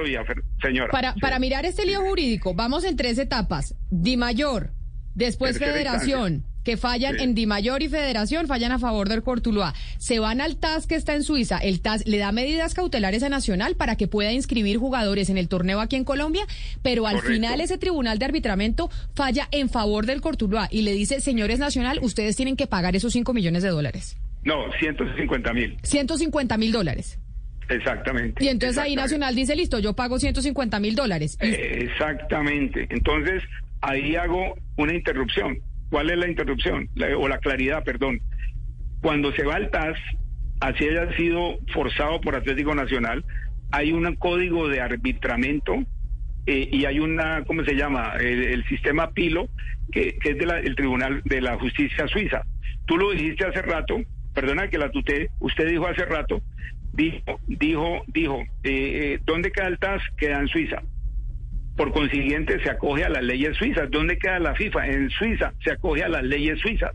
para, 0.89 1.13
para 1.15 1.38
mirar 1.39 1.65
este 1.65 1.86
lío 1.86 2.02
jurídico, 2.02 2.54
vamos 2.54 2.86
en 2.86 2.96
tres 2.96 3.17
etapas. 3.17 3.76
Di 3.91 4.15
mayor, 4.15 4.72
después 5.15 5.60
Federación, 5.60 6.46
que 6.67 6.75
fallan 6.75 7.17
en 7.21 7.34
Di 7.34 7.45
Mayor 7.45 7.82
y 7.82 7.88
Federación, 7.88 8.45
fallan 8.45 8.73
a 8.73 8.77
favor 8.77 9.08
del 9.08 9.23
Cortuluá. 9.23 9.73
Se 9.99 10.19
van 10.19 10.41
al 10.41 10.58
TAS 10.58 10.86
que 10.86 10.95
está 10.95 11.15
en 11.15 11.23
Suiza. 11.23 11.60
El 11.60 11.80
TAS 11.80 12.06
le 12.06 12.17
da 12.17 12.34
medidas 12.34 12.73
cautelares 12.73 13.23
a 13.23 13.30
Nacional 13.30 13.77
para 13.77 13.95
que 13.95 14.10
pueda 14.10 14.34
inscribir 14.34 14.77
jugadores 14.77 15.30
en 15.30 15.38
el 15.38 15.47
torneo 15.47 15.80
aquí 15.80 15.95
en 15.95 16.03
Colombia, 16.03 16.45
pero 16.82 17.08
al 17.08 17.21
final 17.21 17.62
ese 17.62 17.77
tribunal 17.77 18.19
de 18.19 18.25
arbitramiento 18.25 18.89
falla 19.15 19.47
en 19.51 19.69
favor 19.69 20.06
del 20.06 20.19
Cortuluá 20.19 20.67
y 20.69 20.82
le 20.82 20.91
dice, 20.91 21.21
señores 21.21 21.58
Nacional, 21.58 21.99
ustedes 22.01 22.36
tienen 22.36 22.58
que 22.58 22.67
pagar 22.67 22.97
esos 22.97 23.13
5 23.13 23.34
millones 23.34 23.63
de 23.63 23.69
dólares. 23.69 24.17
No, 24.43 24.69
150 24.77 25.53
mil. 25.53 25.77
150 25.84 26.58
mil 26.58 26.73
dólares. 26.73 27.17
Exactamente. 27.69 28.43
Y 28.43 28.49
entonces 28.49 28.77
ahí 28.77 28.97
Nacional 28.97 29.36
dice, 29.36 29.56
listo, 29.56 29.80
yo 29.80 29.93
pago 29.93 30.19
150 30.19 30.82
mil 30.82 30.95
dólares. 30.95 31.38
Exactamente. 31.39 32.88
Entonces 32.89 33.41
ahí 33.80 34.17
hago 34.17 34.58
una 34.75 34.93
interrupción. 34.93 35.62
¿Cuál 35.89 36.10
es 36.10 36.17
la 36.17 36.28
interrupción? 36.28 36.89
o 37.17 37.28
la 37.28 37.38
claridad, 37.39 37.84
perdón. 37.84 38.19
Cuando 39.02 39.32
se 39.34 39.43
va 39.43 39.56
al 39.56 39.69
TAS, 39.69 39.97
así 40.60 40.88
haya 40.88 41.15
sido 41.15 41.58
forzado 41.73 42.19
por 42.21 42.36
Atlético 42.36 42.73
Nacional, 42.76 43.23
hay 43.71 43.91
un 43.91 44.15
código 44.15 44.67
de 44.69 44.82
arbitramiento 44.82 45.76
eh, 46.45 46.69
y 46.71 46.86
hay 46.86 47.00
una, 47.00 47.43
¿cómo 47.45 47.63
se 47.63 47.76
llama? 47.76 48.13
El, 48.19 48.65
sistema 48.67 49.12
PILO, 49.12 49.50
que, 49.91 50.17
es 50.23 50.38
del 50.38 50.76
Tribunal 50.76 51.21
de 51.26 51.41
la 51.41 51.58
Justicia 51.58 52.08
Suiza. 52.08 52.43
Tú 52.86 52.97
lo 52.97 53.12
dijiste 53.12 53.45
hace 53.45 53.62
rato, 53.62 54.02
perdona 54.34 54.69
que 54.69 54.78
la 54.78 54.89
tuté, 54.89 55.30
usted 55.39 55.69
dijo 55.69 55.88
hace 55.88 56.06
rato, 56.06 56.41
dijo, 56.93 57.39
dijo, 57.47 58.04
dijo, 58.08 58.41
eh, 58.63 59.13
eh, 59.13 59.19
¿dónde 59.26 59.52
queda 59.52 59.67
el 59.67 59.78
TAS? 59.78 60.02
Queda 60.17 60.39
en 60.39 60.47
Suiza. 60.47 60.82
Por 61.78 61.94
consiguiente, 61.94 62.62
se 62.63 62.72
acoge 62.72 63.06
a 63.06 63.10
las 63.10 63.24
leyes 63.24 63.56
suizas. 63.56 63.90
¿Dónde 63.92 64.18
queda 64.18 64.40
la 64.40 64.56
FIFA? 64.56 64.88
En 64.88 65.10
Suiza 65.12 65.54
se 65.63 65.72
acoge 65.72 66.04
a 66.04 66.10
las 66.10 66.24
leyes 66.24 66.60
suizas. 66.60 66.92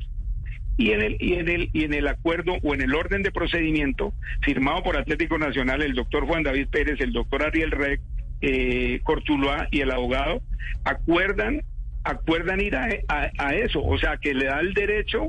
Y 0.76 0.90
en 0.90 1.02
el 1.02 1.16
y 1.20 1.34
en 1.34 1.48
el 1.48 1.70
y 1.72 1.84
en 1.84 1.94
el 1.94 2.08
acuerdo 2.08 2.56
o 2.62 2.74
en 2.74 2.80
el 2.80 2.94
orden 2.94 3.22
de 3.22 3.30
procedimiento 3.30 4.12
firmado 4.40 4.82
por 4.82 4.96
Atlético 4.96 5.38
Nacional 5.38 5.82
el 5.82 5.94
doctor 5.94 6.26
Juan 6.26 6.42
David 6.42 6.68
Pérez, 6.68 7.00
el 7.00 7.12
doctor 7.12 7.44
Ariel 7.44 7.70
Rec, 7.70 8.00
eh, 8.40 9.00
Cortuluá 9.04 9.68
y 9.70 9.80
el 9.80 9.90
abogado 9.92 10.42
acuerdan 10.84 11.60
acuerdan 12.04 12.60
ir 12.60 12.74
a, 12.74 12.88
a, 13.08 13.54
eso, 13.54 13.80
o 13.84 13.96
sea 13.98 14.16
que 14.16 14.34
le 14.34 14.46
da 14.46 14.58
el 14.58 14.74
derecho 14.74 15.28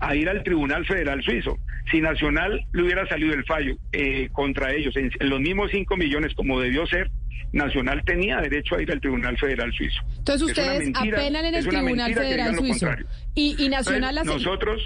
a 0.00 0.14
ir 0.14 0.28
al 0.28 0.42
Tribunal 0.42 0.84
Federal 0.86 1.22
Suizo. 1.22 1.58
Si 1.90 2.00
Nacional 2.00 2.66
le 2.72 2.82
hubiera 2.82 3.06
salido 3.06 3.34
el 3.34 3.44
fallo 3.44 3.76
eh, 3.92 4.28
contra 4.32 4.72
ellos 4.72 4.94
en, 4.96 5.10
los 5.20 5.40
mismos 5.40 5.70
5 5.70 5.96
millones 5.96 6.34
como 6.34 6.60
debió 6.60 6.86
ser, 6.86 7.10
Nacional 7.52 8.02
tenía 8.04 8.40
derecho 8.40 8.76
a 8.76 8.82
ir 8.82 8.90
al 8.92 9.00
Tribunal 9.00 9.36
Federal 9.38 9.72
Suizo. 9.72 10.00
Entonces 10.18 10.48
ustedes 10.48 10.90
apelan 10.94 11.44
en 11.46 11.54
el 11.54 11.66
Tribunal 11.66 12.14
Federal 12.14 12.56
Suizo. 12.56 12.88
Y, 13.34 13.68
Nacional 13.68 14.20
Nosotros 14.24 14.82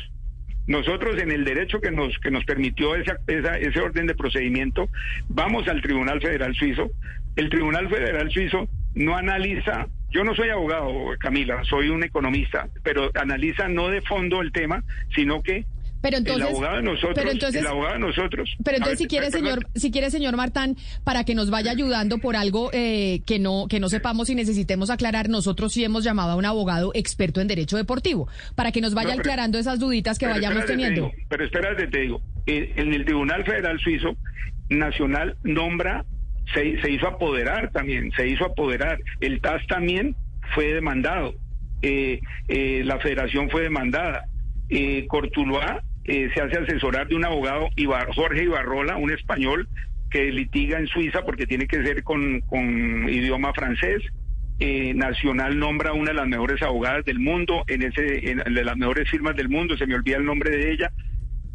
nosotros 0.67 1.21
en 1.21 1.31
el 1.31 1.45
derecho 1.45 1.79
que 1.79 1.91
nos 1.91 2.19
que 2.21 2.31
nos 2.31 2.43
permitió 2.45 2.97
esa, 2.97 3.19
ese 3.27 3.81
orden 3.81 4.07
de 4.07 4.15
procedimiento 4.15 4.89
vamos 5.29 5.69
al 5.69 5.83
Tribunal 5.83 6.21
Federal 6.23 6.55
Suizo. 6.55 6.91
El 7.37 7.51
Tribunal 7.51 7.89
Federal 7.91 8.31
Suizo 8.31 8.69
no 8.95 9.17
analiza 9.17 9.89
yo 10.15 10.23
no 10.23 10.33
soy 10.37 10.49
abogado, 10.49 10.89
Camila, 11.19 11.65
soy 11.65 11.89
un 11.89 12.05
economista, 12.05 12.69
pero 12.85 13.11
analiza 13.21 13.67
no 13.67 13.89
de 13.89 14.01
fondo 14.01 14.43
el 14.43 14.53
tema, 14.53 14.85
sino 15.13 15.43
que 15.43 15.67
pero 16.05 16.19
entonces, 16.19 16.43
el 16.43 16.55
abogado 16.55 16.77
de 16.77 16.83
nosotros, 16.83 17.15
pero 17.15 17.31
entonces, 17.31 17.61
el 17.63 17.67
abogado 17.67 17.95
de 17.95 18.01
nosotros. 18.01 18.57
Pero 18.63 18.77
entonces, 18.77 18.99
si 18.99 19.07
quiere, 19.07 19.31
señor, 19.31 19.67
si 19.75 19.91
quiere, 19.91 20.11
señor 20.11 20.37
Martán, 20.37 20.77
para 21.03 21.25
que 21.25 21.35
nos 21.35 21.49
vaya 21.49 21.71
ayudando 21.71 22.19
por 22.19 22.37
algo 22.37 22.69
eh, 22.75 23.23
que 23.25 23.39
no 23.39 23.69
que 23.71 23.81
no 23.81 23.89
sepamos 23.89 24.29
y 24.29 24.35
necesitemos 24.35 24.91
aclarar, 24.91 25.31
nosotros 25.31 25.73
sí 25.73 25.83
hemos 25.83 26.05
llamado 26.05 26.33
a 26.33 26.37
un 26.37 26.45
abogado 26.45 26.91
experto 26.93 27.41
en 27.41 27.49
derecho 27.49 27.79
deportivo, 27.79 28.29
para 28.55 28.71
que 28.71 28.83
nos 28.83 28.93
vaya 28.93 29.15
aclarando 29.15 29.59
esas 29.59 29.79
duditas 29.79 30.19
que 30.19 30.27
vayamos 30.27 30.67
teniendo. 30.67 31.11
pero 31.31 31.43
espérate, 31.43 31.87
te 31.87 32.01
digo, 32.01 32.21
en 32.45 32.93
el 32.93 33.07
Tribunal 33.07 33.43
Federal 33.47 33.81
Suizo 33.81 34.15
Nacional 34.69 35.39
nombra 35.43 36.05
se, 36.53 36.83
se 36.83 36.91
hizo 36.91 37.09
apoderar 37.09 37.71
también, 37.71 38.13
se 38.15 38.29
hizo 38.29 38.45
apoderar. 38.45 38.99
El 39.21 39.41
TAS 39.41 39.67
también 39.69 40.15
fue 40.55 40.75
demandado, 40.75 41.33
eh, 41.81 42.21
eh, 42.49 42.83
la 42.85 42.99
federación 42.99 43.49
fue 43.49 43.63
demandada. 43.63 44.27
Eh, 44.69 45.07
Cortuluá 45.09 45.83
eh, 46.05 46.31
se 46.35 46.41
hace 46.41 46.59
asesorar 46.59 47.09
de 47.09 47.17
un 47.17 47.25
abogado, 47.25 47.69
Jorge 48.15 48.45
Ibarrola, 48.45 48.97
un 48.97 49.13
español 49.13 49.69
que 50.11 50.31
litiga 50.31 50.79
en 50.79 50.87
Suiza 50.87 51.23
porque 51.25 51.47
tiene 51.47 51.67
que 51.67 51.83
ser 51.85 52.03
con, 52.03 52.41
con 52.43 53.09
idioma 53.09 53.53
francés. 53.53 54.03
Nacional 54.95 55.59
nombra 55.59 55.93
una 55.93 56.13
de 56.13 56.15
las 56.15 56.29
mejores 56.29 56.63
abogadas 56.63 57.05
del 57.05 57.19
mundo, 57.19 57.65
en 57.67 57.83
ese, 57.83 58.31
en, 58.31 58.39
de 58.39 58.65
las 58.65 58.77
mejores 58.77 59.11
firmas 59.11 59.35
del 59.35 59.49
mundo, 59.49 59.77
se 59.77 59.85
me 59.85 59.97
olvida 59.97 60.17
el 60.17 60.25
nombre 60.25 60.57
de 60.57 60.73
ella, 60.73 60.93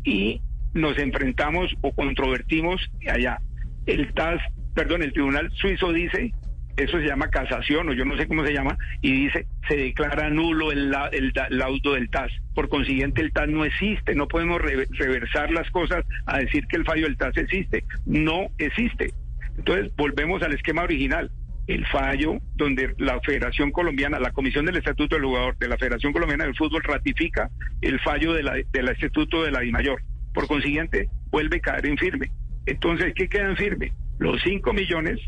y 0.03 0.41
nos 0.73 0.97
enfrentamos 0.99 1.73
o 1.81 1.93
controvertimos 1.93 2.91
allá. 3.07 3.39
El 3.85 4.13
TAS 4.13 4.41
perdón, 4.79 5.03
el 5.03 5.11
tribunal 5.11 5.51
suizo 5.55 5.91
dice, 5.91 6.31
eso 6.77 6.97
se 6.97 7.05
llama 7.05 7.29
casación 7.29 7.89
o 7.89 7.93
yo 7.93 8.05
no 8.05 8.17
sé 8.17 8.27
cómo 8.27 8.45
se 8.45 8.53
llama, 8.53 8.77
y 9.01 9.25
dice, 9.25 9.45
se 9.67 9.75
declara 9.75 10.29
nulo 10.29 10.71
el, 10.71 10.93
el, 11.11 11.33
laudo 11.49 11.93
del 11.93 12.09
TAS. 12.09 12.31
Por 12.55 12.69
consiguiente, 12.69 13.21
el 13.21 13.31
TAS 13.31 13.49
no 13.49 13.65
existe, 13.65 14.15
no 14.15 14.27
podemos 14.27 14.61
reversar 14.61 15.51
las 15.51 15.69
cosas 15.71 16.05
a 16.25 16.39
decir 16.39 16.65
que 16.67 16.77
el 16.77 16.85
fallo 16.85 17.03
del 17.03 17.17
TAS 17.17 17.37
existe. 17.37 17.83
No 18.05 18.47
existe. 18.57 19.11
Entonces, 19.57 19.93
volvemos 19.95 20.41
al 20.41 20.53
esquema 20.53 20.83
original. 20.83 21.31
El 21.67 21.85
fallo 21.85 22.39
donde 22.55 22.95
la 22.97 23.19
Federación 23.19 23.71
Colombiana, 23.71 24.19
la 24.19 24.31
Comisión 24.31 24.65
del 24.65 24.77
Estatuto 24.77 25.15
del 25.15 25.25
Jugador 25.25 25.55
de 25.59 25.67
la 25.67 25.77
Federación 25.77 26.13
Colombiana 26.13 26.45
del 26.45 26.55
Fútbol 26.55 26.81
ratifica 26.81 27.51
el 27.81 27.99
fallo 27.99 28.33
de 28.33 28.41
la, 28.41 28.53
del 28.71 28.89
Estatuto 28.89 29.43
de 29.43 29.51
la 29.51 29.59
DIMAYOR. 29.59 30.01
Por 30.33 30.47
consiguiente, 30.47 31.09
vuelve 31.29 31.57
a 31.57 31.59
caer 31.59 31.85
en 31.85 31.97
firme. 31.97 32.31
Entonces, 32.65 33.13
¿qué 33.15 33.29
queda 33.29 33.49
en 33.49 33.57
firme? 33.57 33.93
los 34.19 34.41
5 34.43 34.73
millones 34.73 35.19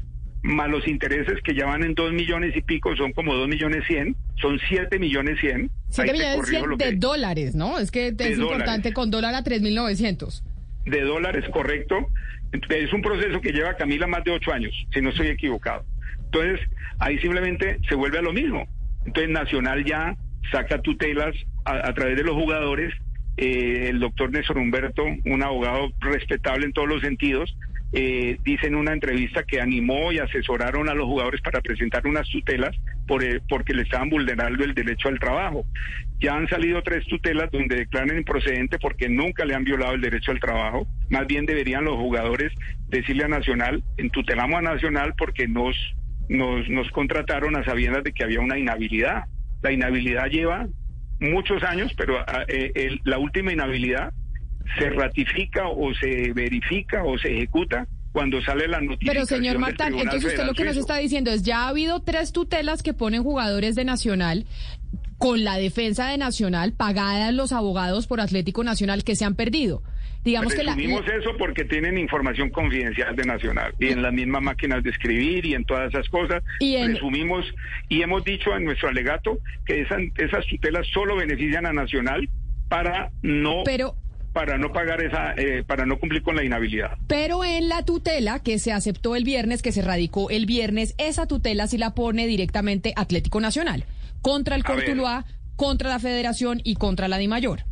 más 0.43 0.69
los 0.69 0.87
intereses 0.87 1.41
que 1.43 1.53
ya 1.53 1.65
van 1.65 1.83
en 1.83 1.93
2 1.93 2.13
millones 2.13 2.55
y 2.55 2.61
pico, 2.61 2.95
son 2.95 3.13
como 3.13 3.35
2 3.35 3.47
millones 3.47 3.83
100, 3.87 4.15
son 4.41 4.59
7 4.67 4.97
millones 4.99 5.39
100. 5.39 5.69
7 5.89 6.13
millones 6.13 6.47
100 6.47 6.77
de 6.77 6.95
dólares, 6.95 7.55
¿no? 7.55 7.77
Es 7.77 7.91
que 7.91 8.07
es 8.17 8.37
importante 8.37 8.93
con 8.93 9.11
dólar 9.11 9.35
a 9.35 9.43
3.900. 9.43 10.43
De 10.85 11.01
dólares, 11.01 11.45
correcto. 11.51 12.07
Es 12.69 12.91
un 12.91 13.01
proceso 13.01 13.39
que 13.39 13.51
lleva 13.51 13.75
Camila 13.75 14.07
más 14.07 14.23
de 14.23 14.31
8 14.31 14.51
años, 14.51 14.73
si 14.93 15.01
no 15.01 15.09
estoy 15.09 15.27
equivocado. 15.27 15.85
Entonces, 16.25 16.59
ahí 16.99 17.19
simplemente 17.19 17.79
se 17.87 17.95
vuelve 17.95 18.19
a 18.19 18.21
lo 18.21 18.33
mismo. 18.33 18.67
Entonces, 19.05 19.31
Nacional 19.31 19.85
ya 19.85 20.15
saca 20.51 20.81
tutelas 20.81 21.35
a, 21.65 21.93
través 21.93 22.17
de 22.17 22.23
los 22.23 22.35
jugadores. 22.35 22.93
Eh, 23.37 23.87
el 23.89 23.99
doctor 23.99 24.31
Néstor 24.31 24.57
Humberto, 24.57 25.03
un 25.25 25.43
abogado 25.43 25.91
respetable 26.01 26.65
en 26.65 26.73
todos 26.73 26.89
los 26.89 27.01
sentidos, 27.01 27.55
eh, 27.93 28.37
dice 28.43 28.67
en 28.67 28.75
una 28.75 28.93
entrevista 28.93 29.43
que 29.43 29.59
animó 29.59 30.13
y 30.13 30.19
asesoraron 30.19 30.87
a 30.87 30.93
los 30.93 31.07
jugadores 31.07 31.41
para 31.41 31.59
presentar 31.59 32.07
unas 32.07 32.27
tutelas 32.29 32.73
por, 33.05 33.21
eh, 33.23 33.41
porque 33.49 33.73
le 33.73 33.81
estaban 33.81 34.09
vulnerando 34.09 34.63
el 34.63 34.73
derecho 34.73 35.09
al 35.09 35.19
trabajo. 35.19 35.65
Ya 36.19 36.35
han 36.35 36.47
salido 36.47 36.81
tres 36.83 37.05
tutelas 37.07 37.51
donde 37.51 37.75
declaran 37.75 38.17
improcedente 38.17 38.79
porque 38.79 39.09
nunca 39.09 39.43
le 39.43 39.55
han 39.55 39.65
violado 39.65 39.93
el 39.93 40.01
derecho 40.01 40.31
al 40.31 40.39
trabajo. 40.39 40.87
Más 41.09 41.27
bien 41.27 41.45
deberían 41.45 41.83
los 41.83 41.95
jugadores 41.95 42.53
decirle 42.87 43.25
a 43.25 43.27
Nacional, 43.27 43.83
tutelamos 44.13 44.59
a 44.59 44.61
Nacional 44.61 45.13
porque 45.17 45.47
nos, 45.47 45.75
nos, 46.29 46.69
nos 46.69 46.89
contrataron 46.91 47.57
a 47.57 47.65
sabiendas 47.65 48.03
de 48.03 48.13
que 48.13 48.23
había 48.23 48.39
una 48.39 48.57
inhabilidad. 48.57 49.25
La 49.61 49.71
inhabilidad 49.73 50.27
lleva 50.27 50.67
muchos 51.19 51.61
años, 51.63 51.93
pero 51.97 52.19
ah, 52.19 52.45
eh, 52.47 52.97
la 53.03 53.17
última 53.17 53.51
inhabilidad 53.51 54.13
se 54.77 54.89
ratifica 54.89 55.67
o 55.67 55.93
se 55.93 56.33
verifica 56.33 57.03
o 57.03 57.17
se 57.17 57.33
ejecuta 57.33 57.87
cuando 58.11 58.41
sale 58.41 58.67
la 58.67 58.81
noticia. 58.81 59.13
Pero 59.13 59.25
señor 59.25 59.57
Martán, 59.57 59.93
entonces 59.97 60.25
usted 60.25 60.45
lo 60.45 60.53
que 60.53 60.65
nos 60.65 60.77
está 60.77 60.97
diciendo 60.97 61.31
es, 61.31 61.43
ya 61.43 61.63
ha 61.63 61.69
habido 61.69 62.01
tres 62.01 62.31
tutelas 62.31 62.83
que 62.83 62.93
ponen 62.93 63.23
jugadores 63.23 63.75
de 63.75 63.85
Nacional 63.85 64.45
con 65.17 65.43
la 65.43 65.57
defensa 65.57 66.07
de 66.09 66.17
Nacional 66.17 66.73
pagadas 66.73 67.33
los 67.33 67.51
abogados 67.51 68.07
por 68.07 68.19
Atlético 68.19 68.63
Nacional 68.63 69.03
que 69.03 69.15
se 69.15 69.23
han 69.23 69.35
perdido. 69.35 69.83
Digamos 70.23 70.53
que 70.53 70.63
la... 70.63 70.73
eso 70.73 71.35
porque 71.37 71.65
tienen 71.65 71.97
información 71.97 72.51
confidencial 72.51 73.15
de 73.15 73.23
Nacional 73.23 73.73
y 73.79 73.87
en 73.87 74.03
las 74.03 74.13
mismas 74.13 74.43
máquinas 74.43 74.83
de 74.83 74.91
escribir 74.91 75.45
y 75.45 75.55
en 75.55 75.65
todas 75.65 75.89
esas 75.89 76.07
cosas. 76.09 76.43
Y 76.59 76.77
Resumimos 76.85 77.45
y 77.89 78.03
hemos 78.03 78.23
dicho 78.23 78.55
en 78.55 78.65
nuestro 78.65 78.89
alegato 78.89 79.39
que 79.65 79.81
esas, 79.81 79.99
esas 80.17 80.45
tutelas 80.45 80.87
solo 80.93 81.15
benefician 81.15 81.65
a 81.65 81.73
Nacional 81.73 82.29
para 82.69 83.11
no 83.23 83.63
Pero 83.65 83.95
para 84.33 84.57
no 84.57 84.71
pagar 84.71 85.01
esa, 85.01 85.33
eh, 85.33 85.63
para 85.65 85.85
no 85.85 85.99
cumplir 85.99 86.23
con 86.23 86.35
la 86.35 86.43
inhabilidad. 86.43 86.97
Pero 87.07 87.43
en 87.43 87.69
la 87.69 87.83
tutela 87.83 88.39
que 88.39 88.59
se 88.59 88.71
aceptó 88.71 89.15
el 89.15 89.23
viernes, 89.23 89.61
que 89.61 89.71
se 89.71 89.81
radicó 89.81 90.29
el 90.29 90.45
viernes, 90.45 90.95
esa 90.97 91.27
tutela 91.27 91.67
sí 91.67 91.77
la 91.77 91.93
pone 91.93 92.27
directamente 92.27 92.93
Atlético 92.95 93.41
Nacional 93.41 93.85
contra 94.21 94.55
el 94.55 94.63
Cortuluá, 94.63 95.25
contra 95.55 95.89
la 95.89 95.99
Federación 95.99 96.61
y 96.63 96.75
contra 96.75 97.07
la 97.07 97.17
DIMAYOR. 97.17 97.63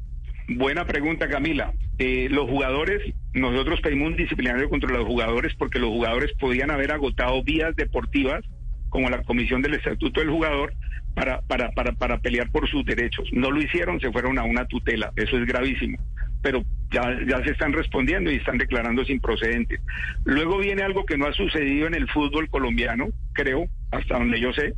Buena 0.49 0.85
pregunta, 0.85 1.27
Camila. 1.29 1.73
Eh, 1.99 2.27
los 2.31 2.49
jugadores, 2.49 3.13
nosotros 3.33 3.81
pedimos 3.81 4.07
un 4.07 4.15
disciplinario 4.15 4.69
contra 4.69 4.89
los 4.89 5.05
jugadores 5.05 5.53
porque 5.55 5.79
los 5.79 5.89
jugadores 5.89 6.31
podían 6.39 6.71
haber 6.71 6.91
agotado 6.91 7.43
vías 7.43 7.75
deportivas 7.75 8.43
como 8.89 9.09
la 9.09 9.21
Comisión 9.23 9.61
del 9.61 9.75
Estatuto 9.75 10.19
del 10.19 10.31
Jugador 10.31 10.73
para, 11.13 11.41
para, 11.41 11.71
para, 11.71 11.93
para 11.93 12.17
pelear 12.19 12.49
por 12.51 12.67
sus 12.67 12.83
derechos. 12.85 13.27
No 13.31 13.51
lo 13.51 13.61
hicieron, 13.61 13.99
se 13.99 14.11
fueron 14.11 14.39
a 14.39 14.43
una 14.43 14.65
tutela. 14.65 15.11
Eso 15.15 15.37
es 15.37 15.45
gravísimo. 15.45 15.97
Pero 16.41 16.63
ya, 16.91 17.17
ya 17.27 17.43
se 17.43 17.51
están 17.51 17.73
respondiendo 17.73 18.31
y 18.31 18.35
están 18.35 18.57
declarando 18.57 19.03
sin 19.05 19.19
procedentes. 19.19 19.81
Luego 20.25 20.57
viene 20.57 20.83
algo 20.83 21.05
que 21.05 21.17
no 21.17 21.27
ha 21.27 21.33
sucedido 21.33 21.87
en 21.87 21.95
el 21.95 22.09
fútbol 22.09 22.49
colombiano, 22.49 23.09
creo, 23.33 23.67
hasta 23.91 24.17
donde 24.17 24.39
yo 24.39 24.53
sé, 24.53 24.73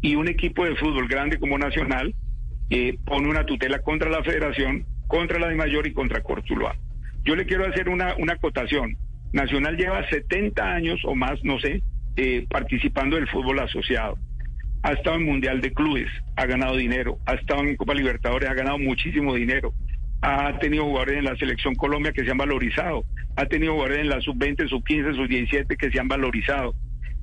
y 0.00 0.14
un 0.14 0.28
equipo 0.28 0.64
de 0.64 0.76
fútbol 0.76 1.08
grande 1.08 1.38
como 1.38 1.58
Nacional 1.58 2.14
eh, 2.70 2.98
pone 3.04 3.28
una 3.28 3.46
tutela 3.46 3.80
contra 3.80 4.10
la 4.10 4.22
federación, 4.22 4.84
contra 5.06 5.38
la 5.38 5.48
de 5.48 5.56
Mayor 5.56 5.86
y 5.86 5.92
contra 5.92 6.22
Cortuluá. 6.22 6.76
Yo 7.24 7.34
le 7.34 7.46
quiero 7.46 7.66
hacer 7.66 7.88
una, 7.88 8.14
una 8.16 8.34
acotación. 8.34 8.96
Nacional 9.32 9.76
lleva 9.76 10.08
70 10.08 10.62
años 10.62 11.00
o 11.04 11.14
más, 11.14 11.42
no 11.42 11.58
sé, 11.58 11.82
eh, 12.16 12.46
participando 12.48 13.16
del 13.16 13.28
fútbol 13.28 13.58
asociado. 13.58 14.16
Ha 14.82 14.92
estado 14.92 15.16
en 15.16 15.24
Mundial 15.24 15.60
de 15.60 15.72
Clubes, 15.72 16.08
ha 16.36 16.46
ganado 16.46 16.76
dinero, 16.76 17.18
ha 17.26 17.34
estado 17.34 17.62
en 17.62 17.76
Copa 17.76 17.94
Libertadores, 17.94 18.48
ha 18.48 18.54
ganado 18.54 18.78
muchísimo 18.78 19.34
dinero. 19.34 19.74
Ha 20.20 20.58
tenido 20.58 20.84
jugadores 20.84 21.18
en 21.18 21.24
la 21.24 21.36
selección 21.36 21.74
Colombia 21.74 22.12
que 22.12 22.24
se 22.24 22.30
han 22.30 22.38
valorizado, 22.38 23.04
ha 23.36 23.46
tenido 23.46 23.74
jugadores 23.74 24.00
en 24.00 24.08
la 24.08 24.20
sub-20, 24.20 24.68
sub-15, 24.68 25.14
sub-17 25.14 25.76
que 25.76 25.90
se 25.90 26.00
han 26.00 26.08
valorizado. 26.08 26.74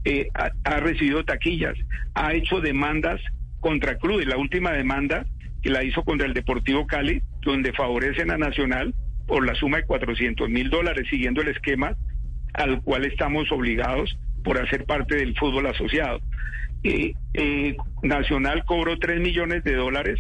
Eh, 0.06 0.28
ha, 0.36 0.80
recibido 0.80 1.26
taquillas, 1.26 1.74
ha 2.14 2.34
hecho 2.34 2.62
demandas 2.62 3.20
contra 3.60 3.98
clubes. 3.98 4.28
La 4.28 4.38
última 4.38 4.72
demanda 4.72 5.26
que 5.64 5.72
la 5.72 5.84
hizo 5.84 6.04
contra 6.04 6.28
el 6.28 6.34
Deportivo 6.34 6.86
Cali, 6.86 7.24
donde 7.42 7.74
favorecen 7.74 8.30
a 8.30 8.38
Nacional 8.38 8.94
por 9.28 9.46
la 9.46 9.56
suma 9.56 9.78
de 9.78 9.86
400 9.86 10.48
mil 10.48 10.70
dólares, 10.70 11.08
siguiendo 11.10 11.42
el 11.42 11.48
esquema 11.48 11.98
al 12.54 12.82
cual 12.84 13.04
estamos 13.06 13.52
obligados 13.52 14.18
por 14.44 14.62
hacer 14.62 14.86
parte 14.86 15.16
del 15.16 15.36
fútbol 15.36 15.66
asociado. 15.66 16.22
Eh, 16.84 17.14
eh, 17.34 17.76
Nacional 18.04 18.64
cobró 18.64 19.00
3 19.00 19.20
millones 19.20 19.64
de 19.64 19.74
dólares 19.74 20.20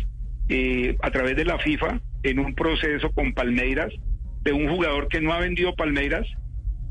a 1.01 1.11
través 1.11 1.35
de 1.35 1.45
la 1.45 1.57
FIFA 1.59 2.01
en 2.25 2.39
un 2.39 2.55
proceso 2.55 3.11
con 3.11 3.33
Palmeiras 3.33 3.93
de 4.41 4.51
un 4.51 4.67
jugador 4.67 5.07
que 5.07 5.21
no 5.21 5.31
ha 5.33 5.39
vendido 5.39 5.75
Palmeiras 5.75 6.27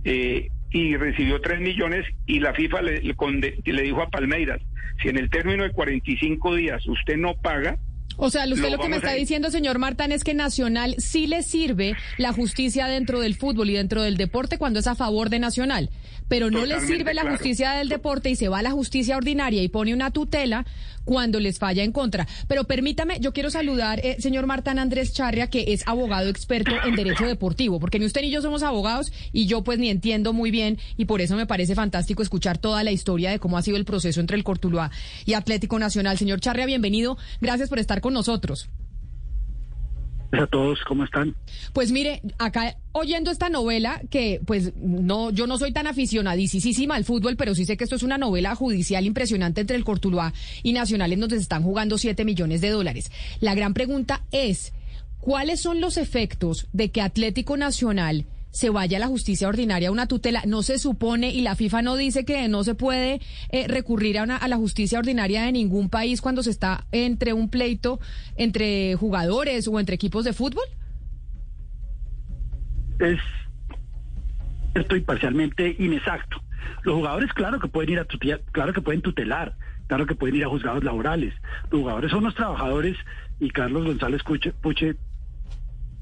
eh, 0.04 0.48
y 0.70 0.96
recibió 0.96 1.40
3 1.40 1.60
millones 1.60 2.06
y 2.26 2.40
la 2.40 2.54
FIFA 2.54 2.82
le, 2.82 3.00
le, 3.00 3.14
le 3.64 3.82
dijo 3.82 4.02
a 4.02 4.10
Palmeiras, 4.10 4.60
si 5.02 5.08
en 5.08 5.18
el 5.18 5.30
término 5.30 5.64
de 5.64 5.70
45 5.70 6.54
días 6.54 6.86
usted 6.86 7.16
no 7.16 7.34
paga, 7.34 7.78
o 8.16 8.30
sea, 8.30 8.44
usted 8.44 8.70
lo, 8.70 8.76
lo 8.76 8.82
que 8.82 8.88
me 8.88 8.96
está 8.96 9.10
a... 9.10 9.14
diciendo, 9.14 9.50
señor 9.50 9.78
Martán, 9.78 10.12
es 10.12 10.24
que 10.24 10.34
Nacional 10.34 10.94
sí 10.98 11.26
le 11.26 11.42
sirve 11.42 11.94
la 12.18 12.32
justicia 12.32 12.86
dentro 12.86 13.20
del 13.20 13.34
fútbol 13.34 13.70
y 13.70 13.74
dentro 13.74 14.02
del 14.02 14.16
deporte 14.16 14.58
cuando 14.58 14.80
es 14.80 14.86
a 14.86 14.94
favor 14.94 15.30
de 15.30 15.38
Nacional, 15.38 15.90
pero 16.28 16.50
no 16.50 16.64
le 16.64 16.80
sirve 16.80 17.14
la 17.14 17.22
claro. 17.22 17.36
justicia 17.36 17.72
del 17.72 17.88
deporte 17.88 18.30
y 18.30 18.36
se 18.36 18.48
va 18.48 18.58
a 18.58 18.62
la 18.62 18.70
justicia 18.70 19.16
ordinaria 19.16 19.62
y 19.62 19.68
pone 19.68 19.94
una 19.94 20.10
tutela 20.10 20.64
cuando 21.04 21.38
les 21.38 21.58
falla 21.58 21.82
en 21.82 21.92
contra. 21.92 22.26
Pero 22.48 22.64
permítame, 22.64 23.20
yo 23.20 23.32
quiero 23.32 23.50
saludar, 23.50 24.00
eh, 24.04 24.16
señor 24.18 24.46
Martán 24.46 24.78
Andrés 24.78 25.12
Charria, 25.12 25.48
que 25.48 25.72
es 25.72 25.86
abogado 25.86 26.28
experto 26.28 26.72
en 26.84 26.96
derecho 26.96 27.26
deportivo, 27.26 27.78
porque 27.78 27.98
ni 27.98 28.06
usted 28.06 28.22
ni 28.22 28.30
yo 28.30 28.42
somos 28.42 28.62
abogados 28.62 29.12
y 29.32 29.46
yo 29.46 29.62
pues 29.62 29.78
ni 29.78 29.90
entiendo 29.90 30.32
muy 30.32 30.50
bien 30.50 30.78
y 30.96 31.04
por 31.04 31.20
eso 31.20 31.36
me 31.36 31.46
parece 31.46 31.74
fantástico 31.74 32.22
escuchar 32.22 32.58
toda 32.58 32.82
la 32.84 32.92
historia 32.92 33.30
de 33.30 33.38
cómo 33.38 33.58
ha 33.58 33.62
sido 33.62 33.76
el 33.76 33.84
proceso 33.84 34.20
entre 34.20 34.36
el 34.36 34.44
Cortuluá 34.44 34.90
y 35.26 35.34
Atlético 35.34 35.78
Nacional. 35.78 36.18
Señor 36.18 36.40
Charria, 36.40 36.66
bienvenido. 36.66 37.18
Gracias 37.40 37.68
por 37.68 37.78
estar 37.78 38.00
con 38.04 38.12
nosotros. 38.12 38.68
a 40.32 40.46
todos, 40.48 40.78
¿cómo 40.86 41.04
están? 41.04 41.34
Pues 41.72 41.90
mire, 41.90 42.20
acá 42.38 42.76
oyendo 42.92 43.30
esta 43.30 43.48
novela, 43.48 44.02
que 44.10 44.42
pues 44.44 44.76
no, 44.76 45.30
yo 45.30 45.46
no 45.46 45.56
soy 45.56 45.72
tan 45.72 45.86
aficionadísima 45.86 46.96
al 46.96 47.06
fútbol, 47.06 47.36
pero 47.36 47.54
sí 47.54 47.64
sé 47.64 47.78
que 47.78 47.84
esto 47.84 47.96
es 47.96 48.02
una 48.02 48.18
novela 48.18 48.54
judicial 48.54 49.06
impresionante 49.06 49.62
entre 49.62 49.78
el 49.78 49.84
Cortuluá 49.84 50.34
y 50.62 50.74
Nacional 50.74 51.14
en 51.14 51.20
donde 51.20 51.36
se 51.36 51.42
están 51.42 51.62
jugando 51.62 51.96
7 51.96 52.26
millones 52.26 52.60
de 52.60 52.68
dólares. 52.68 53.10
La 53.40 53.54
gran 53.54 53.72
pregunta 53.72 54.22
es, 54.32 54.74
¿cuáles 55.20 55.62
son 55.62 55.80
los 55.80 55.96
efectos 55.96 56.66
de 56.74 56.90
que 56.90 57.00
Atlético 57.00 57.56
Nacional 57.56 58.26
se 58.54 58.70
vaya 58.70 58.98
a 58.98 59.00
la 59.00 59.08
justicia 59.08 59.48
ordinaria, 59.48 59.90
una 59.90 60.06
tutela. 60.06 60.42
No 60.46 60.62
se 60.62 60.78
supone, 60.78 61.30
y 61.30 61.42
la 61.42 61.56
FIFA 61.56 61.82
no 61.82 61.96
dice 61.96 62.24
que 62.24 62.48
no 62.48 62.62
se 62.62 62.76
puede 62.76 63.20
eh, 63.50 63.66
recurrir 63.66 64.16
a, 64.18 64.22
una, 64.22 64.36
a 64.36 64.46
la 64.46 64.56
justicia 64.56 65.00
ordinaria 65.00 65.42
de 65.42 65.52
ningún 65.52 65.90
país 65.90 66.20
cuando 66.20 66.42
se 66.44 66.50
está 66.50 66.86
entre 66.92 67.32
un 67.32 67.50
pleito 67.50 67.98
entre 68.36 68.94
jugadores 68.94 69.66
o 69.66 69.80
entre 69.80 69.96
equipos 69.96 70.24
de 70.24 70.32
fútbol. 70.32 70.64
Es 73.00 73.18
estoy 74.74 75.00
parcialmente 75.00 75.74
inexacto. 75.80 76.40
Los 76.84 76.94
jugadores, 76.94 77.32
claro 77.32 77.58
que 77.58 77.68
pueden 77.68 77.90
ir 77.90 77.98
a 77.98 78.04
tutelar, 78.04 78.40
claro 78.52 78.72
que 78.72 78.80
pueden 78.80 79.02
tutelar, 79.02 79.56
claro 79.88 80.06
que 80.06 80.14
pueden 80.14 80.36
ir 80.36 80.44
a 80.44 80.48
juzgados 80.48 80.84
laborales. 80.84 81.34
Los 81.72 81.80
jugadores 81.80 82.12
son 82.12 82.22
los 82.22 82.34
trabajadores 82.36 82.96
y 83.40 83.50
Carlos 83.50 83.84
González 83.84 84.22
Puche, 84.22 84.52
Puche 84.52 84.94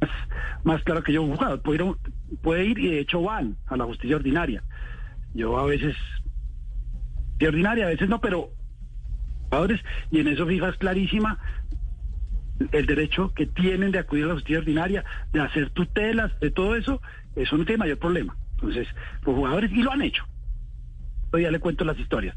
más, 0.65 0.83
claro 0.83 1.03
que 1.03 1.13
yo, 1.13 1.23
un 1.23 1.37
jugador 1.37 1.63
puede 1.63 1.85
ir, 1.85 1.97
puede 2.43 2.65
ir 2.65 2.79
y 2.79 2.89
de 2.89 3.01
hecho 3.01 3.23
van 3.23 3.57
a 3.67 3.77
la 3.77 3.85
justicia 3.85 4.17
ordinaria. 4.17 4.63
Yo 5.35 5.59
a 5.59 5.65
veces, 5.65 5.97
de 7.39 7.49
ordinaria, 7.49 7.87
a 7.87 7.91
veces 7.91 8.09
no, 8.09 8.21
pero 8.21 8.51
jugadores, 9.45 9.81
y 10.11 10.21
en 10.21 10.29
eso 10.29 10.47
FIFA 10.47 10.69
es 10.71 10.77
clarísima 10.77 11.39
el 12.71 12.87
derecho 12.87 13.33
que 13.35 13.47
tienen 13.47 13.91
de 13.91 13.99
acudir 13.99 14.25
a 14.25 14.29
la 14.29 14.35
justicia 14.35 14.59
ordinaria, 14.59 15.05
de 15.33 15.41
hacer 15.41 15.71
tutelas, 15.71 16.39
de 16.41 16.51
todo 16.51 16.77
eso, 16.77 17.01
eso 17.35 17.57
no 17.57 17.65
tiene 17.65 17.79
mayor 17.79 17.99
problema. 17.99 18.37
Entonces, 18.55 18.87
los 19.25 19.35
jugadores, 19.35 19.71
y 19.73 19.83
lo 19.83 19.93
han 19.93 20.03
hecho. 20.03 20.25
Hoy 21.33 21.43
ya 21.43 21.51
le 21.51 21.59
cuento 21.59 21.85
las 21.85 21.99
historias. 21.99 22.37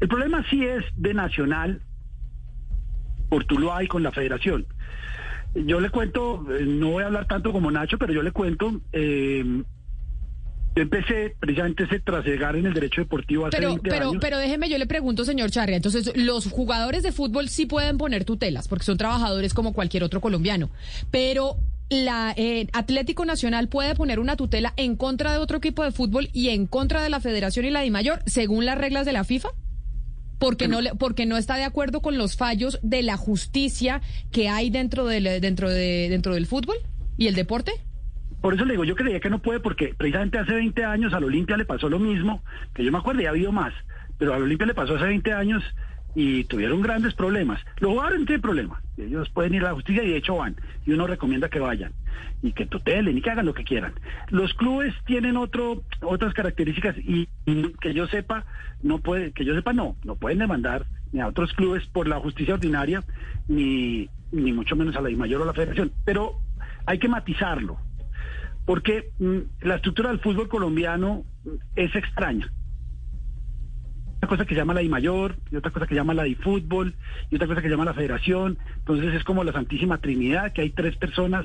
El 0.00 0.08
problema 0.08 0.44
sí 0.50 0.64
es 0.64 0.84
de 0.96 1.14
Nacional, 1.14 1.80
por 3.28 3.44
Tuluá 3.44 3.82
y 3.82 3.86
con 3.86 4.02
la 4.02 4.12
federación. 4.12 4.66
Yo 5.54 5.80
le 5.80 5.90
cuento, 5.90 6.44
no 6.66 6.90
voy 6.90 7.04
a 7.04 7.06
hablar 7.06 7.26
tanto 7.26 7.52
como 7.52 7.70
Nacho, 7.70 7.96
pero 7.98 8.12
yo 8.12 8.22
le 8.22 8.32
cuento, 8.32 8.80
eh, 8.92 9.44
yo 10.76 10.82
empecé 10.82 11.36
precisamente 11.38 11.84
ese 11.84 12.00
trasegar 12.00 12.56
en 12.56 12.66
el 12.66 12.74
derecho 12.74 13.02
deportivo 13.02 13.46
hace 13.46 13.56
pero, 13.56 13.68
20 13.68 13.88
pero, 13.88 14.08
años. 14.08 14.20
Pero 14.20 14.38
déjeme, 14.38 14.68
yo 14.68 14.78
le 14.78 14.86
pregunto, 14.86 15.24
señor 15.24 15.50
Charria, 15.50 15.76
entonces 15.76 16.10
los 16.16 16.50
jugadores 16.50 17.04
de 17.04 17.12
fútbol 17.12 17.48
sí 17.48 17.66
pueden 17.66 17.98
poner 17.98 18.24
tutelas, 18.24 18.66
porque 18.66 18.84
son 18.84 18.98
trabajadores 18.98 19.54
como 19.54 19.72
cualquier 19.72 20.02
otro 20.02 20.20
colombiano, 20.20 20.70
pero 21.12 21.56
la 21.90 22.34
eh, 22.36 22.66
Atlético 22.72 23.24
Nacional 23.24 23.68
puede 23.68 23.94
poner 23.94 24.18
una 24.18 24.36
tutela 24.36 24.72
en 24.76 24.96
contra 24.96 25.32
de 25.32 25.38
otro 25.38 25.58
equipo 25.58 25.84
de 25.84 25.92
fútbol 25.92 26.28
y 26.32 26.48
en 26.48 26.66
contra 26.66 27.02
de 27.02 27.10
la 27.10 27.20
Federación 27.20 27.66
y 27.66 27.70
la 27.70 27.82
DIMAYOR, 27.82 28.22
según 28.26 28.64
las 28.64 28.78
reglas 28.78 29.06
de 29.06 29.12
la 29.12 29.22
FIFA? 29.22 29.50
Porque 30.44 30.68
no, 30.68 30.82
le, 30.82 30.94
porque 30.94 31.24
no 31.24 31.38
está 31.38 31.56
de 31.56 31.64
acuerdo 31.64 32.02
con 32.02 32.18
los 32.18 32.36
fallos 32.36 32.78
de 32.82 33.02
la 33.02 33.16
justicia 33.16 34.02
que 34.30 34.50
hay 34.50 34.68
dentro 34.68 35.06
del, 35.06 35.24
dentro 35.40 35.70
de, 35.70 36.08
dentro 36.10 36.34
del 36.34 36.44
fútbol 36.44 36.76
y 37.16 37.28
el 37.28 37.34
deporte. 37.34 37.72
Por 38.42 38.52
eso 38.52 38.66
le 38.66 38.72
digo, 38.72 38.84
yo 38.84 38.94
creía 38.94 39.20
que 39.20 39.30
no 39.30 39.38
puede 39.38 39.60
porque 39.60 39.94
precisamente 39.96 40.38
hace 40.38 40.52
20 40.52 40.84
años 40.84 41.14
al 41.14 41.24
Olimpia 41.24 41.56
le 41.56 41.64
pasó 41.64 41.88
lo 41.88 41.98
mismo, 41.98 42.42
que 42.74 42.84
yo 42.84 42.92
me 42.92 42.98
acuerdo 42.98 43.22
y 43.22 43.24
ha 43.24 43.30
habido 43.30 43.52
más, 43.52 43.72
pero 44.18 44.34
al 44.34 44.42
Olimpia 44.42 44.66
le 44.66 44.74
pasó 44.74 44.96
hace 44.96 45.06
20 45.06 45.32
años 45.32 45.64
y 46.14 46.44
tuvieron 46.44 46.82
grandes 46.82 47.14
problemas. 47.14 47.62
Los 47.78 47.92
jugadores 47.92 48.20
no 48.20 48.26
tienen 48.26 48.42
problema, 48.42 48.82
ellos 48.98 49.30
pueden 49.30 49.54
ir 49.54 49.62
a 49.62 49.68
la 49.68 49.74
justicia 49.74 50.02
y 50.02 50.10
de 50.10 50.18
hecho 50.18 50.36
van, 50.36 50.56
y 50.84 50.92
uno 50.92 51.06
recomienda 51.06 51.48
que 51.48 51.58
vayan, 51.58 51.94
y 52.42 52.52
que 52.52 52.66
tutelen 52.66 53.16
y 53.16 53.22
que 53.22 53.30
hagan 53.30 53.46
lo 53.46 53.54
que 53.54 53.64
quieran. 53.64 53.94
Los 54.30 54.54
clubes 54.54 54.94
tienen 55.06 55.36
otro, 55.36 55.82
otras 56.02 56.34
características 56.34 56.96
y, 56.98 57.28
que 57.80 57.94
yo 57.94 58.06
sepa, 58.06 58.44
no 58.82 58.98
puede, 58.98 59.32
que 59.32 59.44
yo 59.44 59.54
sepa 59.54 59.72
no, 59.72 59.96
no 60.04 60.16
pueden 60.16 60.38
demandar 60.38 60.86
ni 61.12 61.20
a 61.20 61.28
otros 61.28 61.52
clubes 61.52 61.86
por 61.86 62.08
la 62.08 62.20
justicia 62.20 62.54
ordinaria, 62.54 63.02
ni, 63.48 64.08
ni 64.32 64.52
mucho 64.52 64.76
menos 64.76 64.96
a 64.96 65.00
la 65.00 65.10
mayor 65.10 65.42
o 65.42 65.44
la 65.44 65.54
federación, 65.54 65.92
pero 66.04 66.40
hay 66.86 66.98
que 66.98 67.08
matizarlo 67.08 67.78
porque 68.64 69.10
mmm, 69.18 69.38
la 69.62 69.76
estructura 69.76 70.10
del 70.10 70.20
fútbol 70.20 70.48
colombiano 70.48 71.24
es 71.76 71.94
extraña. 71.94 72.50
Una 74.24 74.30
cosa 74.30 74.46
que 74.46 74.54
llama 74.54 74.72
la 74.72 74.82
I 74.82 74.88
mayor, 74.88 75.36
y 75.52 75.56
otra 75.56 75.70
cosa 75.70 75.86
que 75.86 75.94
llama 75.94 76.14
la 76.14 76.26
I 76.26 76.34
fútbol, 76.34 76.94
y 77.30 77.36
otra 77.36 77.46
cosa 77.46 77.60
que 77.60 77.68
llama 77.68 77.84
la 77.84 77.92
federación. 77.92 78.56
Entonces 78.78 79.12
es 79.12 79.22
como 79.22 79.44
la 79.44 79.52
Santísima 79.52 79.98
Trinidad, 79.98 80.54
que 80.54 80.62
hay 80.62 80.70
tres 80.70 80.96
personas 80.96 81.44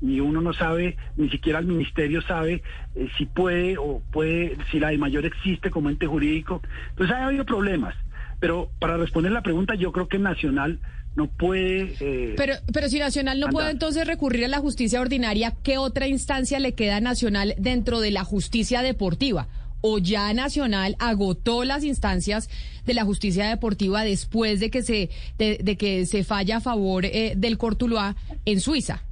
y 0.00 0.20
uno 0.20 0.40
no 0.40 0.52
sabe, 0.52 0.96
ni 1.16 1.28
siquiera 1.28 1.58
el 1.58 1.66
ministerio 1.66 2.22
sabe 2.22 2.62
eh, 2.94 3.08
si 3.18 3.26
puede 3.26 3.78
o 3.78 4.00
puede, 4.12 4.56
si 4.70 4.78
la 4.78 4.92
I 4.92 4.98
mayor 4.98 5.26
existe 5.26 5.72
como 5.72 5.90
ente 5.90 6.06
jurídico. 6.06 6.62
Entonces 6.90 7.16
ha 7.16 7.26
habido 7.26 7.44
problemas. 7.44 7.96
Pero 8.38 8.70
para 8.78 8.96
responder 8.96 9.32
la 9.32 9.42
pregunta, 9.42 9.74
yo 9.74 9.90
creo 9.90 10.06
que 10.06 10.20
Nacional 10.20 10.78
no 11.16 11.26
puede. 11.26 11.96
Eh, 11.98 12.34
pero, 12.36 12.54
pero 12.72 12.88
si 12.88 13.00
Nacional 13.00 13.40
no 13.40 13.46
andar. 13.46 13.60
puede 13.60 13.70
entonces 13.72 14.06
recurrir 14.06 14.44
a 14.44 14.48
la 14.48 14.60
justicia 14.60 15.00
ordinaria, 15.00 15.54
¿qué 15.64 15.78
otra 15.78 16.06
instancia 16.06 16.60
le 16.60 16.74
queda 16.74 16.98
a 16.98 17.00
Nacional 17.00 17.56
dentro 17.58 17.98
de 17.98 18.12
la 18.12 18.22
justicia 18.22 18.82
deportiva? 18.82 19.48
¿O 19.82 19.98
ya 19.98 20.32
Nacional 20.34 20.96
agotó 20.98 21.64
las 21.64 21.84
instancias 21.84 22.50
de 22.84 22.94
la 22.94 23.04
justicia 23.04 23.48
deportiva 23.48 24.04
después 24.04 24.60
de 24.60 24.70
que 24.70 24.82
se, 24.82 25.10
de, 25.38 25.76
que 25.76 26.06
se 26.06 26.24
falla 26.24 26.58
a 26.58 26.60
favor 26.60 27.04
eh, 27.04 27.34
del 27.36 27.56
Cortuluá 27.58 28.16
en 28.44 28.60
Suiza? 28.60 29.02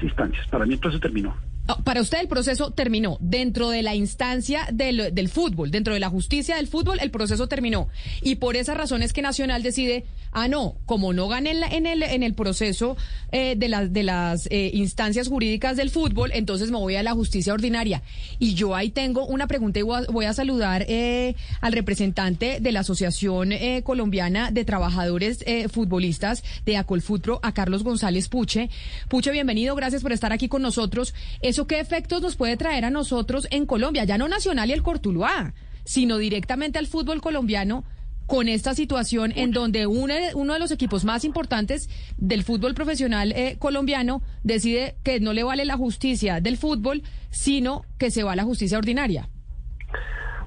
Instancias. 0.00 0.46
Para 0.48 0.66
mí 0.66 0.74
entonces 0.74 1.00
terminó. 1.00 1.34
Ah, 1.68 1.78
para 1.84 2.00
usted 2.00 2.18
el 2.18 2.26
proceso 2.26 2.72
terminó. 2.72 3.18
Dentro 3.20 3.70
de 3.70 3.82
la 3.82 3.94
instancia 3.94 4.66
del, 4.72 5.14
del, 5.14 5.28
fútbol, 5.28 5.70
dentro 5.70 5.94
de 5.94 6.00
la 6.00 6.08
justicia 6.08 6.56
del 6.56 6.66
fútbol, 6.66 6.98
el 7.00 7.12
proceso 7.12 7.46
terminó. 7.46 7.88
Y 8.20 8.36
por 8.36 8.56
esa 8.56 8.74
razón 8.74 9.02
es 9.02 9.12
que 9.12 9.22
Nacional 9.22 9.62
decide, 9.62 10.04
ah, 10.32 10.48
no, 10.48 10.74
como 10.86 11.12
no 11.12 11.28
gané 11.28 11.52
en, 11.52 11.86
el, 11.86 12.02
en 12.02 12.24
el 12.24 12.34
proceso 12.34 12.96
eh, 13.30 13.54
de, 13.56 13.68
las 13.68 13.92
de 13.92 14.02
las 14.02 14.48
eh, 14.50 14.70
instancias 14.74 15.28
jurídicas 15.28 15.76
del 15.76 15.90
fútbol, 15.90 16.32
entonces 16.34 16.72
me 16.72 16.78
voy 16.78 16.96
a 16.96 17.02
la 17.04 17.12
justicia 17.12 17.52
ordinaria. 17.52 18.02
Y 18.40 18.54
yo 18.54 18.74
ahí 18.74 18.90
tengo 18.90 19.24
una 19.26 19.46
pregunta 19.46 19.78
y 19.78 19.82
voy 19.82 20.24
a, 20.24 20.32
saludar 20.32 20.84
eh, 20.88 21.36
al 21.60 21.74
representante 21.74 22.58
de 22.60 22.72
la 22.72 22.80
Asociación 22.80 23.50
Colombiana 23.84 24.50
de 24.50 24.64
Trabajadores 24.64 25.44
Futbolistas 25.70 26.42
de 26.64 26.78
Acolfutro, 26.78 27.38
a 27.42 27.52
Carlos 27.52 27.84
González 27.84 28.28
Puche. 28.28 28.70
Puche, 29.08 29.30
bienvenido, 29.30 29.74
gracias 29.74 30.02
por 30.02 30.12
estar 30.12 30.32
aquí 30.32 30.48
con 30.48 30.62
nosotros. 30.62 31.14
¿Eso 31.52 31.66
qué 31.66 31.80
efectos 31.80 32.22
nos 32.22 32.36
puede 32.36 32.56
traer 32.56 32.86
a 32.86 32.90
nosotros 32.90 33.46
en 33.50 33.66
Colombia? 33.66 34.04
Ya 34.04 34.16
no 34.16 34.26
Nacional 34.26 34.70
y 34.70 34.72
el 34.72 34.82
Cortuluá, 34.82 35.52
sino 35.84 36.16
directamente 36.16 36.78
al 36.78 36.86
fútbol 36.86 37.20
colombiano 37.20 37.84
con 38.26 38.48
esta 38.48 38.74
situación 38.74 39.34
en 39.36 39.50
donde 39.50 39.86
uno, 39.86 40.14
uno 40.32 40.54
de 40.54 40.58
los 40.58 40.70
equipos 40.70 41.04
más 41.04 41.26
importantes 41.26 41.90
del 42.16 42.42
fútbol 42.42 42.72
profesional 42.72 43.32
eh, 43.32 43.56
colombiano 43.58 44.22
decide 44.42 44.96
que 45.04 45.20
no 45.20 45.34
le 45.34 45.42
vale 45.42 45.66
la 45.66 45.76
justicia 45.76 46.40
del 46.40 46.56
fútbol, 46.56 47.02
sino 47.28 47.84
que 47.98 48.10
se 48.10 48.22
va 48.22 48.32
a 48.32 48.36
la 48.36 48.44
justicia 48.44 48.78
ordinaria. 48.78 49.28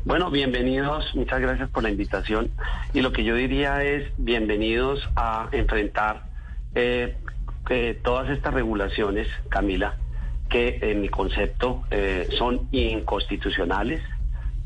Bueno, 0.06 0.32
bienvenidos, 0.32 1.06
muchas 1.13 1.39
gracias 1.39 1.70
por 1.70 1.84
la 1.84 1.91
invitación. 1.91 2.50
Y 2.96 3.02
lo 3.02 3.12
que 3.12 3.24
yo 3.24 3.36
diría 3.36 3.84
es 3.84 4.12
bienvenidos 4.18 5.08
a 5.15 5.50
enfrentar 5.52 6.24
eh, 6.74 7.15
eh, 7.70 8.00
todas 8.04 8.32
estas 8.32 8.56
regulaciones, 8.56 9.28
Camila, 9.50 10.00
que 10.56 10.80
en 10.82 11.02
mi 11.02 11.10
concepto 11.10 11.84
eh, 11.91 12.30
son 12.38 12.70
inconstitucionales, 12.72 14.02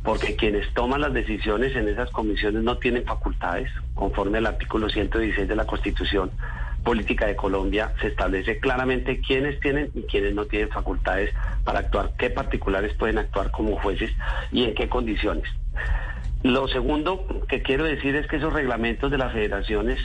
porque 0.03 0.35
quienes 0.35 0.71
toman 0.75 1.01
las 1.01 1.13
decisiones 1.13 1.75
en 1.75 1.87
esas 1.87 2.11
comisiones 2.11 2.61
no 2.61 2.77
tienen 2.77 3.05
facultades, 3.05 3.71
conforme 3.95 4.37
al 4.37 4.45
artículo 4.45 4.87
116 4.87 5.47
de 5.47 5.55
la 5.55 5.65
Constitución 5.65 6.29
Política 6.83 7.25
de 7.25 7.35
Colombia, 7.35 7.91
se 8.01 8.09
establece 8.09 8.59
claramente 8.59 9.19
quiénes 9.19 9.59
tienen 9.61 9.89
y 9.95 10.03
quiénes 10.03 10.35
no 10.35 10.45
tienen 10.45 10.69
facultades 10.69 11.33
para 11.63 11.79
actuar, 11.79 12.11
qué 12.19 12.29
particulares 12.29 12.93
pueden 12.93 13.17
actuar 13.17 13.49
como 13.49 13.75
jueces 13.77 14.11
y 14.51 14.65
en 14.65 14.75
qué 14.75 14.89
condiciones. 14.89 15.49
Lo 16.43 16.67
segundo 16.67 17.25
que 17.47 17.63
quiero 17.63 17.85
decir 17.85 18.15
es 18.15 18.27
que 18.27 18.35
esos 18.35 18.53
reglamentos 18.53 19.09
de 19.09 19.17
las 19.17 19.33
federaciones 19.33 19.99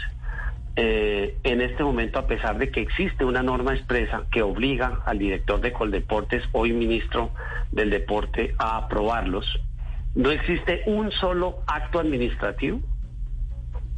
eh, 0.77 1.37
en 1.45 1.61
este 1.61 1.85
momento, 1.85 2.19
a 2.19 2.27
pesar 2.27 2.59
de 2.59 2.71
que 2.71 2.81
existe 2.81 3.25
una 3.25 3.43
norma 3.43 3.75
expresa 3.75 4.25
que 4.31 4.43
obliga 4.43 5.03
al 5.07 5.19
director 5.19 5.61
de 5.61 5.73
Coldeportes, 5.73 6.43
hoy 6.53 6.73
ministro 6.73 7.31
del 7.71 7.91
Deporte, 7.91 8.55
a 8.59 8.79
aprobarlos, 8.79 9.47
no 10.15 10.31
existe 10.31 10.83
un 10.87 11.13
solo 11.13 11.63
acto 11.67 12.01
administrativo 12.01 12.81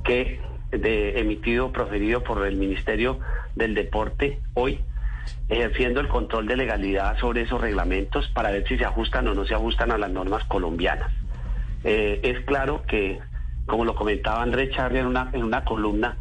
que 0.05 0.41
de, 0.71 1.19
emitido, 1.21 1.73
proferido 1.73 2.23
por 2.23 2.47
el 2.47 2.57
Ministerio 2.57 3.21
del 3.55 3.75
Deporte 3.75 4.41
hoy, 4.55 4.81
ejerciendo 5.49 6.01
el 6.01 6.09
control 6.09 6.47
de 6.47 6.57
legalidad 6.57 7.19
sobre 7.19 7.43
esos 7.43 7.61
reglamentos 7.61 8.29
para 8.29 8.51
ver 8.51 8.67
si 8.69 8.77
se 8.77 8.85
ajustan 8.85 9.29
o 9.29 9.35
no 9.35 9.47
se 9.47 9.55
ajustan 9.55 9.93
a 9.93 9.99
las 9.99 10.11
normas 10.11 10.45
colombianas. 10.45 11.11
Eh, 11.85 12.21
es 12.23 12.45
claro 12.45 12.83
que, 12.87 13.19
como 13.67 13.85
lo 13.85 13.95
comentaba 13.95 14.43
Andrés 14.43 14.71
Charri 14.75 14.99
en 14.99 15.07
una, 15.07 15.31
en 15.33 15.45
una 15.45 15.65
columna, 15.65 16.17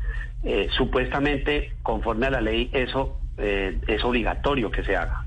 eh, 0.45 0.69
supuestamente, 0.77 1.71
conforme 1.81 2.27
a 2.27 2.29
la 2.29 2.41
ley, 2.41 2.69
eso 2.71 3.19
eh, 3.37 3.79
es 3.87 4.03
obligatorio 4.03 4.69
que 4.69 4.83
se 4.83 4.95
haga. 4.95 5.25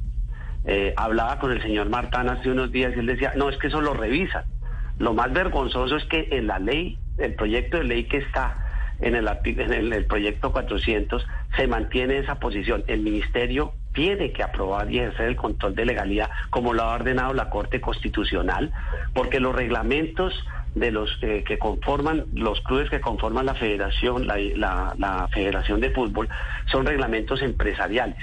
Eh, 0.64 0.94
hablaba 0.96 1.40
con 1.40 1.50
el 1.50 1.60
señor 1.60 1.88
Martán 1.88 2.28
hace 2.28 2.50
unos 2.50 2.70
días 2.70 2.92
y 2.94 3.00
él 3.00 3.06
decía, 3.06 3.32
no, 3.34 3.48
es 3.48 3.56
que 3.58 3.66
eso 3.66 3.80
lo 3.80 3.94
revisan. 3.94 4.44
Lo 4.98 5.14
más 5.14 5.32
vergonzoso 5.32 5.96
es 5.96 6.04
que 6.04 6.28
en 6.30 6.46
la 6.46 6.60
ley, 6.60 6.98
el 7.18 7.34
proyecto 7.34 7.78
de 7.78 7.84
ley 7.84 8.04
que 8.04 8.18
está 8.18 8.94
en 9.00 9.16
el, 9.16 9.28
en 9.44 9.92
el, 9.92 10.04
proyecto 10.06 10.52
400, 10.52 11.26
se 11.56 11.66
mantiene 11.66 12.18
esa 12.18 12.36
posición. 12.36 12.84
El 12.86 13.00
ministerio 13.00 13.72
tiene 13.94 14.30
que 14.32 14.44
aprobar 14.44 14.88
y 14.88 15.00
ejercer 15.00 15.26
el 15.26 15.36
control 15.36 15.74
de 15.74 15.84
legalidad, 15.84 16.30
como 16.50 16.74
lo 16.74 16.82
ha 16.82 16.94
ordenado 16.94 17.34
la 17.34 17.50
Corte 17.50 17.80
Constitucional, 17.80 18.72
porque 19.14 19.40
los 19.40 19.54
reglamentos 19.54 20.32
de 20.74 20.90
los 20.90 21.16
que 21.18 21.58
conforman 21.58 22.26
los 22.34 22.60
clubes 22.60 22.90
que 22.90 23.00
conforman 23.00 23.46
la 23.46 23.54
federación, 23.54 24.26
la, 24.26 25.28
federación 25.32 25.80
de 25.80 25.90
fútbol, 25.90 26.28
son 26.70 26.86
reglamentos 26.86 27.42
empresariales. 27.42 28.18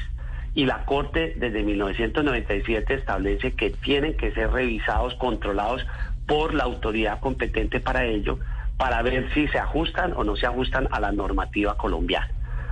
Y 0.53 0.65
la 0.65 0.85
Corte 0.85 1.33
desde 1.37 1.63
1997 1.63 2.93
establece 2.93 3.53
que 3.53 3.71
tienen 3.71 4.15
que 4.15 4.31
ser 4.31 4.51
revisados, 4.51 5.15
controlados 5.15 5.85
por 6.27 6.53
la 6.53 6.63
autoridad 6.63 7.19
competente 7.19 7.79
para 7.79 8.05
ello, 8.05 8.39
para 8.77 9.01
ver 9.01 9.33
si 9.33 9.47
se 9.49 9.59
ajustan 9.59 10.13
o 10.15 10.23
no 10.23 10.35
se 10.35 10.45
ajustan 10.45 10.87
a 10.91 10.99
la 10.99 11.11
normativa 11.11 11.75
colombiana, 11.75 12.29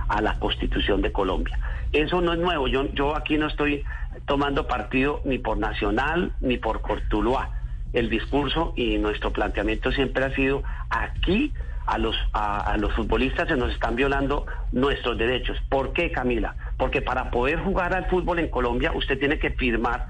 a 0.08 0.22
la 0.22 0.38
constitución 0.38 1.02
de 1.02 1.12
Colombia. 1.12 1.58
Eso 1.92 2.20
no 2.20 2.32
es 2.32 2.38
nuevo, 2.38 2.68
yo, 2.68 2.90
yo 2.94 3.16
aquí 3.16 3.36
no 3.36 3.46
estoy 3.46 3.84
tomando 4.26 4.66
partido 4.66 5.20
ni 5.24 5.38
por 5.38 5.58
Nacional 5.58 6.32
ni 6.40 6.56
por 6.56 6.80
Cortuluá 6.80 7.50
el 7.94 8.10
discurso 8.10 8.74
y 8.76 8.98
nuestro 8.98 9.32
planteamiento 9.32 9.90
siempre 9.92 10.24
ha 10.24 10.34
sido 10.34 10.62
aquí 10.90 11.52
a 11.86 11.98
los, 11.98 12.16
a, 12.32 12.76
los 12.78 12.92
futbolistas 12.94 13.48
se 13.48 13.56
nos 13.56 13.72
están 13.72 13.94
violando 13.94 14.46
nuestros 14.72 15.18
derechos. 15.18 15.56
¿Por 15.68 15.92
qué, 15.92 16.10
Camila? 16.10 16.56
Porque 16.78 17.02
para 17.02 17.30
poder 17.30 17.60
jugar 17.60 17.94
al 17.94 18.06
fútbol 18.06 18.38
en 18.38 18.48
Colombia 18.48 18.92
usted 18.94 19.18
tiene 19.18 19.38
que 19.38 19.50
firmar 19.50 20.08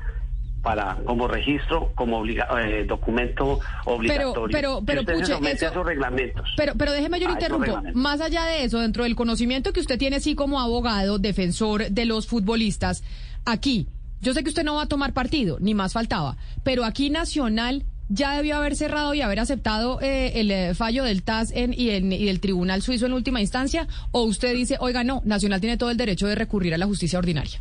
para 0.63 0.97
como 1.05 1.29
registro, 1.29 1.91
como 1.95 2.21
obliga, 2.21 2.49
eh, 2.65 2.85
documento 2.85 3.61
obligatorio. 3.85 4.49
Pero, 4.51 4.81
pero, 4.87 5.03
pero, 5.05 5.19
puche, 5.19 5.53
esos 5.53 5.85
reglamentos. 5.85 6.49
Pero, 6.57 6.73
pero 6.79 6.93
déjeme 6.93 7.21
yo 7.21 7.27
le 7.27 7.35
interrumpo. 7.35 7.83
Más 7.93 8.21
allá 8.23 8.45
de 8.47 8.65
eso, 8.65 8.81
dentro 8.81 9.05
del 9.05 9.15
conocimiento 9.15 9.75
que 9.75 9.81
usted 9.81 9.99
tiene, 9.99 10.21
sí, 10.21 10.35
como 10.35 10.61
abogado, 10.61 11.19
defensor 11.19 11.91
de 11.91 12.07
los 12.07 12.27
futbolistas, 12.27 13.05
aquí, 13.45 13.89
yo 14.25 14.35
sé 14.35 14.43
que 14.43 14.49
usted 14.49 14.65
no 14.65 14.75
va 14.75 14.83
a 14.83 14.87
tomar 14.87 15.13
partido, 15.13 15.59
ni 15.61 15.75
más 15.75 15.93
faltaba, 15.93 16.37
pero 16.65 16.85
aquí 16.85 17.11
Nacional 17.11 17.85
ya 18.09 18.37
debió 18.37 18.57
haber 18.57 18.75
cerrado 18.75 19.15
y 19.15 19.21
haber 19.21 19.39
aceptado 19.41 20.01
eh, 20.01 20.41
el 20.41 20.51
eh, 20.51 20.75
fallo 20.75 21.05
del 21.05 21.23
TAS 21.23 21.53
en, 21.53 21.73
y, 21.73 21.91
y 21.91 22.25
del 22.27 22.41
Tribunal 22.41 22.83
Suizo 22.83 23.07
en 23.07 23.13
última 23.13 23.41
instancia, 23.41 23.87
o 24.11 24.23
usted 24.23 24.55
dice, 24.55 24.77
oiga, 24.81 25.05
no, 25.05 25.23
Nacional 25.25 25.61
tiene 25.61 25.77
todo 25.77 25.91
el 25.91 25.97
derecho 25.97 26.27
de 26.27 26.35
recurrir 26.35 26.75
a 26.75 26.79
la 26.79 26.87
justicia 26.87 27.19
ordinaria. 27.19 27.61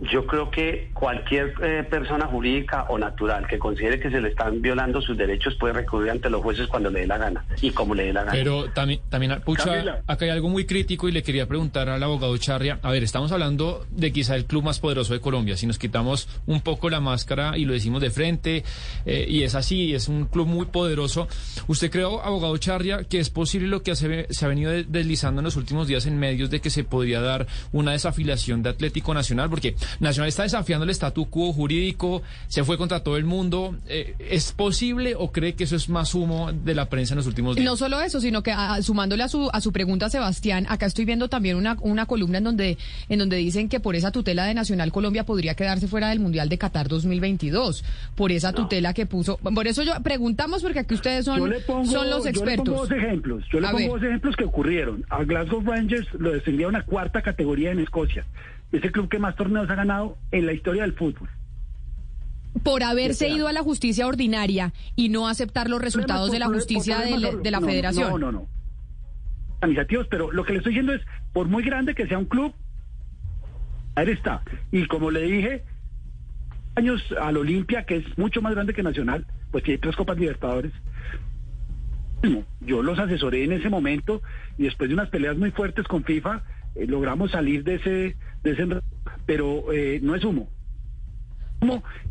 Yo 0.00 0.26
creo 0.26 0.50
que 0.50 0.90
cualquier 0.94 1.52
eh, 1.62 1.84
persona 1.88 2.26
jurídica 2.26 2.84
o 2.88 2.98
natural 2.98 3.46
que 3.46 3.58
considere 3.58 4.00
que 4.00 4.10
se 4.10 4.20
le 4.20 4.30
están 4.30 4.62
violando 4.62 5.02
sus 5.02 5.16
derechos 5.16 5.54
puede 5.56 5.74
recurrir 5.74 6.10
ante 6.10 6.30
los 6.30 6.42
jueces 6.42 6.68
cuando 6.68 6.90
le 6.90 7.00
dé 7.00 7.06
la 7.06 7.18
gana 7.18 7.44
y 7.60 7.70
como 7.70 7.94
le 7.94 8.04
dé 8.04 8.12
la 8.14 8.20
gana. 8.20 8.32
Pero 8.32 8.70
también, 8.70 9.00
también 9.10 9.40
Pucha, 9.44 10.00
acá 10.06 10.24
hay 10.24 10.30
algo 10.30 10.48
muy 10.48 10.64
crítico 10.64 11.08
y 11.08 11.12
le 11.12 11.22
quería 11.22 11.46
preguntar 11.46 11.88
al 11.90 12.02
abogado 12.02 12.36
Charria. 12.38 12.78
A 12.82 12.90
ver, 12.90 13.02
estamos 13.02 13.30
hablando 13.32 13.86
de 13.90 14.10
quizá 14.10 14.36
el 14.36 14.46
club 14.46 14.64
más 14.64 14.80
poderoso 14.80 15.12
de 15.12 15.20
Colombia. 15.20 15.56
Si 15.56 15.66
nos 15.66 15.78
quitamos 15.78 16.28
un 16.46 16.62
poco 16.62 16.88
la 16.88 17.00
máscara 17.00 17.58
y 17.58 17.66
lo 17.66 17.74
decimos 17.74 18.00
de 18.00 18.10
frente, 18.10 18.64
eh, 19.04 19.26
y 19.28 19.42
es 19.42 19.54
así, 19.54 19.94
es 19.94 20.08
un 20.08 20.26
club 20.26 20.46
muy 20.46 20.66
poderoso. 20.66 21.28
¿Usted 21.66 21.90
cree, 21.90 22.04
abogado 22.04 22.56
Charria, 22.56 23.04
que 23.04 23.18
es 23.18 23.28
posible 23.28 23.68
lo 23.68 23.82
que 23.82 23.94
se, 23.94 24.26
se 24.30 24.44
ha 24.46 24.48
venido 24.48 24.72
deslizando 24.72 25.40
en 25.40 25.44
los 25.44 25.56
últimos 25.56 25.88
días 25.88 26.06
en 26.06 26.18
medios 26.18 26.48
de 26.48 26.60
que 26.60 26.70
se 26.70 26.84
podría 26.84 27.20
dar 27.20 27.46
una 27.72 27.92
desafiliación 27.92 28.62
de 28.62 28.70
Atlético 28.70 29.12
Nacional? 29.12 29.50
Porque 29.50 29.74
Nacional 29.98 30.28
está 30.28 30.44
desafiando 30.44 30.84
el 30.84 30.90
statu 30.90 31.28
quo 31.28 31.52
jurídico, 31.52 32.22
se 32.48 32.64
fue 32.64 32.78
contra 32.78 33.02
todo 33.02 33.16
el 33.16 33.24
mundo. 33.24 33.76
Eh, 33.88 34.14
¿Es 34.18 34.52
posible 34.52 35.14
o 35.16 35.32
cree 35.32 35.54
que 35.54 35.64
eso 35.64 35.76
es 35.76 35.88
más 35.88 36.14
humo 36.14 36.52
de 36.52 36.74
la 36.74 36.88
prensa 36.88 37.14
en 37.14 37.18
los 37.18 37.26
últimos 37.26 37.56
días? 37.56 37.64
No 37.64 37.76
solo 37.76 38.00
eso, 38.00 38.20
sino 38.20 38.42
que 38.42 38.52
ah, 38.52 38.80
sumándole 38.82 39.22
a 39.22 39.28
su, 39.28 39.50
a 39.52 39.60
su 39.60 39.72
pregunta, 39.72 40.08
Sebastián, 40.08 40.66
acá 40.68 40.86
estoy 40.86 41.04
viendo 41.04 41.28
también 41.28 41.56
una, 41.56 41.76
una 41.80 42.06
columna 42.06 42.38
en 42.38 42.44
donde, 42.44 42.78
en 43.08 43.18
donde 43.18 43.36
dicen 43.36 43.68
que 43.68 43.80
por 43.80 43.96
esa 43.96 44.10
tutela 44.10 44.44
de 44.44 44.54
Nacional 44.54 44.92
Colombia 44.92 45.24
podría 45.24 45.54
quedarse 45.54 45.88
fuera 45.88 46.10
del 46.10 46.20
Mundial 46.20 46.48
de 46.48 46.58
Qatar 46.58 46.88
2022, 46.88 47.84
por 48.14 48.32
esa 48.32 48.52
tutela 48.52 48.94
que 48.94 49.06
puso. 49.06 49.38
Por 49.38 49.66
eso 49.66 49.82
yo 49.82 49.92
preguntamos, 50.02 50.62
porque 50.62 50.80
aquí 50.80 50.94
ustedes 50.94 51.24
son, 51.24 51.52
son 51.86 52.10
los 52.10 52.26
expertos. 52.26 52.66
Yo 52.66 52.72
le 52.72 52.76
pongo 52.76 52.80
dos 52.80 52.92
ejemplos, 52.92 53.44
yo 53.52 53.60
le 53.60 53.68
pongo 53.68 53.94
dos 53.94 54.02
ejemplos 54.02 54.36
que 54.36 54.44
ocurrieron. 54.44 55.04
A 55.08 55.24
Glasgow 55.24 55.62
Rangers 55.62 56.08
lo 56.14 56.32
descendieron 56.32 56.76
a 56.76 56.82
cuarta 56.82 57.22
categoría 57.22 57.70
en 57.72 57.80
Escocia 57.80 58.24
es 58.72 58.84
el 58.84 58.92
club 58.92 59.08
que 59.08 59.18
más 59.18 59.36
torneos 59.36 59.68
ha 59.70 59.74
ganado 59.74 60.16
en 60.30 60.46
la 60.46 60.52
historia 60.52 60.82
del 60.82 60.92
fútbol. 60.92 61.28
Por 62.64 62.82
haberse 62.82 63.28
ido 63.28 63.46
a 63.48 63.52
la 63.52 63.62
justicia 63.62 64.06
ordinaria 64.06 64.72
y 64.96 65.08
no 65.08 65.28
aceptar 65.28 65.68
los 65.68 65.80
resultados 65.80 66.32
de 66.32 66.38
la 66.38 66.46
justicia 66.46 66.98
de 66.98 67.50
la, 67.50 67.60
federación. 67.60 68.10
No, 68.10 68.18
no, 68.18 68.32
no. 68.32 68.48
Administrativos, 69.60 70.06
pero 70.08 70.32
lo 70.32 70.44
que 70.44 70.52
le 70.52 70.58
estoy 70.58 70.72
diciendo 70.72 70.92
es, 70.92 71.02
por 71.32 71.46
muy 71.46 71.62
grande 71.62 71.94
que 71.94 72.06
sea 72.06 72.18
un 72.18 72.24
club, 72.24 72.52
ahí 73.94 74.10
está. 74.10 74.42
Y 74.72 74.86
como 74.86 75.10
le 75.10 75.22
dije, 75.22 75.64
años 76.74 77.02
al 77.20 77.36
Olimpia, 77.36 77.84
que 77.84 77.96
es 77.96 78.18
mucho 78.18 78.42
más 78.42 78.54
grande 78.54 78.74
que 78.74 78.82
Nacional, 78.82 79.26
pues 79.50 79.64
tiene 79.64 79.78
tres 79.78 79.96
Copas 79.96 80.18
Libertadores. 80.18 80.72
Yo 82.60 82.82
los 82.82 82.98
asesoré 82.98 83.44
en 83.44 83.52
ese 83.52 83.68
momento 83.68 84.22
y 84.58 84.64
después 84.64 84.88
de 84.88 84.94
unas 84.94 85.08
peleas 85.08 85.36
muy 85.36 85.50
fuertes 85.52 85.86
con 85.86 86.04
FIFA, 86.04 86.42
eh, 86.74 86.86
logramos 86.86 87.30
salir 87.30 87.64
de 87.64 87.74
ese, 87.76 88.16
de 88.42 88.50
ese 88.52 88.66
pero 89.26 89.72
eh, 89.72 90.00
no 90.02 90.14
es 90.14 90.24
humo. 90.24 90.48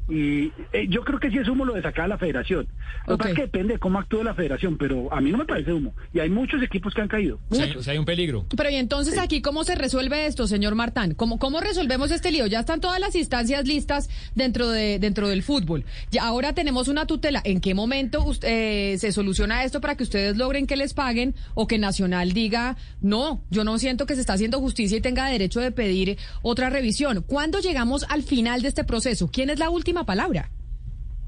Y 0.10 0.52
eh, 0.74 0.88
yo 0.90 1.04
creo 1.04 1.20
que 1.20 1.30
sí 1.30 1.38
es 1.38 1.48
humo 1.48 1.66
lo 1.66 1.74
de 1.74 1.82
sacar 1.82 2.06
a 2.06 2.08
la 2.08 2.18
federación. 2.18 2.68
Lo 3.08 3.18
que 3.18 3.34
que 3.34 3.44
depende 3.44 3.74
de 3.74 3.80
cómo 3.80 4.00
actúe 4.00 4.24
la 4.24 4.34
federación, 4.34 4.78
pero 4.78 5.14
a 5.14 5.22
mí 5.22 5.32
no 5.32 5.38
me 5.38 5.46
parece 5.46 5.72
humo. 5.72 5.94
Y 6.14 6.20
hay 6.20 6.30
muchos 6.30 6.62
equipos 6.64 6.94
que 6.94 7.02
han 7.02 7.08
caído. 7.08 7.40
Sí, 7.52 7.62
hay 7.88 7.98
un 7.98 8.06
peligro. 8.06 8.46
Pero 8.56 8.70
y 8.70 8.76
entonces 8.76 9.18
aquí, 9.18 9.42
¿cómo 9.42 9.64
se 9.64 9.76
resuelve 9.76 10.26
esto, 10.26 10.48
señor 10.48 10.76
Martán? 10.76 11.14
¿Cómo, 11.14 11.38
¿Cómo 11.38 11.60
resolvemos 11.60 12.12
este 12.12 12.32
lío? 12.32 12.48
Ya 12.48 12.60
están 12.62 12.82
todas 12.82 13.00
las 13.00 13.16
instancias 13.16 13.68
listas 13.68 14.10
dentro, 14.36 14.70
de, 14.70 15.00
dentro 15.00 15.28
del 15.28 15.44
fútbol. 15.44 15.86
Ya 16.12 16.24
ahora 16.24 16.54
tenemos 16.54 16.88
una 16.88 17.06
tutela. 17.06 17.42
¿En 17.44 17.62
qué 17.62 17.74
momento 17.74 18.26
eh, 18.42 18.96
se 19.00 19.12
soluciona 19.12 19.64
esto 19.64 19.82
para 19.82 19.96
que 19.96 20.04
ustedes 20.04 20.38
logren 20.38 20.68
que 20.68 20.76
les 20.76 20.94
paguen 20.94 21.36
o 21.54 21.68
que 21.68 21.78
Nacional 21.78 22.34
diga, 22.34 22.78
no, 23.02 23.42
yo 23.50 23.64
no 23.64 23.78
siento 23.78 24.06
que 24.06 24.16
se 24.16 24.22
está 24.22 24.34
haciendo 24.34 24.60
justicia 24.60 24.98
y 24.98 25.02
tenga 25.02 25.28
derecho 25.28 25.60
de 25.60 25.72
pedir 25.72 26.18
otra 26.42 26.70
revisión? 26.70 27.24
¿Cuándo 27.26 27.60
llegamos 27.60 28.06
al 28.10 28.24
final 28.24 28.62
de 28.62 28.68
este 28.70 28.84
proceso? 28.84 29.30
¿Quién 29.32 29.50
es 29.50 29.60
la 29.60 29.70
última 29.70 29.99
palabra? 30.04 30.50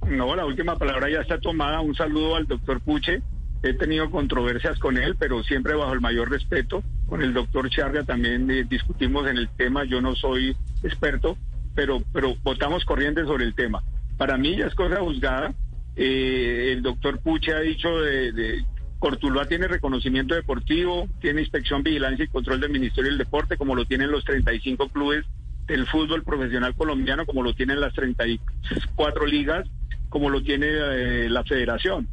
No, 0.08 0.36
la 0.36 0.46
última 0.46 0.78
palabra 0.78 1.10
ya 1.10 1.22
está 1.22 1.40
tomada. 1.40 1.82
Un 1.82 1.96
saludo 1.96 2.36
al 2.36 2.48
doctor 2.48 2.82
Puche. 2.82 3.22
He 3.64 3.74
tenido 3.74 4.10
controversias 4.10 4.80
con 4.80 4.98
él, 4.98 5.16
pero 5.20 5.44
siempre 5.44 5.76
bajo 5.76 5.94
el 5.94 6.02
mayor 6.02 6.30
respeto. 6.30 6.84
Con 7.08 7.22
el 7.22 7.34
doctor 7.34 7.70
Charga 7.70 8.04
también 8.04 8.50
eh, 8.50 8.66
discutimos 8.68 9.28
en 9.30 9.38
el 9.38 9.50
tema. 9.50 9.84
Yo 9.84 10.02
no 10.02 10.16
soy 10.16 10.56
experto, 10.84 11.38
pero, 11.76 12.02
pero 12.12 12.36
votamos 12.44 12.84
corriente 12.86 13.24
sobre 13.24 13.46
el 13.46 13.54
tema. 13.54 13.84
Para 14.18 14.38
mí 14.38 14.58
ya 14.58 14.66
es 14.66 14.76
cosa 14.76 15.00
juzgada. 15.00 15.54
Eh, 15.96 16.72
el 16.74 16.82
doctor 16.82 17.20
Puche 17.20 17.54
ha 17.54 17.60
dicho 17.60 17.90
de, 18.02 18.32
de 18.32 18.66
Cortuluá 18.98 19.46
tiene 19.46 19.68
reconocimiento 19.68 20.36
deportivo, 20.36 21.08
tiene 21.20 21.42
inspección, 21.42 21.84
vigilancia 21.84 22.26
y 22.26 22.28
control 22.28 22.60
del 22.60 22.72
Ministerio 22.72 23.10
del 23.10 23.18
Deporte, 23.18 23.58
como 23.58 23.76
lo 23.76 23.86
tienen 23.86 24.12
los 24.12 24.24
35 24.24 24.90
clubes 24.90 25.26
el 25.68 25.88
fútbol 25.88 26.24
profesional 26.24 26.76
colombiano 26.76 27.26
como 27.26 27.44
lo 27.44 27.54
tienen 27.54 27.80
las 27.80 27.94
34 27.94 29.26
ligas, 29.26 29.68
como 30.10 30.30
lo 30.30 30.42
tiene 30.42 30.68
eh, 30.68 31.30
la 31.30 31.44
federación. 31.44 32.08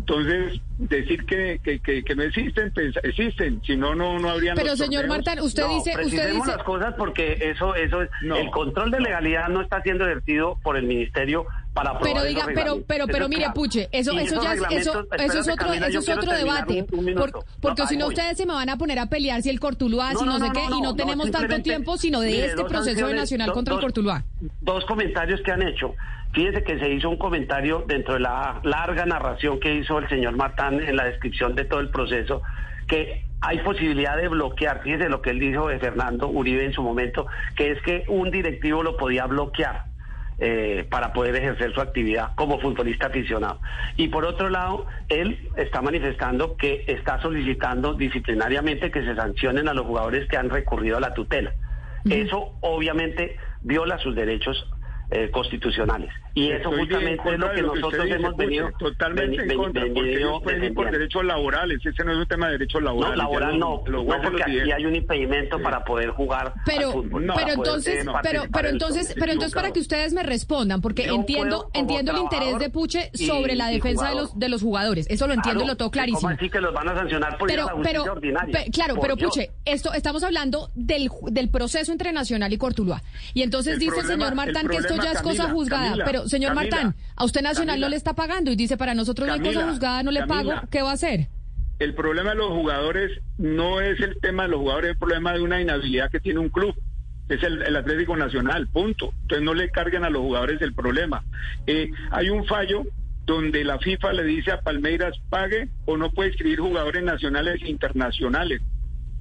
Entonces, 0.00 0.60
decir 0.78 1.26
que, 1.26 1.60
que, 1.62 1.80
que, 1.80 2.14
no 2.16 2.22
existen, 2.22 2.72
pues, 2.72 2.96
existen, 3.02 3.60
si 3.64 3.76
no, 3.76 3.94
no, 3.94 4.18
no 4.18 4.30
habrían... 4.30 4.56
Pero 4.56 4.74
señor 4.74 5.06
Martán, 5.06 5.40
usted 5.40 5.68
dice... 5.68 5.92
Usted 6.02 6.32
dice... 6.32 6.48
las 6.48 6.62
cosas 6.62 6.94
porque 6.96 7.36
eso, 7.38 7.74
eso 7.74 8.02
es... 8.02 8.08
el 8.22 8.50
control 8.50 8.90
de 8.90 9.00
legalidad 9.00 9.48
no 9.48 9.60
está 9.60 9.82
siendo 9.82 10.06
ejercido 10.06 10.58
por 10.62 10.78
el 10.78 10.84
Ministerio 10.84 11.46
para 11.72 11.98
pero 12.00 12.24
diga 12.24 12.46
pero 12.54 12.82
pero 12.86 13.06
pero 13.06 13.28
mire 13.28 13.46
Puche 13.54 13.88
eso 13.92 14.12
eso 14.18 14.42
ya 14.42 14.54
es, 14.54 14.60
eso 14.70 15.06
eso 15.18 15.38
es 15.38 15.48
otro 15.48 15.72
eso 15.72 15.98
es 16.00 16.08
otro 16.08 16.32
debate 16.32 16.84
porque 17.60 17.86
si 17.86 17.96
no 17.96 18.08
ustedes 18.08 18.36
se 18.36 18.46
me 18.46 18.54
van 18.54 18.68
a 18.68 18.76
poner 18.76 18.98
a 18.98 19.06
pelear 19.06 19.40
si 19.42 19.50
el 19.50 19.60
Cortuluá 19.60 20.14
si 20.14 20.24
no, 20.24 20.38
sé 20.38 20.50
qué 20.52 20.64
y 20.64 20.80
no, 20.80 20.94
tenemos 20.94 21.30
tanto 21.30 21.62
tiempo 21.62 21.96
sino 21.96 22.20
de 22.20 22.46
este 22.46 22.64
proceso 22.64 23.06
de 23.06 23.14
nacional 23.14 23.52
contra 23.52 23.74
el 23.74 23.80
Cortuluá. 23.80 24.24
dos 24.60 24.84
comentarios 24.84 25.40
que 25.42 25.52
han 25.52 25.62
hecho. 25.62 25.94
Fíjese 26.32 26.62
que 26.62 26.78
se 26.78 26.88
hizo 26.88 27.10
un 27.10 27.16
comentario 27.16 27.84
dentro 27.88 28.14
de 28.14 28.20
la 28.20 28.60
larga 28.62 29.04
narración 29.04 29.58
que 29.58 29.74
hizo 29.74 29.98
el 29.98 30.08
señor 30.08 30.36
Martán 30.36 30.80
en 30.80 30.94
la 30.96 31.04
descripción 31.04 31.56
de 31.56 31.64
todo 31.64 31.80
el 31.80 31.90
proceso, 31.90 32.42
que 32.86 33.24
hay 33.40 33.58
posibilidad 33.58 34.16
de 34.16 34.28
bloquear, 34.28 34.82
fíjese 34.82 35.08
lo 35.08 35.22
que 35.22 35.30
él 35.30 35.40
dijo 35.40 35.68
de 35.68 35.78
Fernando 35.78 36.28
Uribe 36.28 36.64
en 36.64 36.72
su 36.72 36.82
momento, 36.82 37.26
que 37.56 37.72
es 37.72 37.82
que 37.82 38.04
un 38.08 38.30
directivo 38.30 38.82
lo 38.82 38.96
podía 38.96 39.26
bloquear. 39.26 39.89
Eh, 40.42 40.86
para 40.88 41.12
poder 41.12 41.36
ejercer 41.36 41.74
su 41.74 41.82
actividad 41.82 42.30
como 42.34 42.58
futbolista 42.60 43.08
aficionado. 43.08 43.60
Y 43.98 44.08
por 44.08 44.24
otro 44.24 44.48
lado, 44.48 44.86
él 45.10 45.50
está 45.56 45.82
manifestando 45.82 46.56
que 46.56 46.82
está 46.86 47.20
solicitando 47.20 47.92
disciplinariamente 47.92 48.90
que 48.90 49.04
se 49.04 49.14
sancionen 49.14 49.68
a 49.68 49.74
los 49.74 49.84
jugadores 49.84 50.26
que 50.30 50.38
han 50.38 50.48
recurrido 50.48 50.96
a 50.96 51.00
la 51.00 51.12
tutela. 51.12 51.52
Eso 52.08 52.54
obviamente 52.62 53.36
viola 53.60 53.98
sus 53.98 54.14
derechos 54.14 54.66
eh, 55.10 55.28
constitucionales. 55.30 56.10
Y 56.34 56.50
eso 56.50 56.70
justamente 56.70 57.32
es 57.32 57.38
lo 57.38 57.50
que, 57.52 57.62
nosotros 57.62 58.06
hemos 58.08 58.36
venido. 58.36 58.70
Totalmente 58.78 59.42
en 59.42 59.56
contra, 59.56 59.84
porque 59.92 60.72
por 60.74 60.90
derechos 60.90 61.24
laborales. 61.24 61.84
Ese 61.84 62.04
no 62.04 62.12
es 62.12 62.18
un 62.18 62.26
tema 62.26 62.46
de 62.46 62.52
derechos 62.52 62.82
laborales. 62.82 63.16
No, 63.16 63.22
laboral 63.22 63.58
no. 63.58 63.82
no 63.86 64.04
porque 64.04 64.42
aquí 64.42 64.70
hay 64.70 64.86
un 64.86 64.94
impedimento 64.94 65.60
para 65.60 65.84
poder 65.84 66.10
jugar. 66.10 66.54
Pero, 66.64 67.04
pero 67.12 67.52
entonces, 67.52 68.06
pero, 68.22 68.44
pero 68.52 68.68
entonces, 68.68 69.14
pero 69.18 69.32
entonces 69.32 69.54
para 69.54 69.72
que 69.72 69.80
ustedes 69.80 70.12
me 70.12 70.22
respondan, 70.22 70.80
porque 70.80 71.06
entiendo, 71.06 71.70
entiendo 71.74 72.12
el 72.12 72.18
interés 72.18 72.58
de 72.58 72.70
Puche 72.70 73.10
sobre 73.14 73.54
la 73.56 73.68
defensa 73.68 74.10
de 74.10 74.14
los 74.14 74.38
de 74.38 74.48
los 74.48 74.62
jugadores. 74.62 75.06
Eso 75.08 75.26
lo 75.26 75.34
entiendo 75.34 75.64
y 75.64 75.66
lo 75.66 75.76
tengo 75.76 75.90
clarísimo. 75.90 76.28
así 76.28 76.48
que 76.48 76.60
los 76.60 76.72
van 76.72 76.88
a 76.88 76.94
sancionar 76.94 77.38
por 77.38 77.48
pero, 77.48 77.66
pero, 77.82 78.04
claro, 78.72 78.96
pero 79.00 79.16
Puche, 79.16 79.50
esto 79.64 79.92
estamos 79.92 80.22
hablando 80.22 80.70
del, 80.74 81.10
del 81.30 81.48
proceso 81.48 81.92
entre 81.92 82.12
Nacional 82.12 82.52
y 82.52 82.58
Cortuluá. 82.58 83.02
Y 83.34 83.42
entonces 83.42 83.78
dice 83.78 84.00
el 84.00 84.06
señor 84.06 84.34
Martán 84.34 84.68
que 84.68 84.76
esto 84.76 84.96
ya 84.96 85.12
es 85.12 85.22
cosa 85.22 85.50
juzgada. 85.50 86.04
pero, 86.04 86.19
señor 86.28 86.54
Martán, 86.54 86.94
a 87.16 87.24
usted 87.24 87.42
Nacional 87.42 87.80
no 87.80 87.88
le 87.88 87.96
está 87.96 88.14
pagando 88.14 88.50
y 88.50 88.56
dice, 88.56 88.76
para 88.76 88.94
nosotros 88.94 89.26
no 89.26 89.34
hay 89.34 89.40
cosa 89.40 89.68
juzgada, 89.68 90.02
no 90.02 90.10
le 90.10 90.26
pago, 90.26 90.52
¿qué 90.70 90.82
va 90.82 90.90
a 90.90 90.94
hacer? 90.94 91.28
El 91.78 91.94
problema 91.94 92.30
de 92.30 92.36
los 92.36 92.48
jugadores 92.48 93.20
no 93.38 93.80
es 93.80 93.98
el 94.00 94.20
tema 94.20 94.42
de 94.42 94.50
los 94.50 94.60
jugadores, 94.60 94.90
es 94.90 94.94
el 94.94 94.98
problema 94.98 95.32
de 95.32 95.40
una 95.40 95.60
inhabilidad 95.60 96.10
que 96.10 96.20
tiene 96.20 96.38
un 96.38 96.50
club. 96.50 96.74
Es 97.30 97.42
el, 97.42 97.74
Atlético 97.76 98.16
Nacional, 98.16 98.66
punto. 98.66 99.14
Entonces 99.22 99.44
no 99.44 99.54
le 99.54 99.70
carguen 99.70 100.04
a 100.04 100.10
los 100.10 100.20
jugadores 100.20 100.60
el 100.60 100.74
problema. 100.74 101.24
Eh, 101.66 101.90
hay 102.10 102.28
un 102.28 102.44
fallo 102.44 102.82
donde 103.24 103.64
la 103.64 103.78
FIFA 103.78 104.12
le 104.12 104.24
dice 104.24 104.50
a 104.50 104.60
Palmeiras 104.60 105.16
pague 105.30 105.68
o 105.86 105.96
no 105.96 106.10
puede 106.10 106.30
escribir 106.30 106.58
jugadores 106.58 107.02
nacionales 107.04 107.62
e 107.62 107.70
internacionales. 107.70 108.60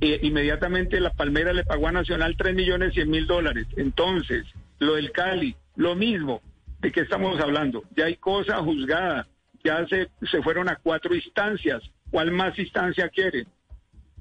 Eh, 0.02 0.20
inmediatamente 0.24 1.00
la 1.00 1.12
Palmeiras 1.12 1.56
le 1.56 1.64
pagó 1.64 1.88
a 1.88 1.92
Nacional 1.92 2.36
3 2.38 2.56
millones 2.56 2.94
100 2.94 3.10
mil 3.10 3.28
dólares. 3.28 3.68
Entonces, 3.78 4.46
lo 4.80 4.96
del 4.96 5.12
Cali, 5.12 5.56
lo 5.76 5.96
mismo, 5.96 6.42
¿de 6.80 6.92
qué 6.92 7.02
estamos 7.02 7.40
hablando? 7.40 7.84
Ya 7.96 8.06
hay 8.06 8.16
cosa 8.16 8.58
juzgada, 8.58 9.28
ya 9.64 9.86
se, 9.88 10.10
se 10.30 10.42
fueron 10.42 10.70
a 10.70 10.78
cuatro 10.78 11.16
instancias. 11.16 11.82
¿Cuál 12.12 12.32
más 12.32 12.58
instancia 12.58 13.10
quiere? 13.10 13.46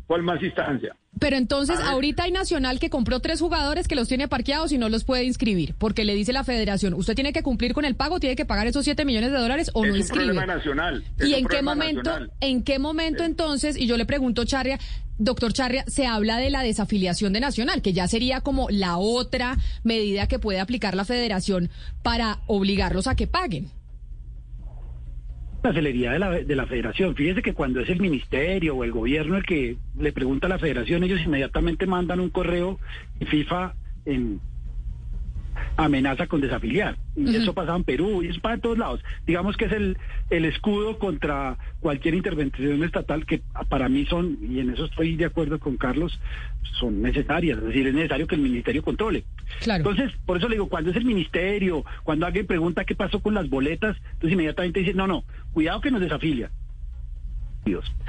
¿Cuál 0.08 0.22
más 0.22 0.42
instancia? 0.42 0.96
Pero 1.20 1.36
entonces, 1.36 1.78
ahorita 1.80 2.22
hay 2.22 2.32
Nacional 2.32 2.80
que 2.80 2.88
compró 2.88 3.20
tres 3.20 3.40
jugadores 3.40 3.86
que 3.86 3.94
los 3.94 4.08
tiene 4.08 4.26
parqueados 4.26 4.72
y 4.72 4.78
no 4.78 4.88
los 4.88 5.04
puede 5.04 5.24
inscribir, 5.24 5.74
porque 5.76 6.06
le 6.06 6.14
dice 6.14 6.32
la 6.32 6.44
federación, 6.44 6.94
usted 6.94 7.14
tiene 7.14 7.34
que 7.34 7.42
cumplir 7.42 7.74
con 7.74 7.84
el 7.84 7.94
pago, 7.94 8.18
tiene 8.18 8.34
que 8.34 8.46
pagar 8.46 8.66
esos 8.66 8.84
siete 8.84 9.04
millones 9.04 9.32
de 9.32 9.38
dólares 9.38 9.70
o 9.74 9.84
no 9.84 9.94
inscribe. 9.94 10.46
nacional. 10.46 11.04
¿Y 11.22 11.34
en 11.34 11.46
qué 11.46 11.60
momento, 11.60 12.10
en 12.40 12.62
qué 12.62 12.78
momento 12.78 13.22
entonces, 13.22 13.76
y 13.76 13.86
yo 13.86 13.98
le 13.98 14.06
pregunto, 14.06 14.46
Charria, 14.46 14.78
doctor 15.18 15.52
Charria, 15.52 15.84
se 15.86 16.06
habla 16.06 16.38
de 16.38 16.48
la 16.48 16.62
desafiliación 16.62 17.34
de 17.34 17.40
Nacional, 17.40 17.82
que 17.82 17.92
ya 17.92 18.08
sería 18.08 18.40
como 18.40 18.70
la 18.70 18.96
otra 18.96 19.58
medida 19.82 20.26
que 20.26 20.38
puede 20.38 20.58
aplicar 20.58 20.94
la 20.94 21.04
federación 21.04 21.68
para 22.02 22.38
obligarlos 22.46 23.08
a 23.08 23.14
que 23.14 23.26
paguen? 23.26 23.70
La 25.62 25.72
celeridad 25.72 26.12
de 26.12 26.18
la, 26.18 26.30
de 26.30 26.56
la 26.56 26.66
federación. 26.66 27.14
Fíjese 27.14 27.42
que 27.42 27.54
cuando 27.54 27.80
es 27.80 27.88
el 27.88 28.00
ministerio 28.00 28.76
o 28.76 28.84
el 28.84 28.92
gobierno 28.92 29.36
el 29.36 29.44
que 29.44 29.76
le 29.98 30.12
pregunta 30.12 30.46
a 30.46 30.50
la 30.50 30.58
federación, 30.58 31.02
ellos 31.02 31.20
inmediatamente 31.24 31.86
mandan 31.86 32.20
un 32.20 32.30
correo 32.30 32.78
y 33.18 33.24
FIFA 33.24 33.74
en, 34.04 34.40
amenaza 35.78 36.26
con 36.26 36.40
desafiliar. 36.40 36.96
Y 37.16 37.36
eso 37.36 37.54
pasa 37.54 37.76
en 37.76 37.84
Perú 37.84 38.22
y 38.22 38.28
eso 38.28 38.40
pasa 38.40 38.56
en 38.56 38.60
todos 38.60 38.78
lados. 38.78 39.00
Digamos 39.26 39.56
que 39.56 39.66
es 39.66 39.72
el, 39.72 39.96
el 40.28 40.44
escudo 40.44 40.98
contra 40.98 41.56
cualquier 41.80 42.14
intervención 42.14 42.82
estatal 42.82 43.24
que 43.24 43.42
para 43.68 43.88
mí 43.88 44.04
son, 44.06 44.38
y 44.42 44.58
en 44.58 44.70
eso 44.70 44.86
estoy 44.86 45.14
de 45.14 45.26
acuerdo 45.26 45.60
con 45.60 45.76
Carlos, 45.76 46.18
son 46.80 47.00
necesarias. 47.00 47.58
Es 47.58 47.64
decir, 47.64 47.86
es 47.86 47.94
necesario 47.94 48.26
que 48.26 48.34
el 48.34 48.40
ministerio 48.40 48.82
controle. 48.82 49.24
Entonces, 49.64 50.10
por 50.26 50.36
eso 50.36 50.48
le 50.48 50.56
digo, 50.56 50.68
cuando 50.68 50.90
es 50.90 50.96
el 50.96 51.04
ministerio, 51.04 51.84
cuando 52.02 52.26
alguien 52.26 52.48
pregunta 52.48 52.84
qué 52.84 52.96
pasó 52.96 53.20
con 53.20 53.34
las 53.34 53.48
boletas, 53.48 53.96
entonces 54.14 54.32
inmediatamente 54.32 54.80
dice, 54.80 54.94
no, 54.94 55.06
no, 55.06 55.22
cuidado 55.52 55.80
que 55.80 55.92
nos 55.92 56.00
desafilia. 56.00 56.50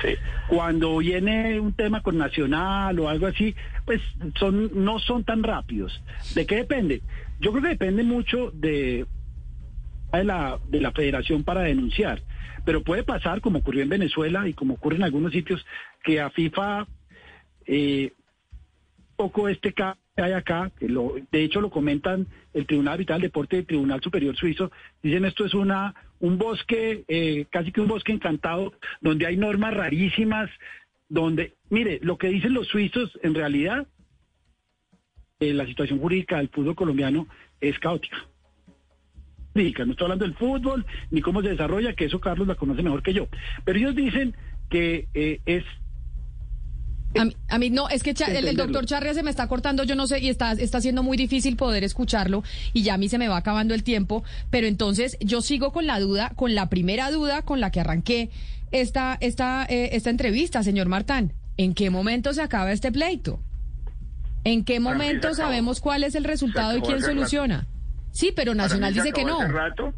Sí. 0.01 0.15
Cuando 0.47 0.97
viene 0.97 1.59
un 1.59 1.73
tema 1.73 2.01
con 2.01 2.17
Nacional 2.17 2.97
o 2.99 3.09
algo 3.09 3.27
así, 3.27 3.55
pues 3.85 4.01
son 4.39 4.71
no 4.85 4.99
son 4.99 5.23
tan 5.23 5.43
rápidos. 5.43 6.01
¿De 6.33 6.45
qué 6.45 6.55
depende? 6.55 7.01
Yo 7.39 7.51
creo 7.51 7.63
que 7.63 7.69
depende 7.69 8.03
mucho 8.03 8.51
de, 8.51 9.05
la, 10.11 10.59
de 10.67 10.81
la 10.81 10.91
federación 10.91 11.43
para 11.43 11.61
denunciar. 11.61 12.21
Pero 12.65 12.83
puede 12.83 13.03
pasar, 13.03 13.41
como 13.41 13.59
ocurrió 13.59 13.83
en 13.83 13.89
Venezuela 13.89 14.47
y 14.47 14.53
como 14.53 14.75
ocurre 14.75 14.97
en 14.97 15.03
algunos 15.03 15.31
sitios, 15.31 15.65
que 16.03 16.19
a 16.19 16.29
FIFA, 16.29 16.87
eh, 17.65 18.11
poco 19.15 19.47
este 19.47 19.73
caso 19.73 19.99
hay 20.17 20.33
acá, 20.33 20.71
que 20.77 20.89
lo, 20.89 21.15
de 21.31 21.43
hecho 21.43 21.61
lo 21.61 21.69
comentan 21.69 22.27
el 22.53 22.65
Tribunal 22.65 22.97
Vital 22.97 23.21
Deporte 23.21 23.55
y 23.55 23.59
el 23.59 23.65
Tribunal 23.65 24.01
Superior 24.01 24.35
Suizo, 24.35 24.71
dicen 25.01 25.25
esto 25.25 25.45
es 25.45 25.53
una 25.53 25.95
un 26.19 26.37
bosque, 26.37 27.05
eh, 27.07 27.45
casi 27.49 27.71
que 27.71 27.81
un 27.81 27.87
bosque 27.87 28.11
encantado, 28.11 28.73
donde 29.01 29.25
hay 29.25 29.37
normas 29.37 29.73
rarísimas, 29.73 30.49
donde, 31.07 31.53
mire, 31.69 31.99
lo 32.03 32.17
que 32.17 32.27
dicen 32.27 32.53
los 32.53 32.67
suizos 32.67 33.17
en 33.23 33.33
realidad 33.33 33.87
eh, 35.39 35.53
la 35.53 35.65
situación 35.65 35.99
jurídica 35.99 36.37
del 36.37 36.49
fútbol 36.49 36.75
colombiano 36.75 37.27
es 37.61 37.79
caótica. 37.79 38.17
No 39.53 39.61
estoy 39.91 40.05
hablando 40.05 40.25
del 40.25 40.35
fútbol 40.35 40.85
ni 41.11 41.21
cómo 41.21 41.41
se 41.41 41.49
desarrolla, 41.49 41.93
que 41.93 42.05
eso 42.05 42.19
Carlos 42.19 42.47
la 42.47 42.55
conoce 42.55 42.83
mejor 42.83 43.03
que 43.03 43.13
yo. 43.13 43.27
Pero 43.65 43.79
ellos 43.79 43.95
dicen 43.95 44.35
que 44.69 45.07
eh, 45.13 45.41
es 45.45 45.63
A 47.49 47.57
mí, 47.57 47.69
no, 47.69 47.89
es 47.89 48.03
que 48.03 48.13
el, 48.27 48.55
doctor 48.55 48.85
Charria 48.85 49.13
se 49.13 49.23
me 49.23 49.29
está 49.29 49.47
cortando, 49.47 49.83
yo 49.83 49.95
no 49.95 50.07
sé, 50.07 50.19
y 50.19 50.29
está, 50.29 50.51
está 50.53 50.79
siendo 50.79 51.03
muy 51.03 51.17
difícil 51.17 51.55
poder 51.55 51.83
escucharlo 51.83 52.43
y 52.73 52.83
ya 52.83 52.93
a 52.93 52.97
mí 52.97 53.09
se 53.09 53.17
me 53.17 53.27
va 53.27 53.37
acabando 53.37 53.73
el 53.73 53.83
tiempo, 53.83 54.23
pero 54.49 54.67
entonces 54.67 55.17
yo 55.19 55.41
sigo 55.41 55.71
con 55.71 55.87
la 55.87 55.99
duda, 55.99 56.31
con 56.35 56.53
la 56.53 56.69
primera 56.69 57.11
duda 57.11 57.41
con 57.41 57.59
la 57.59 57.71
que 57.71 57.79
arranqué 57.79 58.29
esta, 58.71 59.17
esta, 59.19 59.65
eh, 59.65 59.89
esta 59.93 60.09
entrevista, 60.09 60.63
señor 60.63 60.87
Martán. 60.87 61.33
¿En 61.57 61.73
qué 61.73 61.89
momento 61.89 62.33
se 62.33 62.41
acaba 62.41 62.71
este 62.71 62.91
pleito? 62.91 63.41
¿En 64.43 64.63
qué 64.63 64.79
momento 64.79 65.33
sabemos 65.33 65.79
cuál 65.79 66.03
es 66.03 66.15
el 66.15 66.23
resultado 66.23 66.77
y 66.77 66.81
quién 66.81 67.01
soluciona? 67.01 67.67
Sí, 68.11 68.33
pero 68.35 68.55
Nacional 68.55 68.93
dice 68.93 69.11
que 69.11 69.23
no. 69.23 69.39
Rato, 69.47 69.93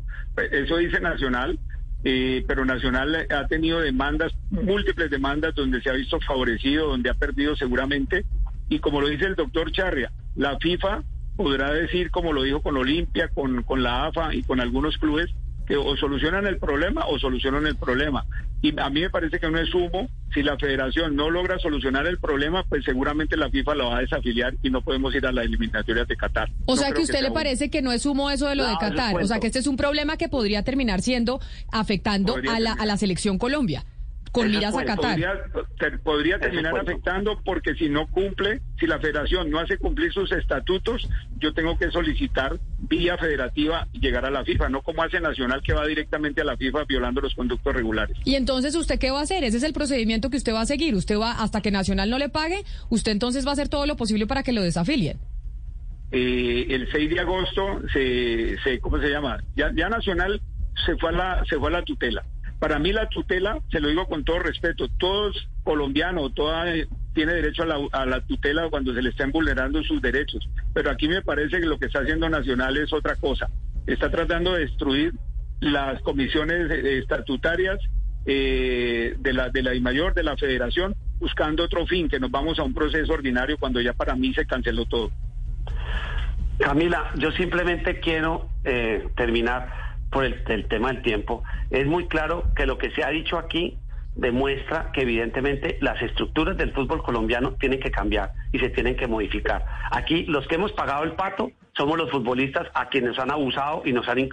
eso 0.51 0.77
dice 0.77 0.99
Nacional, 0.99 1.59
eh, 2.03 2.43
pero 2.47 2.65
Nacional 2.65 3.27
ha 3.29 3.47
tenido 3.47 3.79
demandas, 3.79 4.33
múltiples 4.49 5.09
demandas 5.09 5.55
donde 5.55 5.81
se 5.81 5.89
ha 5.89 5.93
visto 5.93 6.19
favorecido, 6.21 6.87
donde 6.87 7.09
ha 7.09 7.13
perdido 7.13 7.55
seguramente. 7.55 8.25
Y 8.69 8.79
como 8.79 9.01
lo 9.01 9.07
dice 9.07 9.25
el 9.25 9.35
doctor 9.35 9.71
Charria, 9.71 10.11
la 10.35 10.57
FIFA 10.57 11.03
podrá 11.35 11.71
decir, 11.71 12.11
como 12.11 12.33
lo 12.33 12.43
dijo 12.43 12.61
con 12.61 12.77
Olimpia, 12.77 13.29
con, 13.29 13.63
con 13.63 13.83
la 13.83 14.07
AFA 14.07 14.33
y 14.33 14.43
con 14.43 14.59
algunos 14.59 14.97
clubes, 14.97 15.29
o 15.75 15.95
solucionan 15.97 16.45
el 16.47 16.57
problema 16.57 17.05
o 17.07 17.19
solucionan 17.19 17.67
el 17.67 17.75
problema. 17.75 18.25
Y 18.61 18.79
a 18.79 18.89
mí 18.89 19.01
me 19.01 19.09
parece 19.09 19.39
que 19.39 19.49
no 19.49 19.59
es 19.59 19.73
humo. 19.73 20.09
Si 20.33 20.43
la 20.43 20.57
federación 20.57 21.15
no 21.15 21.29
logra 21.29 21.57
solucionar 21.59 22.07
el 22.07 22.19
problema, 22.19 22.63
pues 22.63 22.85
seguramente 22.85 23.35
la 23.35 23.49
FIFA 23.49 23.75
lo 23.75 23.89
va 23.89 23.97
a 23.97 24.01
desafiliar 24.01 24.53
y 24.61 24.69
no 24.69 24.81
podemos 24.81 25.13
ir 25.15 25.25
a 25.25 25.31
la 25.31 25.43
eliminatoria 25.43 26.05
de 26.05 26.15
Qatar. 26.15 26.49
O 26.65 26.77
sea 26.77 26.91
que 26.91 26.99
a 26.99 27.03
usted 27.03 27.21
le 27.21 27.31
parece 27.31 27.69
que 27.69 27.81
no 27.81 27.91
es 27.91 28.05
humo 28.05 28.29
eso 28.29 28.47
de 28.47 28.55
lo 28.55 28.65
de 28.65 28.75
Qatar. 28.79 29.15
O 29.15 29.27
sea 29.27 29.39
que 29.39 29.47
este 29.47 29.59
es 29.59 29.67
un 29.67 29.77
problema 29.77 30.17
que 30.17 30.29
podría 30.29 30.63
terminar 30.63 31.01
siendo 31.01 31.41
afectando 31.71 32.35
a 32.49 32.59
la, 32.59 32.73
a 32.73 32.85
la 32.85 32.97
selección 32.97 33.37
Colombia 33.37 33.83
con 34.31 34.49
miras 34.49 34.75
a 34.75 34.85
Qatar. 34.85 35.19
Podría, 36.03 36.39
terminar 36.39 36.77
afectando 36.77 37.41
porque 37.43 37.75
si 37.75 37.89
no 37.89 38.07
cumple, 38.07 38.61
si 38.79 38.87
la 38.87 38.99
federación 38.99 39.49
no 39.49 39.59
hace 39.59 39.77
cumplir 39.77 40.11
sus 40.13 40.31
estatutos, 40.31 41.07
yo 41.37 41.53
tengo 41.53 41.77
que 41.77 41.91
solicitar 41.91 42.59
vía 42.81 43.17
federativa 43.17 43.87
llegar 43.93 44.25
a 44.25 44.31
la 44.31 44.43
FIFA, 44.43 44.69
no 44.69 44.81
como 44.81 45.03
hace 45.03 45.19
Nacional 45.19 45.61
que 45.63 45.73
va 45.73 45.85
directamente 45.85 46.41
a 46.41 46.43
la 46.43 46.57
FIFA 46.57 46.85
violando 46.85 47.21
los 47.21 47.35
conductos 47.35 47.73
regulares. 47.73 48.17
Y 48.25 48.35
entonces, 48.35 48.75
¿usted 48.75 48.99
qué 48.99 49.11
va 49.11 49.19
a 49.19 49.23
hacer? 49.23 49.43
Ese 49.43 49.57
es 49.57 49.63
el 49.63 49.73
procedimiento 49.73 50.29
que 50.29 50.37
usted 50.37 50.53
va 50.53 50.61
a 50.61 50.65
seguir. 50.65 50.95
Usted 50.95 51.17
va, 51.17 51.41
hasta 51.41 51.61
que 51.61 51.71
Nacional 51.71 52.09
no 52.09 52.17
le 52.17 52.29
pague, 52.29 52.63
usted 52.89 53.11
entonces 53.11 53.45
va 53.45 53.51
a 53.51 53.53
hacer 53.53 53.69
todo 53.69 53.85
lo 53.85 53.95
posible 53.95 54.27
para 54.27 54.43
que 54.43 54.51
lo 54.51 54.61
desafilien. 54.63 55.19
Eh, 56.11 56.67
el 56.69 56.91
6 56.91 57.09
de 57.09 57.19
agosto 57.19 57.81
se, 57.93 58.57
se 58.63 58.79
¿cómo 58.79 58.99
se 58.99 59.09
llama? 59.09 59.41
Ya, 59.55 59.71
ya 59.73 59.87
Nacional 59.87 60.41
se 60.85 60.97
fue 60.97 61.09
a 61.09 61.13
la, 61.13 61.45
se 61.45 61.57
fue 61.57 61.69
a 61.69 61.73
la 61.73 61.83
tutela. 61.83 62.25
Para 62.59 62.79
mí 62.79 62.91
la 62.91 63.07
tutela, 63.09 63.59
se 63.71 63.79
lo 63.79 63.87
digo 63.87 64.05
con 64.07 64.23
todo 64.23 64.39
respeto, 64.39 64.87
todos 64.99 65.47
colombianos, 65.63 66.33
toda 66.35 66.65
tiene 67.13 67.33
derecho 67.33 67.63
a 67.91 68.05
la, 68.05 68.21
tutela 68.21 68.69
cuando 68.69 68.93
se 68.93 69.01
le 69.01 69.09
estén 69.09 69.31
vulnerando 69.31 69.83
sus 69.83 70.01
derechos. 70.01 70.47
Pero 70.73 70.89
aquí 70.91 71.07
me 71.07 71.21
parece 71.21 71.59
que 71.59 71.65
lo 71.65 71.77
que 71.77 71.87
está 71.87 71.99
haciendo 71.99 72.29
Nacional 72.29 72.77
es 72.77 72.93
otra 72.93 73.15
cosa. 73.15 73.49
Está 73.85 74.09
tratando 74.09 74.53
de 74.53 74.61
destruir 74.61 75.13
las 75.59 76.01
comisiones 76.01 76.71
eh, 76.71 76.99
estatutarias 76.99 77.79
eh, 78.25 79.15
de 79.19 79.33
la 79.33 79.49
de 79.49 79.63
la 79.63 79.79
mayor 79.81 80.13
de 80.13 80.23
la 80.23 80.37
Federación, 80.37 80.95
buscando 81.19 81.63
otro 81.63 81.85
fin, 81.87 82.07
que 82.07 82.19
nos 82.19 82.31
vamos 82.31 82.59
a 82.59 82.63
un 82.63 82.73
proceso 82.73 83.13
ordinario 83.13 83.57
cuando 83.57 83.81
ya 83.81 83.93
para 83.93 84.15
mí 84.15 84.33
se 84.33 84.45
canceló 84.45 84.85
todo. 84.85 85.11
Camila, 86.59 87.11
yo 87.15 87.31
simplemente 87.31 87.99
quiero 87.99 88.49
eh, 88.63 89.07
terminar 89.15 89.81
por 90.11 90.25
el, 90.25 90.67
tema 90.67 90.91
del 90.91 91.01
tiempo, 91.01 91.43
es 91.69 91.87
muy 91.87 92.07
claro 92.07 92.51
que 92.55 92.65
lo 92.65 92.77
que 92.77 92.91
se 92.91 93.03
ha 93.03 93.09
dicho 93.09 93.37
aquí 93.37 93.77
demuestra 94.21 94.91
que 94.93 95.01
evidentemente 95.01 95.77
las 95.81 95.99
estructuras 96.01 96.55
del 96.55 96.71
fútbol 96.73 97.01
colombiano 97.01 97.55
tienen 97.59 97.79
que 97.79 97.89
cambiar 97.89 98.31
y 98.51 98.59
se 98.59 98.69
tienen 98.69 98.95
que 98.95 99.07
modificar. 99.07 99.65
Aquí 99.91 100.25
los 100.25 100.47
que 100.47 100.55
hemos 100.55 100.71
pagado 100.73 101.03
el 101.03 101.13
pato 101.13 101.51
somos 101.75 101.97
los 101.97 102.11
futbolistas 102.11 102.67
a 102.75 102.87
quienes 102.89 103.17
han 103.17 103.31
abusado 103.31 103.81
y 103.83 103.93
nos 103.93 104.07
han 104.07 104.29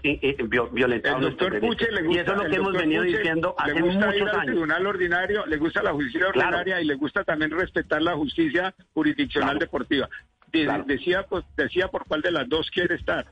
violentado. 0.72 1.20
doctor 1.20 1.58
Puche 1.60 1.90
le 1.90 2.02
gusta, 2.02 2.14
y 2.14 2.18
eso 2.18 2.32
es 2.32 2.42
lo 2.42 2.50
que 2.50 2.56
hemos 2.56 2.72
venido 2.74 3.02
diciendo 3.02 3.54
hace 3.58 3.80
muchos 3.80 4.14
ir 4.14 4.28
al 4.28 4.46
tribunal 4.46 4.86
ordinario, 4.86 5.46
le 5.46 5.56
gusta 5.56 5.82
la 5.82 5.92
justicia 5.92 6.28
ordinaria 6.28 6.80
y 6.82 6.84
le 6.84 6.94
gusta 6.94 7.24
también 7.24 7.50
respetar 7.50 8.02
la 8.02 8.14
justicia 8.14 8.74
jurisdiccional 8.92 9.58
deportiva. 9.58 10.08
Decía, 10.52 11.24
pues, 11.28 11.44
decía 11.56 11.88
por 11.88 12.04
cuál 12.06 12.20
de 12.20 12.32
las 12.32 12.48
dos 12.48 12.70
quiere 12.70 12.96
estar. 12.96 13.26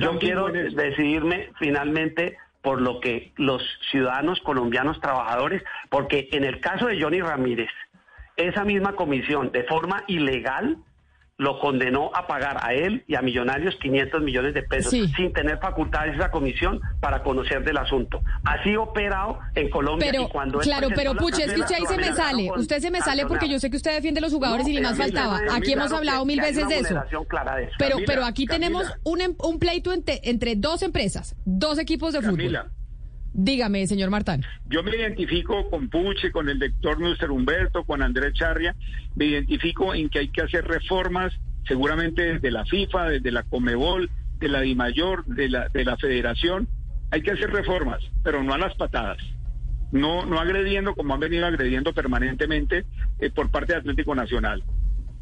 Yo 0.00 0.18
quiero 0.18 0.48
decidirme 0.48 1.50
finalmente 1.58 2.38
por 2.62 2.80
lo 2.80 3.00
que 3.00 3.32
los 3.36 3.62
ciudadanos 3.90 4.40
colombianos 4.40 5.00
trabajadores, 5.00 5.62
porque 5.90 6.28
en 6.32 6.44
el 6.44 6.60
caso 6.60 6.86
de 6.86 7.00
Johnny 7.00 7.20
Ramírez, 7.20 7.70
esa 8.36 8.64
misma 8.64 8.94
comisión 8.94 9.52
de 9.52 9.64
forma 9.64 10.04
ilegal 10.06 10.78
lo 11.38 11.58
condenó 11.58 12.10
a 12.14 12.26
pagar 12.26 12.58
a 12.62 12.74
él 12.74 13.04
y 13.08 13.14
a 13.14 13.22
Millonarios 13.22 13.74
500 13.82 14.22
millones 14.22 14.54
de 14.54 14.62
pesos 14.62 14.92
sin 14.92 15.32
tener 15.32 15.58
facultades 15.58 16.14
esa 16.14 16.30
comisión 16.30 16.80
para 17.00 17.22
conocer 17.22 17.64
del 17.64 17.78
asunto. 17.78 18.20
Así 18.44 18.76
operado 18.76 19.38
en 19.54 19.70
Colombia 19.70 20.08
pero, 20.10 20.24
y 20.24 20.28
cuando 20.28 20.58
Claro, 20.60 20.88
pero 20.94 21.14
Puche, 21.14 21.44
es 21.44 21.52
que 21.52 21.60
usted 21.60 21.74
ahí 21.76 21.86
se 21.86 21.96
me 21.96 22.12
sale. 22.12 22.50
Usted 22.56 22.78
se 22.78 22.90
me 22.90 23.00
sale 23.00 23.26
porque 23.26 23.48
yo 23.48 23.58
sé 23.58 23.70
que 23.70 23.76
usted 23.76 23.94
defiende 23.94 24.18
a 24.18 24.22
los 24.22 24.32
jugadores 24.32 24.66
y 24.68 24.74
ni 24.74 24.80
más 24.80 24.96
faltaba. 24.96 25.40
Aquí 25.52 25.72
hemos 25.72 25.92
hablado 25.92 26.24
mil 26.24 26.40
veces 26.40 26.68
de 26.68 26.78
eso. 26.78 27.02
Pero, 27.78 27.96
pero 28.06 28.24
aquí 28.24 28.46
tenemos 28.46 28.86
un, 29.04 29.20
em, 29.20 29.34
un 29.38 29.58
pleito 29.58 29.92
entre, 29.92 30.20
entre 30.24 30.54
dos 30.56 30.82
empresas, 30.82 31.34
dos 31.44 31.78
equipos 31.78 32.12
de 32.12 32.22
fútbol. 32.22 32.72
Dígame, 33.34 33.86
señor 33.86 34.10
Martán. 34.10 34.44
Yo 34.68 34.82
me 34.82 34.94
identifico 34.94 35.68
con 35.70 35.88
Puche, 35.88 36.30
con 36.30 36.48
el 36.48 36.58
doctor 36.58 37.00
Nuster 37.00 37.30
Humberto, 37.30 37.84
con 37.84 38.02
Andrés 38.02 38.34
Charria. 38.34 38.74
Me 39.16 39.26
identifico 39.26 39.94
en 39.94 40.10
que 40.10 40.20
hay 40.20 40.28
que 40.28 40.42
hacer 40.42 40.64
reformas, 40.66 41.32
seguramente 41.66 42.34
desde 42.34 42.50
la 42.50 42.64
FIFA, 42.66 43.08
desde 43.08 43.30
la 43.30 43.42
Comebol, 43.44 44.10
de 44.38 44.48
la 44.48 44.60
DIMAYOR, 44.60 45.24
de 45.24 45.48
la, 45.48 45.68
de 45.68 45.84
la 45.84 45.96
Federación. 45.96 46.68
Hay 47.10 47.22
que 47.22 47.30
hacer 47.30 47.50
reformas, 47.50 48.00
pero 48.22 48.42
no 48.42 48.52
a 48.52 48.58
las 48.58 48.74
patadas. 48.74 49.18
No, 49.92 50.26
no 50.26 50.38
agrediendo 50.38 50.94
como 50.94 51.14
han 51.14 51.20
venido 51.20 51.46
agrediendo 51.46 51.92
permanentemente 51.92 52.84
eh, 53.18 53.30
por 53.30 53.50
parte 53.50 53.74
de 53.74 53.80
Atlético 53.80 54.14
Nacional. 54.14 54.62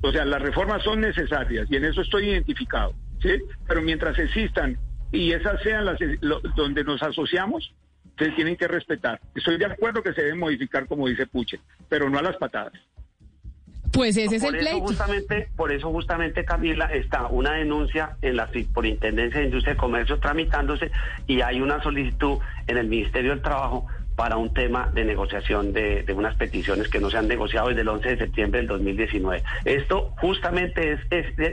O 0.01 0.11
sea, 0.13 0.25
las 0.25 0.41
reformas 0.41 0.83
son 0.83 1.01
necesarias 1.01 1.67
y 1.71 1.77
en 1.77 1.85
eso 1.85 2.01
estoy 2.01 2.31
identificado. 2.31 2.95
¿sí? 3.21 3.31
Pero 3.69 3.83
mientras 3.83 4.19
existan 4.19 4.79
y 5.13 5.33
esas 5.33 5.61
sean 5.63 5.85
las 5.85 5.99
donde 6.57 6.85
nos 6.85 7.03
asociamos, 7.03 7.75
ustedes 8.21 8.37
tienen 8.37 8.57
que 8.57 8.69
respetar. 8.69 9.19
Estoy 9.35 9.57
de 9.57 9.65
acuerdo 9.65 10.03
que 10.03 10.13
se 10.13 10.23
deben 10.23 10.39
modificar, 10.39 10.87
como 10.87 11.09
dice 11.09 11.27
Puche, 11.27 11.59
pero 11.89 12.11
no 12.11 12.19
a 12.19 12.23
las 12.23 12.37
patadas. 12.37 12.75
Pues 13.93 14.17
ese 14.17 14.37
es 14.37 14.43
el 14.45 14.59
pleito. 14.59 14.81
Justamente, 14.81 15.49
por 15.57 15.73
eso 15.73 15.91
justamente, 15.91 16.45
Camila, 16.45 16.87
está 16.93 17.27
una 17.27 17.55
denuncia 17.55 18.17
en 18.23 18.37
la 18.37 18.53
Superintendencia 18.53 19.41
de 19.41 19.47
Industria 19.47 19.75
y 19.75 19.77
Comercio 19.77 20.19
tramitándose 20.21 20.93
y 21.27 21.41
hay 21.41 21.61
una 21.61 21.83
solicitud 21.83 22.39
en 22.67 22.77
el 22.77 22.87
Ministerio 22.89 23.31
del 23.31 23.43
Trabajo 23.43 23.87
para 24.21 24.37
un 24.37 24.53
tema 24.53 24.91
de 24.93 25.03
negociación 25.07 25.73
de, 25.73 26.05
unas 26.15 26.35
peticiones 26.35 26.89
que 26.89 27.01
no 27.01 27.09
se 27.09 27.17
han 27.17 27.27
negociado 27.27 27.69
desde 27.69 27.81
el 27.81 27.89
11 27.89 28.07
de 28.11 28.19
septiembre 28.19 28.61
del 28.61 28.69
2019. 28.69 29.43
Esto 29.65 30.13
justamente 30.21 30.93
es, 30.93 31.01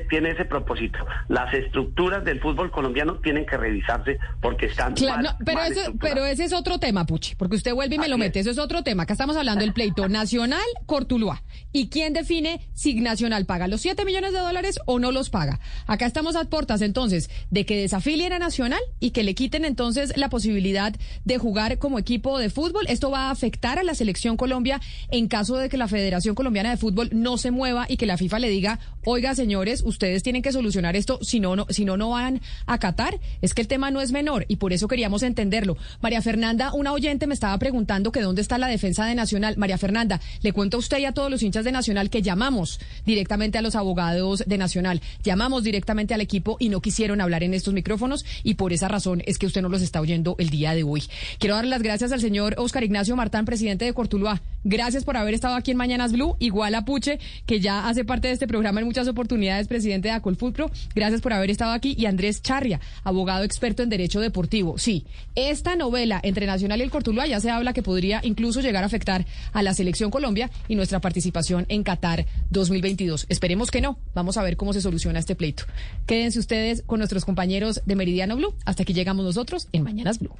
tiene 0.09 0.31
ese 0.31 0.43
propósito. 0.43 0.99
Las 1.29 1.53
estructuras 1.53 2.25
del 2.25 2.41
fútbol 2.41 2.69
colombiano 2.69 3.19
tienen 3.19 3.45
que 3.45 3.55
revisarse 3.55 4.19
porque 4.41 4.65
están 4.65 4.95
pero, 4.95 5.61
pero 5.97 6.25
ese 6.25 6.43
es 6.43 6.51
otro 6.51 6.77
tema, 6.77 7.05
Puchi, 7.05 7.35
porque 7.35 7.55
usted 7.55 7.73
vuelve 7.73 7.95
y 7.95 7.99
me 7.99 8.09
lo 8.09 8.17
mete. 8.17 8.41
Eso 8.41 8.51
es 8.51 8.57
otro 8.57 8.83
tema. 8.83 9.03
Acá 9.03 9.13
estamos 9.13 9.37
hablando 9.37 9.61
del 9.61 9.71
pleito 9.71 10.09
nacional 10.09 10.59
Cortuluá. 10.85 11.43
¿Y 11.71 11.87
quién 11.87 12.11
define 12.11 12.67
si 12.73 12.95
Nacional 12.95 13.45
paga 13.45 13.69
los 13.69 13.79
7 13.79 14.03
millones 14.03 14.33
de 14.33 14.39
dólares 14.39 14.77
o 14.87 14.99
no 14.99 15.13
los 15.13 15.29
paga? 15.29 15.61
Acá 15.85 16.05
estamos 16.05 16.35
a 16.35 16.43
puertas 16.43 16.81
entonces 16.81 17.29
de 17.49 17.65
que 17.65 17.77
desafilien 17.77 18.33
a 18.33 18.39
Nacional 18.39 18.81
y 18.99 19.11
que 19.11 19.23
le 19.23 19.35
quiten 19.35 19.63
entonces 19.63 20.17
la 20.17 20.27
posibilidad 20.27 20.93
de 21.23 21.37
jugar 21.37 21.77
como 21.77 21.97
equipo 21.97 22.39
de 22.39 22.49
fútbol. 22.57 22.85
Esto 22.89 23.11
va 23.11 23.27
a 23.27 23.29
afectar 23.29 23.77
a 23.77 23.83
la 23.83 23.93
selección 23.93 24.35
Colombia 24.35 24.81
en 25.11 25.27
caso 25.27 25.57
de 25.57 25.69
que 25.69 25.77
la 25.77 25.87
Federación 25.87 26.33
Colombiana 26.33 26.71
de 26.71 26.77
Fútbol 26.77 27.11
no 27.13 27.37
se 27.37 27.51
mueva 27.51 27.85
y 27.87 27.97
que 27.97 28.07
la 28.07 28.17
FIFA 28.17 28.39
le 28.39 28.49
diga, 28.49 28.79
oiga, 29.05 29.35
señores, 29.35 29.83
ustedes 29.85 30.23
tienen 30.23 30.41
que 30.41 30.51
solucionar 30.51 30.95
esto, 30.95 31.19
si 31.21 31.39
no, 31.39 31.55
no, 31.55 31.67
si 31.69 31.85
no, 31.85 31.97
no 31.97 32.09
van 32.09 32.41
a 32.65 32.79
Qatar. 32.79 33.19
Es 33.43 33.53
que 33.53 33.61
el 33.61 33.67
tema 33.67 33.91
no 33.91 34.01
es 34.01 34.11
menor 34.11 34.45
y 34.47 34.55
por 34.55 34.73
eso 34.73 34.87
queríamos 34.87 35.21
entenderlo. 35.21 35.77
María 36.01 36.19
Fernanda, 36.23 36.73
una 36.73 36.93
oyente 36.93 37.27
me 37.27 37.35
estaba 37.35 37.55
preguntando 37.59 38.11
que 38.11 38.21
dónde 38.21 38.41
está 38.41 38.57
la 38.57 38.67
defensa 38.67 39.05
de 39.05 39.13
Nacional. 39.13 39.55
María 39.55 39.77
Fernanda, 39.77 40.19
le 40.41 40.51
cuento 40.51 40.77
a 40.77 40.79
usted 40.79 40.97
y 40.97 41.05
a 41.05 41.11
todos 41.11 41.29
los 41.29 41.43
hinchas 41.43 41.63
de 41.63 41.71
Nacional 41.71 42.09
que 42.09 42.23
llamamos 42.23 42.79
directamente 43.05 43.59
a 43.59 43.61
los 43.61 43.75
abogados 43.75 44.43
de 44.47 44.57
Nacional, 44.57 44.99
llamamos 45.23 45.63
directamente 45.63 46.15
al 46.15 46.21
equipo 46.21 46.57
y 46.59 46.69
no 46.69 46.81
quisieron 46.81 47.21
hablar 47.21 47.43
en 47.43 47.53
estos 47.53 47.75
micrófonos 47.75 48.25
y 48.41 48.55
por 48.55 48.73
esa 48.73 48.87
razón 48.87 49.21
es 49.27 49.37
que 49.37 49.45
usted 49.45 49.61
no 49.61 49.69
los 49.69 49.83
está 49.83 50.01
oyendo 50.01 50.35
el 50.39 50.49
día 50.49 50.73
de 50.73 50.81
hoy. 50.81 51.03
Quiero 51.37 51.53
dar 51.53 51.65
las 51.65 51.83
gracias 51.83 52.11
al 52.11 52.19
señor 52.19 52.46
Oscar 52.57 52.83
Ignacio 52.83 53.15
Martán, 53.15 53.45
presidente 53.45 53.85
de 53.85 53.93
Cortuluá. 53.93 54.41
Gracias 54.63 55.05
por 55.05 55.15
haber 55.15 55.33
estado 55.33 55.55
aquí 55.55 55.71
en 55.71 55.77
Mañanas 55.77 56.11
Blue. 56.11 56.35
Igual 56.39 56.75
a 56.75 56.83
Puche, 56.83 57.19
que 57.45 57.59
ya 57.59 57.87
hace 57.87 58.03
parte 58.03 58.27
de 58.27 58.33
este 58.33 58.47
programa 58.47 58.81
en 58.81 58.85
muchas 58.85 59.07
oportunidades, 59.07 59.67
presidente 59.67 60.09
de 60.09 60.13
Acolfutro. 60.13 60.69
Gracias 60.93 61.21
por 61.21 61.33
haber 61.33 61.49
estado 61.49 61.71
aquí. 61.71 61.95
Y 61.97 62.05
Andrés 62.05 62.41
Charria, 62.41 62.79
abogado 63.03 63.43
experto 63.43 63.83
en 63.83 63.89
Derecho 63.89 64.19
Deportivo. 64.19 64.77
Sí, 64.77 65.05
esta 65.35 65.75
novela 65.75 66.19
entre 66.23 66.45
Nacional 66.45 66.79
y 66.79 66.83
el 66.83 66.91
Cortuluá 66.91 67.27
ya 67.27 67.39
se 67.39 67.49
habla 67.49 67.73
que 67.73 67.83
podría 67.83 68.19
incluso 68.23 68.61
llegar 68.61 68.83
a 68.83 68.87
afectar 68.87 69.25
a 69.53 69.63
la 69.63 69.73
Selección 69.73 70.11
Colombia 70.11 70.49
y 70.67 70.75
nuestra 70.75 70.99
participación 70.99 71.65
en 71.69 71.83
Qatar 71.83 72.25
2022. 72.49 73.25
Esperemos 73.29 73.71
que 73.71 73.81
no. 73.81 73.97
Vamos 74.13 74.37
a 74.37 74.43
ver 74.43 74.57
cómo 74.57 74.73
se 74.73 74.81
soluciona 74.81 75.19
este 75.19 75.35
pleito. 75.35 75.63
Quédense 76.05 76.39
ustedes 76.39 76.83
con 76.85 76.99
nuestros 76.99 77.25
compañeros 77.25 77.81
de 77.85 77.95
Meridiano 77.95 78.35
Blue. 78.35 78.53
Hasta 78.65 78.83
aquí 78.83 78.93
llegamos 78.93 79.25
nosotros 79.25 79.67
en 79.71 79.83
Mañanas 79.83 80.19
Blue. 80.19 80.35